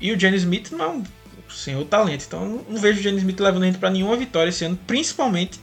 [0.00, 1.04] e o Jenny Smith não é um
[1.50, 2.24] senhor talento.
[2.26, 4.78] Então, não, não vejo o Jenny Smith levando a gente pra nenhuma vitória esse ano,
[4.86, 5.60] principalmente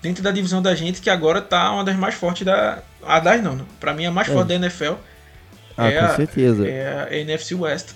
[0.00, 2.82] dentro da divisão da gente, que agora tá uma das mais fortes da.
[3.02, 3.66] A das não, não.
[3.78, 4.32] Pra mim, a mais é.
[4.32, 4.94] forte da NFL
[5.76, 6.66] ah, é, com a, certeza.
[6.66, 7.90] é a NFC West.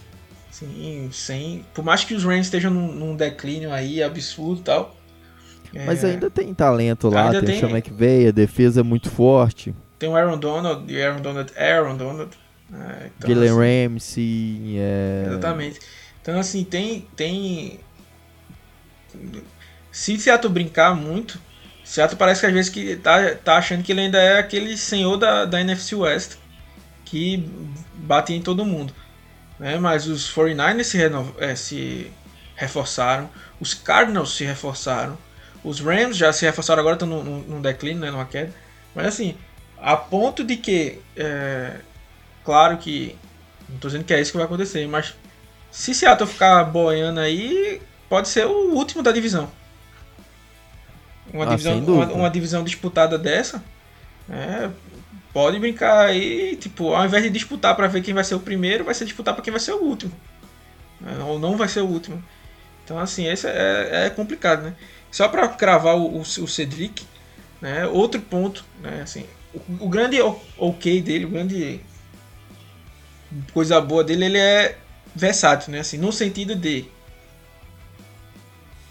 [0.50, 4.95] Sim, sem, por mais que os Rams estejam num, num declínio aí absurdo e tal.
[5.86, 8.82] Mas é, ainda tem talento lá, Ainda tem, tem- o Sean McVay, a defesa é
[8.82, 9.74] muito forte.
[9.98, 12.30] Tem o Aaron Donald, e Aaron Donald, Aaron Donald.
[12.72, 15.24] É, então, Jalen assim, Ramsey, é...
[15.28, 15.80] Exatamente.
[16.20, 17.06] Então, assim, tem.
[17.14, 17.80] tem...
[19.90, 21.40] Se Seattle brincar muito,
[21.84, 25.16] Seattle parece que às vezes que tá, tá achando que ele ainda é aquele senhor
[25.16, 26.36] da, da NFC West
[27.04, 27.48] que
[27.94, 28.92] bate em todo mundo.
[29.58, 29.78] Né?
[29.78, 31.30] Mas os 49ers se, renov...
[31.38, 32.10] eh, se
[32.56, 33.30] reforçaram,
[33.60, 35.16] os Cardinals se reforçaram,
[35.66, 38.10] os Rams já se reforçaram, agora estão num, declínio, né?
[38.10, 38.52] numa queda.
[38.94, 39.36] Mas assim,
[39.76, 41.80] a ponto de que, é,
[42.44, 43.18] claro que,
[43.68, 45.14] não estou dizendo que é isso que vai acontecer, mas
[45.70, 49.50] se Seattle ficar boiando aí, pode ser o último da divisão.
[51.32, 53.62] Uma, Ah, divisão, uma, uma divisão disputada dessa,
[54.30, 54.70] é,
[55.32, 58.84] pode brincar aí, tipo, ao invés de disputar para ver quem vai ser o primeiro,
[58.84, 60.12] vai ser disputar para quem vai ser o último.
[61.00, 62.22] né, Ou não vai ser o último.
[62.84, 64.76] Então, assim, esse é, é complicado, né?
[65.16, 67.02] Só para cravar o, o, o Cedric,
[67.58, 67.86] né?
[67.86, 69.00] Outro ponto, né?
[69.00, 69.24] Assim,
[69.54, 70.18] o, o grande
[70.58, 71.80] ok dele, o grande
[73.50, 74.76] coisa boa dele, ele é
[75.14, 75.78] versátil, né?
[75.78, 76.84] Assim, no sentido de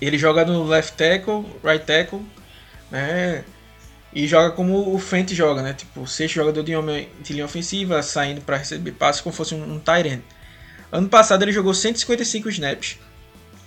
[0.02, 2.26] ele joga no left tackle, right tackle,
[2.90, 3.46] né?
[4.12, 5.74] E joga como o Fent joga, né?
[5.74, 9.76] Tipo, sexto jogador de, homem, de linha ofensiva, saindo para receber passes como fosse um,
[9.76, 10.24] um tight end.
[10.92, 12.98] Ano passado ele jogou 155 snaps.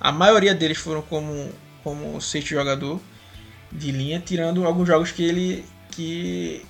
[0.01, 1.53] A maioria deles foram como,
[1.83, 3.01] como sexto jogador
[3.71, 6.63] de linha, tirando alguns jogos que ele que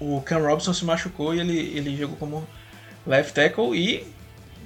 [0.00, 2.46] o Cam Robinson se machucou e ele, ele jogou como
[3.06, 4.06] left tackle e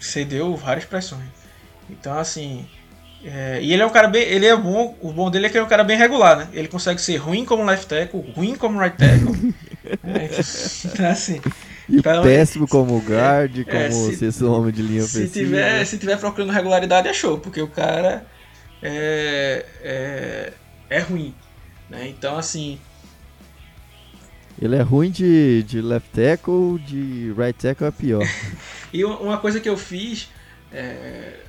[0.00, 1.28] cedeu várias pressões.
[1.90, 2.66] Então assim,
[3.24, 5.56] é, e ele é um cara bem, ele é bom, o bom dele é que
[5.56, 6.48] ele é um cara bem regular, né?
[6.52, 9.54] Ele consegue ser ruim como left tackle, ruim como right tackle.
[10.02, 10.28] É,
[10.84, 11.40] então assim,
[11.88, 15.30] E Então, péssimo como guard, como é, se- sexto homem de linha se ofensiva.
[15.32, 18.26] tiver, se tiver procurando regularidade é show, porque o cara
[18.82, 20.52] é, é,
[20.90, 21.34] é ruim.
[21.88, 22.08] Né?
[22.08, 22.78] Então assim,
[24.60, 28.22] Ele é ruim de, de left tackle, de right tackle é pior.
[28.92, 30.30] E uma- coisa que eu fiz,
[30.72, 31.40] é,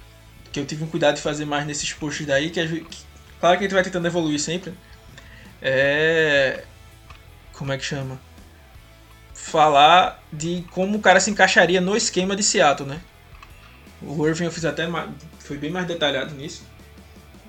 [0.52, 2.98] que eu tive um cuidado de fazer mais nesses posts daí, que, que-
[3.40, 4.74] claro que a gente vai tentando evoluir sempre,
[5.62, 6.64] é.
[7.54, 8.20] Como é que chama?
[9.34, 12.99] Falar de como o cara se encaixaria no esquema de Seattle, né?
[14.02, 15.10] O Irving eu fiz até mais,
[15.40, 16.64] foi bem mais detalhado nisso.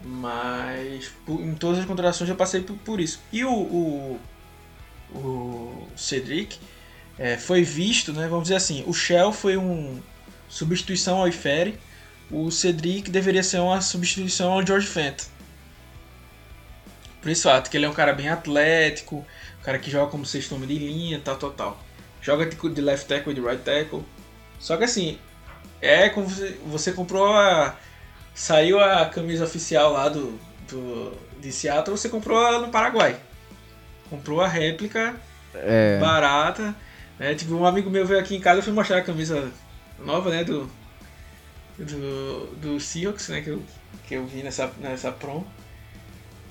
[0.03, 3.21] Mas em todas as contratações eu passei por, por isso.
[3.33, 4.21] E o, o,
[5.13, 6.59] o Cedric,
[7.19, 10.01] é, foi visto, né, vamos dizer assim, o Shell foi uma
[10.49, 11.79] substituição ao Ifere,
[12.31, 15.25] o Cedric deveria ser uma substituição ao George Fent.
[17.21, 19.27] Por esse fato, que ele é um cara bem atlético,
[19.61, 21.85] um cara que joga como sexto homem de linha, tal, tal, tal.
[22.23, 24.05] Joga de left tackle e de right tackle.
[24.61, 25.19] Só que assim,
[25.81, 27.77] é como você, você comprou a...
[28.39, 30.39] Saiu a camisa oficial lá do,
[30.71, 33.17] do, de Seattle, você comprou ela no Paraguai.
[34.09, 35.17] Comprou a réplica
[35.53, 36.73] É, barata.
[37.19, 37.35] Né?
[37.35, 39.51] Tipo, um amigo meu veio aqui em casa e fui mostrar a camisa
[39.99, 40.45] nova, né?
[40.45, 40.71] Do.
[41.77, 43.41] Do, do Seahawks, né?
[43.41, 43.63] Que eu,
[44.07, 45.43] que eu vi nessa, nessa prom.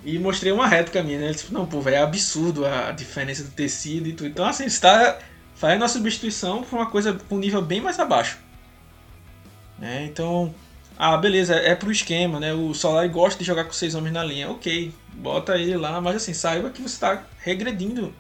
[0.04, 1.26] E mostrei uma réplica minha, né?
[1.28, 4.28] Ele disse, não, pô, velho, é absurdo a diferença do tecido e tudo.
[4.28, 5.20] Então, assim, você tá
[5.56, 8.38] fazendo uma substituição pra uma coisa com um nível bem mais abaixo.
[9.80, 10.04] Né?
[10.04, 10.54] Então,
[10.98, 12.54] ah, beleza, é pro esquema, né?
[12.54, 14.50] O Solari gosta de jogar com seis homens na linha.
[14.50, 18.14] Ok, bota ele lá, mas assim, saiba que você tá regredindo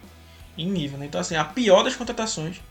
[0.57, 1.05] em nível, né?
[1.05, 2.61] Então, assim, a pior das contratações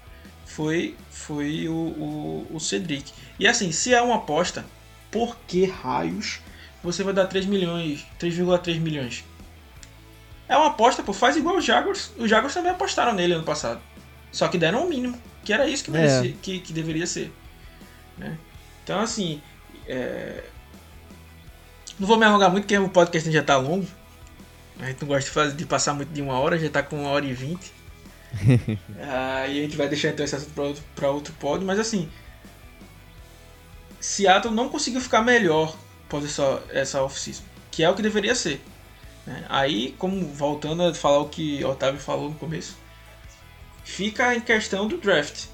[0.45, 3.12] foi, foi o, o, o Cedric.
[3.39, 4.65] E assim, se é uma aposta,
[5.11, 6.41] por que raios
[6.83, 9.24] você vai dar 3 milhões, 3,3 milhões?
[10.49, 12.12] É uma aposta, pô, faz igual os Jaguars.
[12.16, 13.81] Os Jaguars também apostaram nele ano passado.
[14.31, 17.33] Só que deram o mínimo, que era isso que, merecia, que, que deveria ser.
[18.16, 18.39] né?
[18.85, 19.43] Então, assim,
[19.89, 20.45] é,
[21.99, 23.87] não vou me alongar muito, porque o podcast já tá longo.
[24.79, 27.01] A gente não gosta de, fazer, de passar muito de uma hora, já tá com
[27.01, 27.73] uma hora e vinte.
[29.01, 32.11] Aí a gente vai deixar então esse assunto pra outro, pra outro pod, mas assim.
[34.01, 35.77] Seattle não conseguiu ficar melhor
[36.07, 38.61] após essa, essa off-season, que é o que deveria ser.
[39.27, 39.45] né?
[39.49, 42.77] Aí, como voltando a falar o que o Otávio falou no começo,
[43.85, 45.47] fica em questão do draft.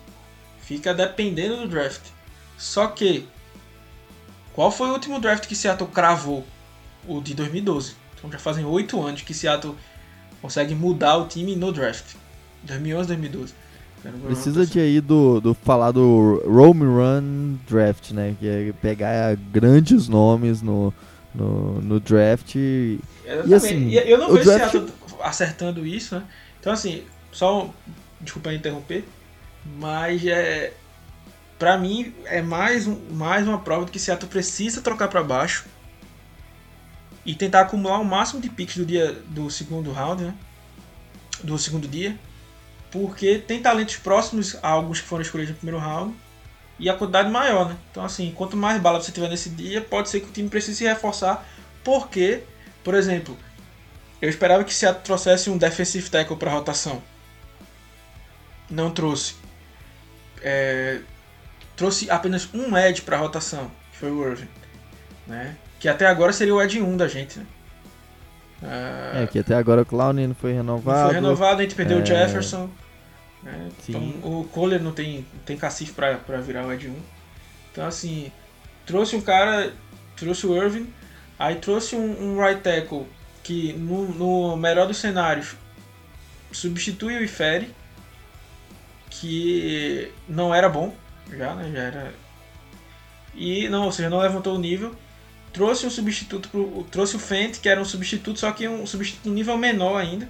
[0.61, 2.03] Fica dependendo do draft.
[2.59, 3.29] Só que,
[4.55, 6.45] qual foi o último draft que Seattle cravou?
[7.07, 7.95] O de 2012.
[8.17, 9.75] Então já fazem oito anos que Seattle
[10.41, 12.15] consegue mudar o time no draft.
[12.65, 13.55] 2011, 2012.
[14.25, 18.37] precisa de aí do, do falar do Home Run Draft, né?
[18.39, 20.93] Que é pegar grandes nomes no,
[21.35, 22.55] no, no draft.
[22.55, 23.51] e- Exatamente.
[23.51, 24.93] E assim, E eu não vejo draft- Seattle
[25.23, 26.23] acertando isso, né?
[26.61, 27.03] Então assim,
[27.33, 27.69] só
[28.21, 29.05] desculpa interromper,
[29.79, 30.73] mas é
[31.63, 35.65] Pra mim, é mais, mais uma prova de que Seattle precisa trocar para baixo
[37.25, 40.35] e tentar acumular o máximo de picks do dia do segundo round, né?
[41.41, 42.19] Do segundo dia.
[42.91, 46.17] Porque tem talentos próximos a alguns que foram escolhidos no primeiro round
[46.81, 47.77] e a quantidade maior, né?
[47.93, 50.79] Então, assim, quanto mais bala você tiver nesse dia, pode ser que o time precise
[50.79, 51.47] se reforçar.
[51.85, 52.43] Porque,
[52.83, 53.39] por exemplo,
[54.21, 57.01] eu esperava que Seattle trouxesse um defensive tackle para rotação.
[58.69, 59.37] Não trouxe.
[60.41, 61.03] É,
[61.83, 64.47] trouxe apenas um edge para rotação, que foi o Irving.
[65.27, 65.57] Né?
[65.81, 67.41] Que até agora seria o edge 1 da gente.
[67.41, 67.47] Né?
[69.25, 71.01] é, que até agora o Clown não foi renovado.
[71.01, 72.01] Não foi renovado, a gente perdeu é...
[72.03, 72.71] o Jefferson.
[73.43, 73.69] Né?
[73.89, 76.95] Então o Kohler não tem, tem cacife para virar o Ed 1.
[77.73, 78.31] Então assim,
[78.87, 79.73] trouxe um cara,
[80.17, 80.89] trouxe o Irving,
[81.37, 83.09] aí trouxe um, um right tackle
[83.43, 85.57] que no, no, melhor dos cenários
[86.53, 87.75] substitui o Ifere,
[89.11, 90.95] que não era bom,
[91.31, 91.71] já, né?
[91.73, 92.15] Já era.
[93.35, 94.95] E não, ou seja, não levantou o nível.
[95.53, 99.29] Trouxe um substituto pro, trouxe o Fent, que era um substituto, só que um substituto
[99.31, 100.29] nível menor ainda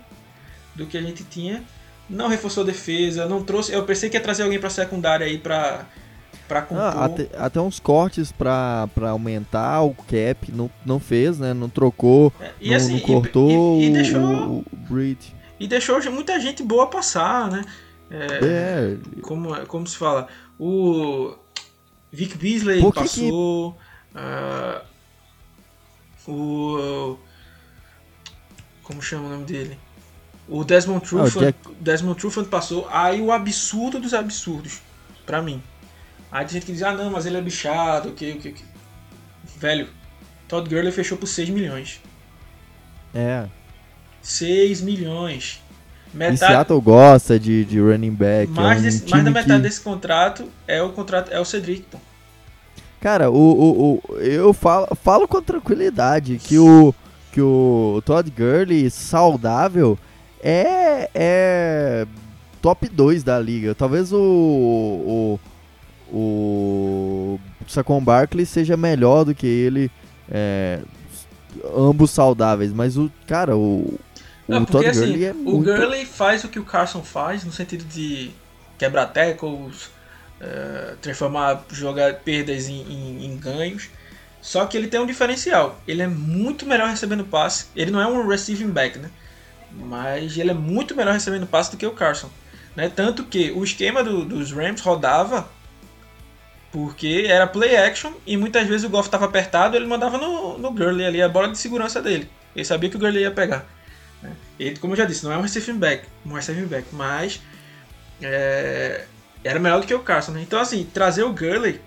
[0.74, 1.62] do que a gente tinha
[2.09, 3.73] não reforçou a defesa, não trouxe.
[3.73, 5.86] Eu pensei que ia trazer alguém para secundária aí para
[6.48, 6.85] para compor.
[6.85, 11.55] Ah, até, até, uns cortes para aumentar o cap, não, não fez, né?
[11.55, 15.35] Não trocou, é, não, assim, não, cortou e, e, e deixou, o, o Brit.
[15.59, 17.64] E deixou muita gente boa passar, né?
[18.10, 18.97] É, é.
[19.23, 20.28] Como, como se fala?
[20.64, 21.34] O
[22.12, 23.72] Vic Beasley Por que passou.
[23.72, 24.18] Que...
[26.28, 27.18] Uh, o.
[28.84, 29.76] Como chama o nome dele?
[30.48, 31.59] O Desmond Trufant, ah, Jack...
[31.80, 34.80] Desmond Trufant passou, aí o absurdo dos absurdos,
[35.26, 35.60] pra mim.
[36.30, 38.55] Aí tem gente que diz, ah não, mas ele é bichado, o que, o que,
[39.56, 39.89] Velho,
[40.47, 42.01] Todd Gurley fechou por 6 milhões.
[43.12, 43.48] É.
[44.20, 45.60] 6 milhões.
[46.12, 46.34] Metade...
[46.34, 48.52] E Seattle gosta de, de running back.
[48.52, 49.62] Mais, é um desse, mais da metade que...
[49.62, 51.98] desse contrato é o contrato é o Cedric, pô.
[53.01, 56.94] Cara, o, o, o, eu falo, falo com tranquilidade que o,
[57.32, 59.98] que o Todd Gurley saudável
[60.40, 62.06] é, é
[62.60, 63.74] top 2 da liga.
[63.74, 65.40] Talvez o, o,
[66.12, 69.90] o Saquon Barkley seja melhor do que ele,
[70.30, 70.80] é,
[71.76, 73.98] ambos saudáveis, mas o cara, o,
[74.59, 75.57] o porque, Todd assim, Gurley é muito...
[75.57, 78.31] O Gurley faz o que o Carson faz, no sentido de
[78.79, 79.87] quebrar tackles,
[80.41, 83.89] uh, transformar jogar perdas em, em, em ganhos.
[84.41, 85.79] Só que ele tem um diferencial.
[85.87, 87.66] Ele é muito melhor recebendo passe.
[87.77, 89.09] Ele não é um receiving back, né?
[89.70, 92.29] Mas ele é muito melhor recebendo passe do que o Carson.
[92.74, 92.91] Né?
[92.95, 95.49] Tanto que o esquema do, dos Rams rodava
[96.73, 100.70] porque era play action e muitas vezes o Goff estava apertado ele mandava no, no
[100.70, 102.29] Gurley ali a bola de segurança dele.
[102.57, 103.66] Ele sabia que o Gurley ia pegar.
[104.62, 104.68] Né?
[104.68, 107.40] Ele, como eu já disse, não é um receiving back, um receiving back, mas
[108.20, 109.05] é,
[109.43, 110.32] era melhor do que o Carson.
[110.32, 110.43] Né?
[110.43, 111.80] Então assim, trazer o Gurley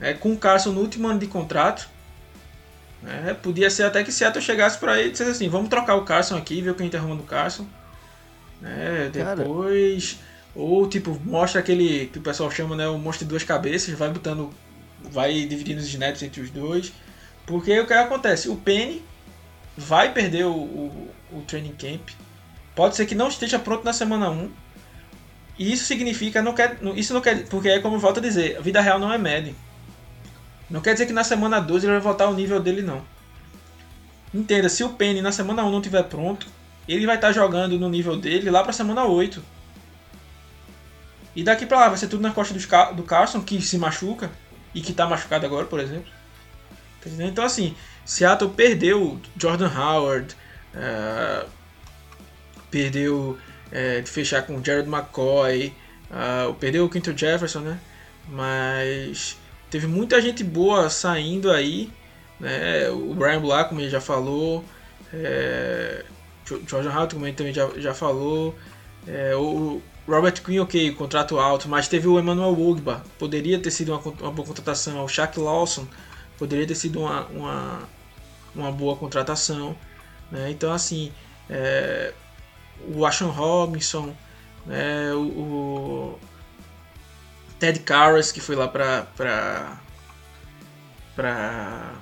[0.00, 1.88] é, com o Carson no último ano de contrato
[3.04, 6.04] é, podia ser até que Seattle chegasse para ele e dissesse assim: vamos trocar o
[6.04, 7.66] Carson aqui, ver o que a gente arruma do Carson.
[8.62, 10.12] É, depois.
[10.12, 10.32] Cara.
[10.54, 14.10] Ou tipo, mostra aquele que o pessoal chama né, o monstro de duas cabeças, vai
[14.10, 14.50] botando.
[15.10, 16.92] Vai dividindo os netos entre os dois.
[17.44, 18.48] Porque o que acontece?
[18.48, 19.02] O Penny
[19.76, 22.10] vai perder o, o, o training camp.
[22.74, 24.50] Pode ser que não esteja pronto na semana 1.
[25.58, 28.60] E isso significa, não quer, isso não quer, porque é como volto a dizer, a
[28.60, 29.54] vida real não é média.
[30.70, 33.02] Não quer dizer que na semana 12 ele vai voltar ao nível dele, não.
[34.32, 36.46] Entenda, se o Penny na semana 1 não estiver pronto,
[36.88, 39.44] ele vai estar jogando no nível dele lá pra semana 8.
[41.36, 42.54] E daqui pra lá vai ser tudo na costa
[42.94, 44.30] do Carson, que se machuca,
[44.74, 46.10] e que tá machucado agora, por exemplo.
[47.02, 50.36] Tá então, assim, Seattle perdeu Jordan Howard,
[50.74, 51.48] uh,
[52.70, 53.38] perdeu
[53.68, 55.74] uh, de fechar com Jared McCoy,
[56.10, 57.78] uh, perdeu o Quinto Jefferson, né?
[58.28, 59.36] Mas
[59.72, 61.90] Teve muita gente boa saindo aí,
[62.38, 62.90] né?
[62.90, 64.62] O Brian Black, como ele já falou,
[65.10, 66.04] é,
[66.44, 68.54] George Howard, como ele também já, já falou,
[69.06, 73.94] é, o Robert Quinn, ok, contrato alto, mas teve o Emmanuel Ogba, poderia ter sido
[73.94, 75.86] uma, uma boa contratação, o Shaq Lawson
[76.36, 77.88] poderia ter sido uma, uma,
[78.54, 79.74] uma boa contratação,
[80.32, 80.50] né?
[80.50, 81.12] Então, assim,
[81.48, 82.12] é,
[82.88, 84.16] o Ashon Robinson,
[84.66, 85.12] né?
[85.12, 86.18] o, o
[87.60, 89.06] Ted Karras, que foi lá pra,
[91.14, 91.92] pra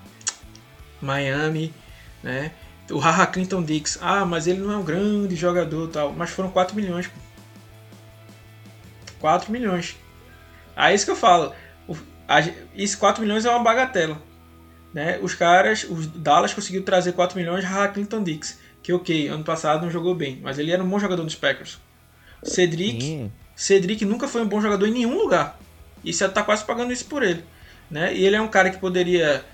[1.02, 1.74] Miami,
[2.23, 2.52] né?
[2.90, 6.51] O Haha Clinton Dix, ah, mas ele não é um grande jogador tal, mas foram
[6.51, 7.07] 4 milhões.
[7.07, 7.15] Pô.
[9.20, 9.97] 4 milhões.
[10.74, 11.52] Aí é isso que eu falo.
[11.86, 11.97] O,
[12.27, 12.40] a,
[12.74, 14.20] esses 4 milhões é uma bagatela.
[14.93, 15.19] Né?
[15.23, 19.83] Os caras, os Dallas conseguiu trazer 4 milhões de Clinton Dix, que ok, ano passado
[19.83, 21.79] não jogou bem, mas ele era um bom jogador dos Packers.
[22.43, 25.61] Cedric, Cedric nunca foi um bom jogador em nenhum lugar.
[26.03, 27.45] E Seattle tá quase pagando isso por ele.
[27.91, 28.15] Né?
[28.15, 29.45] E ele é um cara que poderia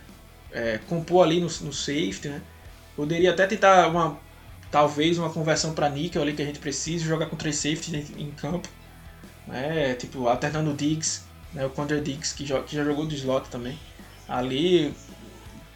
[0.52, 2.40] é, compor ali no, no safety, né?
[2.94, 4.18] Poderia até tentar uma
[4.70, 8.30] talvez uma conversão para níquel ali que a gente precisa, jogar com três safeties em,
[8.30, 8.68] campo,
[9.46, 9.94] né?
[9.94, 11.22] Tipo alternando o Diggs,
[11.52, 11.66] né?
[11.66, 13.78] O Condre Diggs que, que já jogou do slot também.
[14.28, 14.94] Ali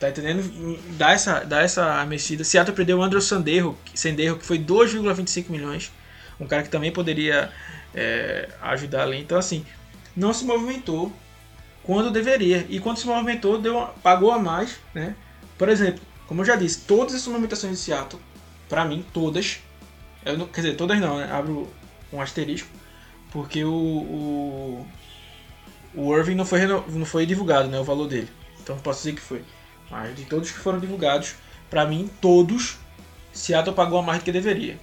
[0.01, 0.79] Tá entendendo?
[0.97, 2.43] Dá essa, dá essa mexida.
[2.43, 5.93] Seattle perdeu o Andrew Sanderro, Sanderro que foi 2,25 milhões.
[6.41, 7.53] Um cara que também poderia
[7.95, 9.21] é, ajudar ali.
[9.21, 9.65] Então, assim,
[10.17, 11.13] não se movimentou
[11.83, 12.67] quando deveria.
[12.71, 14.81] E quando se movimentou, deu uma, pagou a mais.
[14.95, 15.15] Né?
[15.59, 18.23] Por exemplo, como eu já disse, todas as movimentações de Seattle,
[18.71, 19.61] para mim, todas.
[20.25, 21.31] Não, quer dizer, todas não, né?
[21.31, 21.71] Abro
[22.11, 22.69] um asterisco.
[23.31, 24.87] Porque o, o,
[25.95, 27.79] o Irving não foi, não foi divulgado, né?
[27.79, 28.31] O valor dele.
[28.63, 29.43] Então posso dizer que foi.
[29.91, 31.35] Mas de todos que foram divulgados,
[31.69, 32.79] para mim, todos,
[33.33, 34.79] Seattle pagou a mais do que deveria.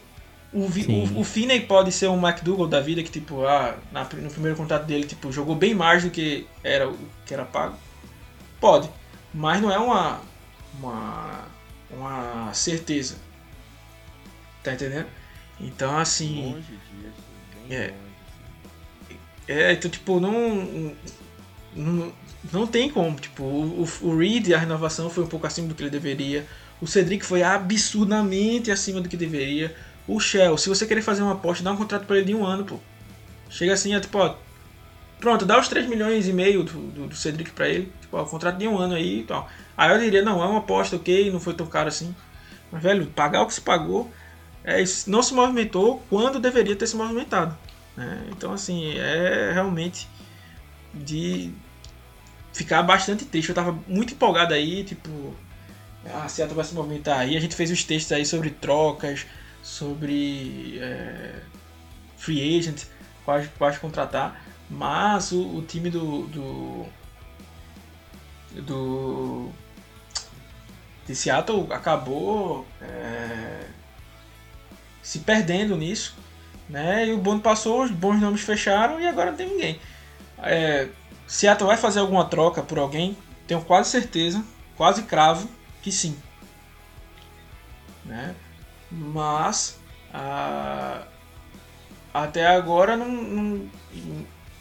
[0.52, 4.30] O, o, o Finney pode ser um McDougall da vida que, tipo, ah, na, no
[4.30, 7.78] primeiro contrato dele, tipo, jogou bem mais do que era o que era pago.
[8.60, 8.90] Pode.
[9.34, 10.22] Mas não é uma,
[10.80, 11.46] uma,
[11.92, 13.18] uma certeza.
[14.64, 15.08] Tá entendendo?
[15.60, 16.54] Então, assim...
[16.54, 17.28] Longe disso,
[17.70, 17.94] é,
[19.48, 20.94] é, então, tipo, não,
[22.52, 23.20] não tem como.
[23.20, 26.46] Tipo, o, o Reed, a renovação foi um pouco acima do que ele deveria.
[26.82, 29.76] O Cedric foi absurdamente acima do que deveria.
[30.08, 32.46] O Shell, se você querer fazer uma aposta, dá um contrato para ele de um
[32.46, 32.80] ano, pô.
[33.50, 34.36] Chega assim, é tipo, ó,
[35.20, 37.92] pronto, dá os 3 milhões e meio do, do, do Cedric para ele.
[38.02, 39.50] Tipo, ó, contrato de um ano aí e tal.
[39.76, 42.16] Aí eu diria, não, é uma aposta, ok, não foi tão caro assim.
[42.72, 44.12] Mas, velho, pagar o que se pagou,
[44.64, 47.58] é, não se movimentou quando deveria ter se movimentado.
[47.96, 48.28] Né?
[48.32, 50.08] Então, assim, é realmente
[50.94, 51.52] de
[52.58, 53.50] ficar bastante triste.
[53.50, 55.36] Eu tava muito empolgado aí, tipo,
[56.14, 57.38] a Seattle vai se movimentar aí.
[57.38, 59.26] A gente fez os textos aí sobre trocas,
[59.62, 61.36] sobre é,
[62.18, 62.84] free agent,
[63.24, 64.44] quase, quase contratar.
[64.70, 66.86] Mas o, o time do, do,
[68.64, 69.52] do
[71.06, 73.68] de Seattle acabou é,
[75.02, 76.18] se perdendo nisso,
[76.68, 77.08] né?
[77.08, 79.80] E o bonde passou, os bons nomes fecharam e agora não tem ninguém.
[80.40, 80.90] É,
[81.28, 83.18] Seattle vai fazer alguma troca por alguém?
[83.46, 84.44] Tenho quase certeza,
[84.76, 85.50] quase cravo
[85.82, 86.18] que sim.
[88.06, 88.34] Né?
[88.90, 89.78] Mas
[92.14, 93.70] até agora não, não,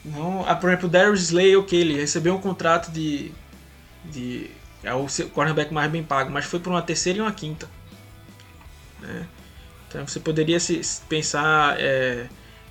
[0.05, 3.31] não por exemplo, o Darius Slay, ok, ele recebeu um contrato de,
[4.05, 4.51] de
[4.83, 7.69] é o cornerback mais bem pago, mas foi por uma terceira e uma quinta.
[8.99, 9.27] Né?
[9.87, 12.27] Então você poderia se pensar é,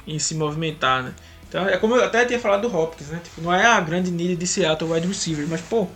[0.06, 1.14] em se movimentar, né?
[1.48, 3.20] Então, é como eu até tinha falado do Hopkins, né?
[3.22, 5.86] Tipo, não é a grande need de Seattle wide receiver, mas, pô,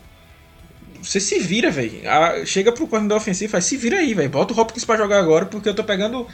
[1.02, 2.02] você se vira, velho.
[2.47, 4.31] Chega pro coordenador ofensivo e faz, se vira aí, velho.
[4.31, 6.27] Bota o Hopkins pra jogar agora, porque eu tô pegando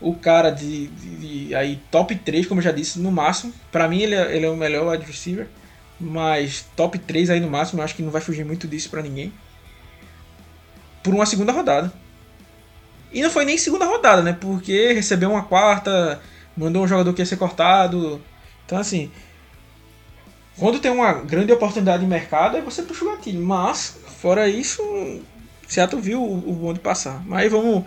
[0.00, 3.52] o cara de, de, de, aí top 3, como eu já disse, no máximo.
[3.70, 5.46] Pra mim ele é, ele é o melhor wide receiver.
[5.98, 9.02] Mas top 3 aí no máximo, eu acho que não vai fugir muito disso pra
[9.02, 9.32] ninguém.
[11.02, 11.92] Por uma segunda rodada.
[13.12, 14.36] E não foi nem segunda rodada, né?
[14.40, 16.20] Porque recebeu uma quarta,
[16.56, 18.22] mandou um jogador que ia ser cortado.
[18.70, 19.10] Então, assim,
[20.56, 23.44] quando tem uma grande oportunidade de mercado, aí você puxa o gatilho.
[23.44, 24.80] Mas, fora isso,
[25.66, 27.20] Seattle viu o, bonde passar.
[27.26, 27.84] Mas vamos,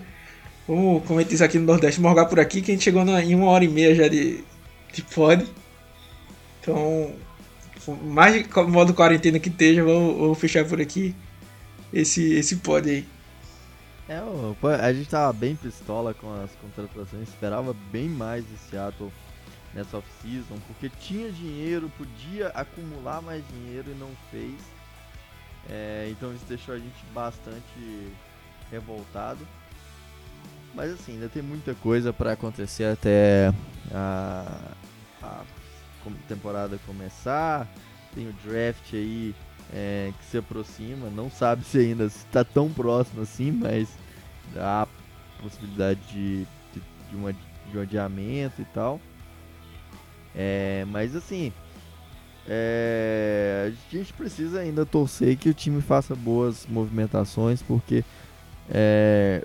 [0.68, 3.24] vamos, como gente diz aqui no Nordeste, morgar por aqui, que a gente chegou na,
[3.24, 4.44] em uma hora e meia já de,
[4.92, 5.48] de pod.
[6.60, 7.14] Então,
[8.04, 11.16] mais modo quarentena que esteja, vamos, vamos fechar por aqui
[11.94, 13.08] esse, esse pod aí.
[14.10, 14.22] É,
[14.82, 19.10] a gente tava bem pistola com as contratações, esperava bem mais de Seattle
[19.74, 24.60] nessa off-season, porque tinha dinheiro, podia acumular mais dinheiro e não fez.
[25.70, 28.14] É, então isso deixou a gente bastante
[28.72, 29.46] revoltado.
[30.74, 33.54] Mas assim, ainda tem muita coisa para acontecer até
[33.92, 34.46] a,
[35.22, 35.44] a,
[36.28, 37.68] temporada começar.
[38.14, 39.36] Tem o draft aí
[39.72, 41.10] é, que se aproxima.
[41.10, 43.90] Não sabe se ainda está tão próximo assim, mas
[44.56, 44.88] há
[45.42, 49.00] possibilidade de, de, de, uma, de um adiamento e tal.
[50.36, 51.54] É, mas assim,
[52.48, 58.04] é, a gente precisa ainda torcer que o time faça boas movimentações, porque
[58.70, 59.44] é,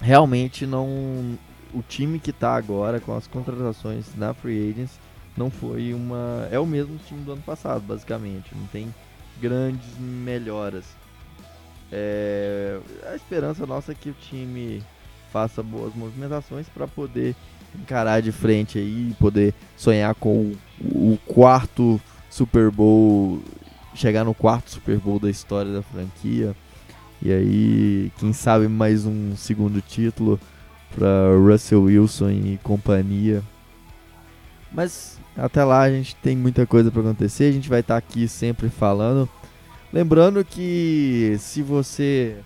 [0.00, 1.38] realmente não.
[1.72, 4.98] O time que está agora com as contratações na Free Agents
[5.36, 6.48] não foi uma.
[6.50, 8.54] É o mesmo time do ano passado, basicamente.
[8.54, 8.94] Não tem
[9.40, 10.84] grandes melhoras.
[11.92, 14.82] É, a esperança nossa é que o time
[15.32, 17.34] faça boas movimentações para poder
[17.78, 23.42] encarar de frente aí e poder sonhar com o, quarto Super Bowl,
[23.94, 26.54] chegar no quarto Super Bowl da história da franquia.
[27.22, 30.38] E aí, quem sabe mais um segundo título
[30.94, 33.42] para Russell Wilson e companhia.
[34.72, 37.98] Mas até lá a gente tem muita coisa para acontecer, a gente vai estar tá
[37.98, 39.28] aqui sempre falando.
[39.92, 42.36] Lembrando que se você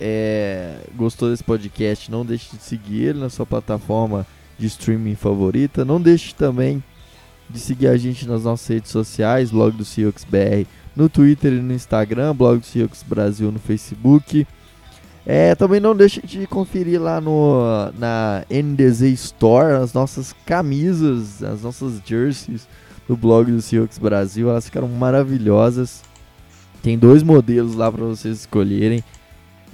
[0.00, 4.26] é, gostou desse podcast, não deixe de seguir ele na sua plataforma
[4.58, 5.84] de streaming favorita.
[5.84, 6.82] Não deixe também
[7.48, 11.60] de seguir a gente nas nossas redes sociais, blog do Seahawks BR, no Twitter e
[11.60, 14.46] no Instagram, blog do Seahawks Brasil no Facebook.
[15.24, 21.62] É, também não deixe de conferir lá no, na NDZ Store as nossas camisas, as
[21.62, 22.68] nossas jerseys
[23.08, 24.48] do blog do Seahawks Brasil.
[24.48, 26.02] Elas ficaram maravilhosas.
[26.80, 29.02] Tem dois modelos lá para vocês escolherem.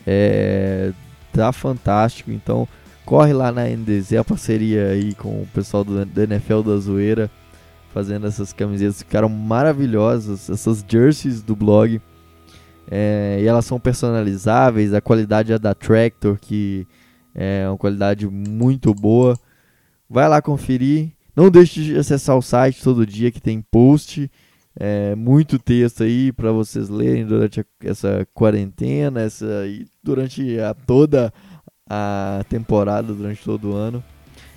[0.06, 0.92] É,
[1.32, 2.30] tá fantástico.
[2.30, 2.66] Então
[3.04, 7.30] corre lá na NDZ, a parceria aí com o pessoal do, do NFL da Zoeira,
[7.92, 8.98] fazendo essas camisetas.
[8.98, 12.00] Ficaram maravilhosas, essas jerseys do blog.
[12.90, 16.86] É, e elas são personalizáveis, a qualidade é da Tractor, que
[17.34, 19.38] é uma qualidade muito boa.
[20.08, 21.12] Vai lá conferir.
[21.34, 24.30] Não deixe de acessar o site todo dia que tem post.
[24.74, 30.72] É, muito texto aí para vocês lerem durante a, essa quarentena, essa e durante a,
[30.72, 31.32] toda
[31.94, 34.02] a temporada, durante todo o ano.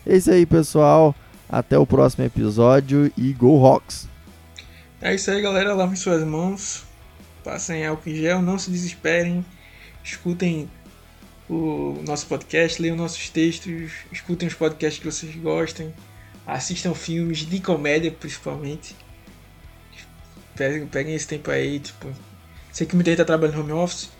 [0.06, 1.14] É isso aí, pessoal.
[1.50, 4.08] Até o próximo episódio e Go Hawks!
[5.02, 5.74] É isso aí, galera.
[5.74, 6.86] Lavem suas mãos,
[7.44, 9.46] passem álcool em gel, não se desesperem,
[10.02, 10.70] escutem
[11.50, 15.94] o nosso podcast, leiam nossos textos, escutem os podcasts que vocês gostem,
[16.48, 18.96] assistam filmes de comédia principalmente.
[20.56, 22.08] Peguem, peguem esse tempo aí, tipo.
[22.72, 24.15] Sei que muita gente tá trabalhando home office.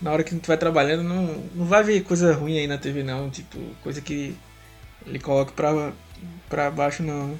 [0.00, 3.02] Na hora que gente vai trabalhando, não, não vai ver coisa ruim aí na TV
[3.02, 4.36] não, tipo, coisa que
[5.06, 5.92] ele coloca pra,
[6.48, 7.38] pra baixo não.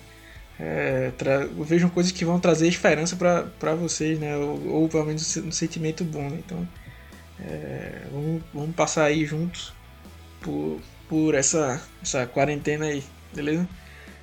[0.59, 1.47] É, tra...
[1.47, 4.37] Vejam coisas que vão trazer esperança para vocês, né?
[4.37, 6.39] Ou, ou, pelo menos um sentimento bom, né?
[6.45, 6.69] Então,
[7.41, 9.73] é, vamos, vamos passar aí juntos
[10.41, 13.69] por, por essa, essa quarentena aí, beleza?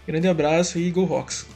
[0.06, 1.55] Grande abraço e Go Rocks!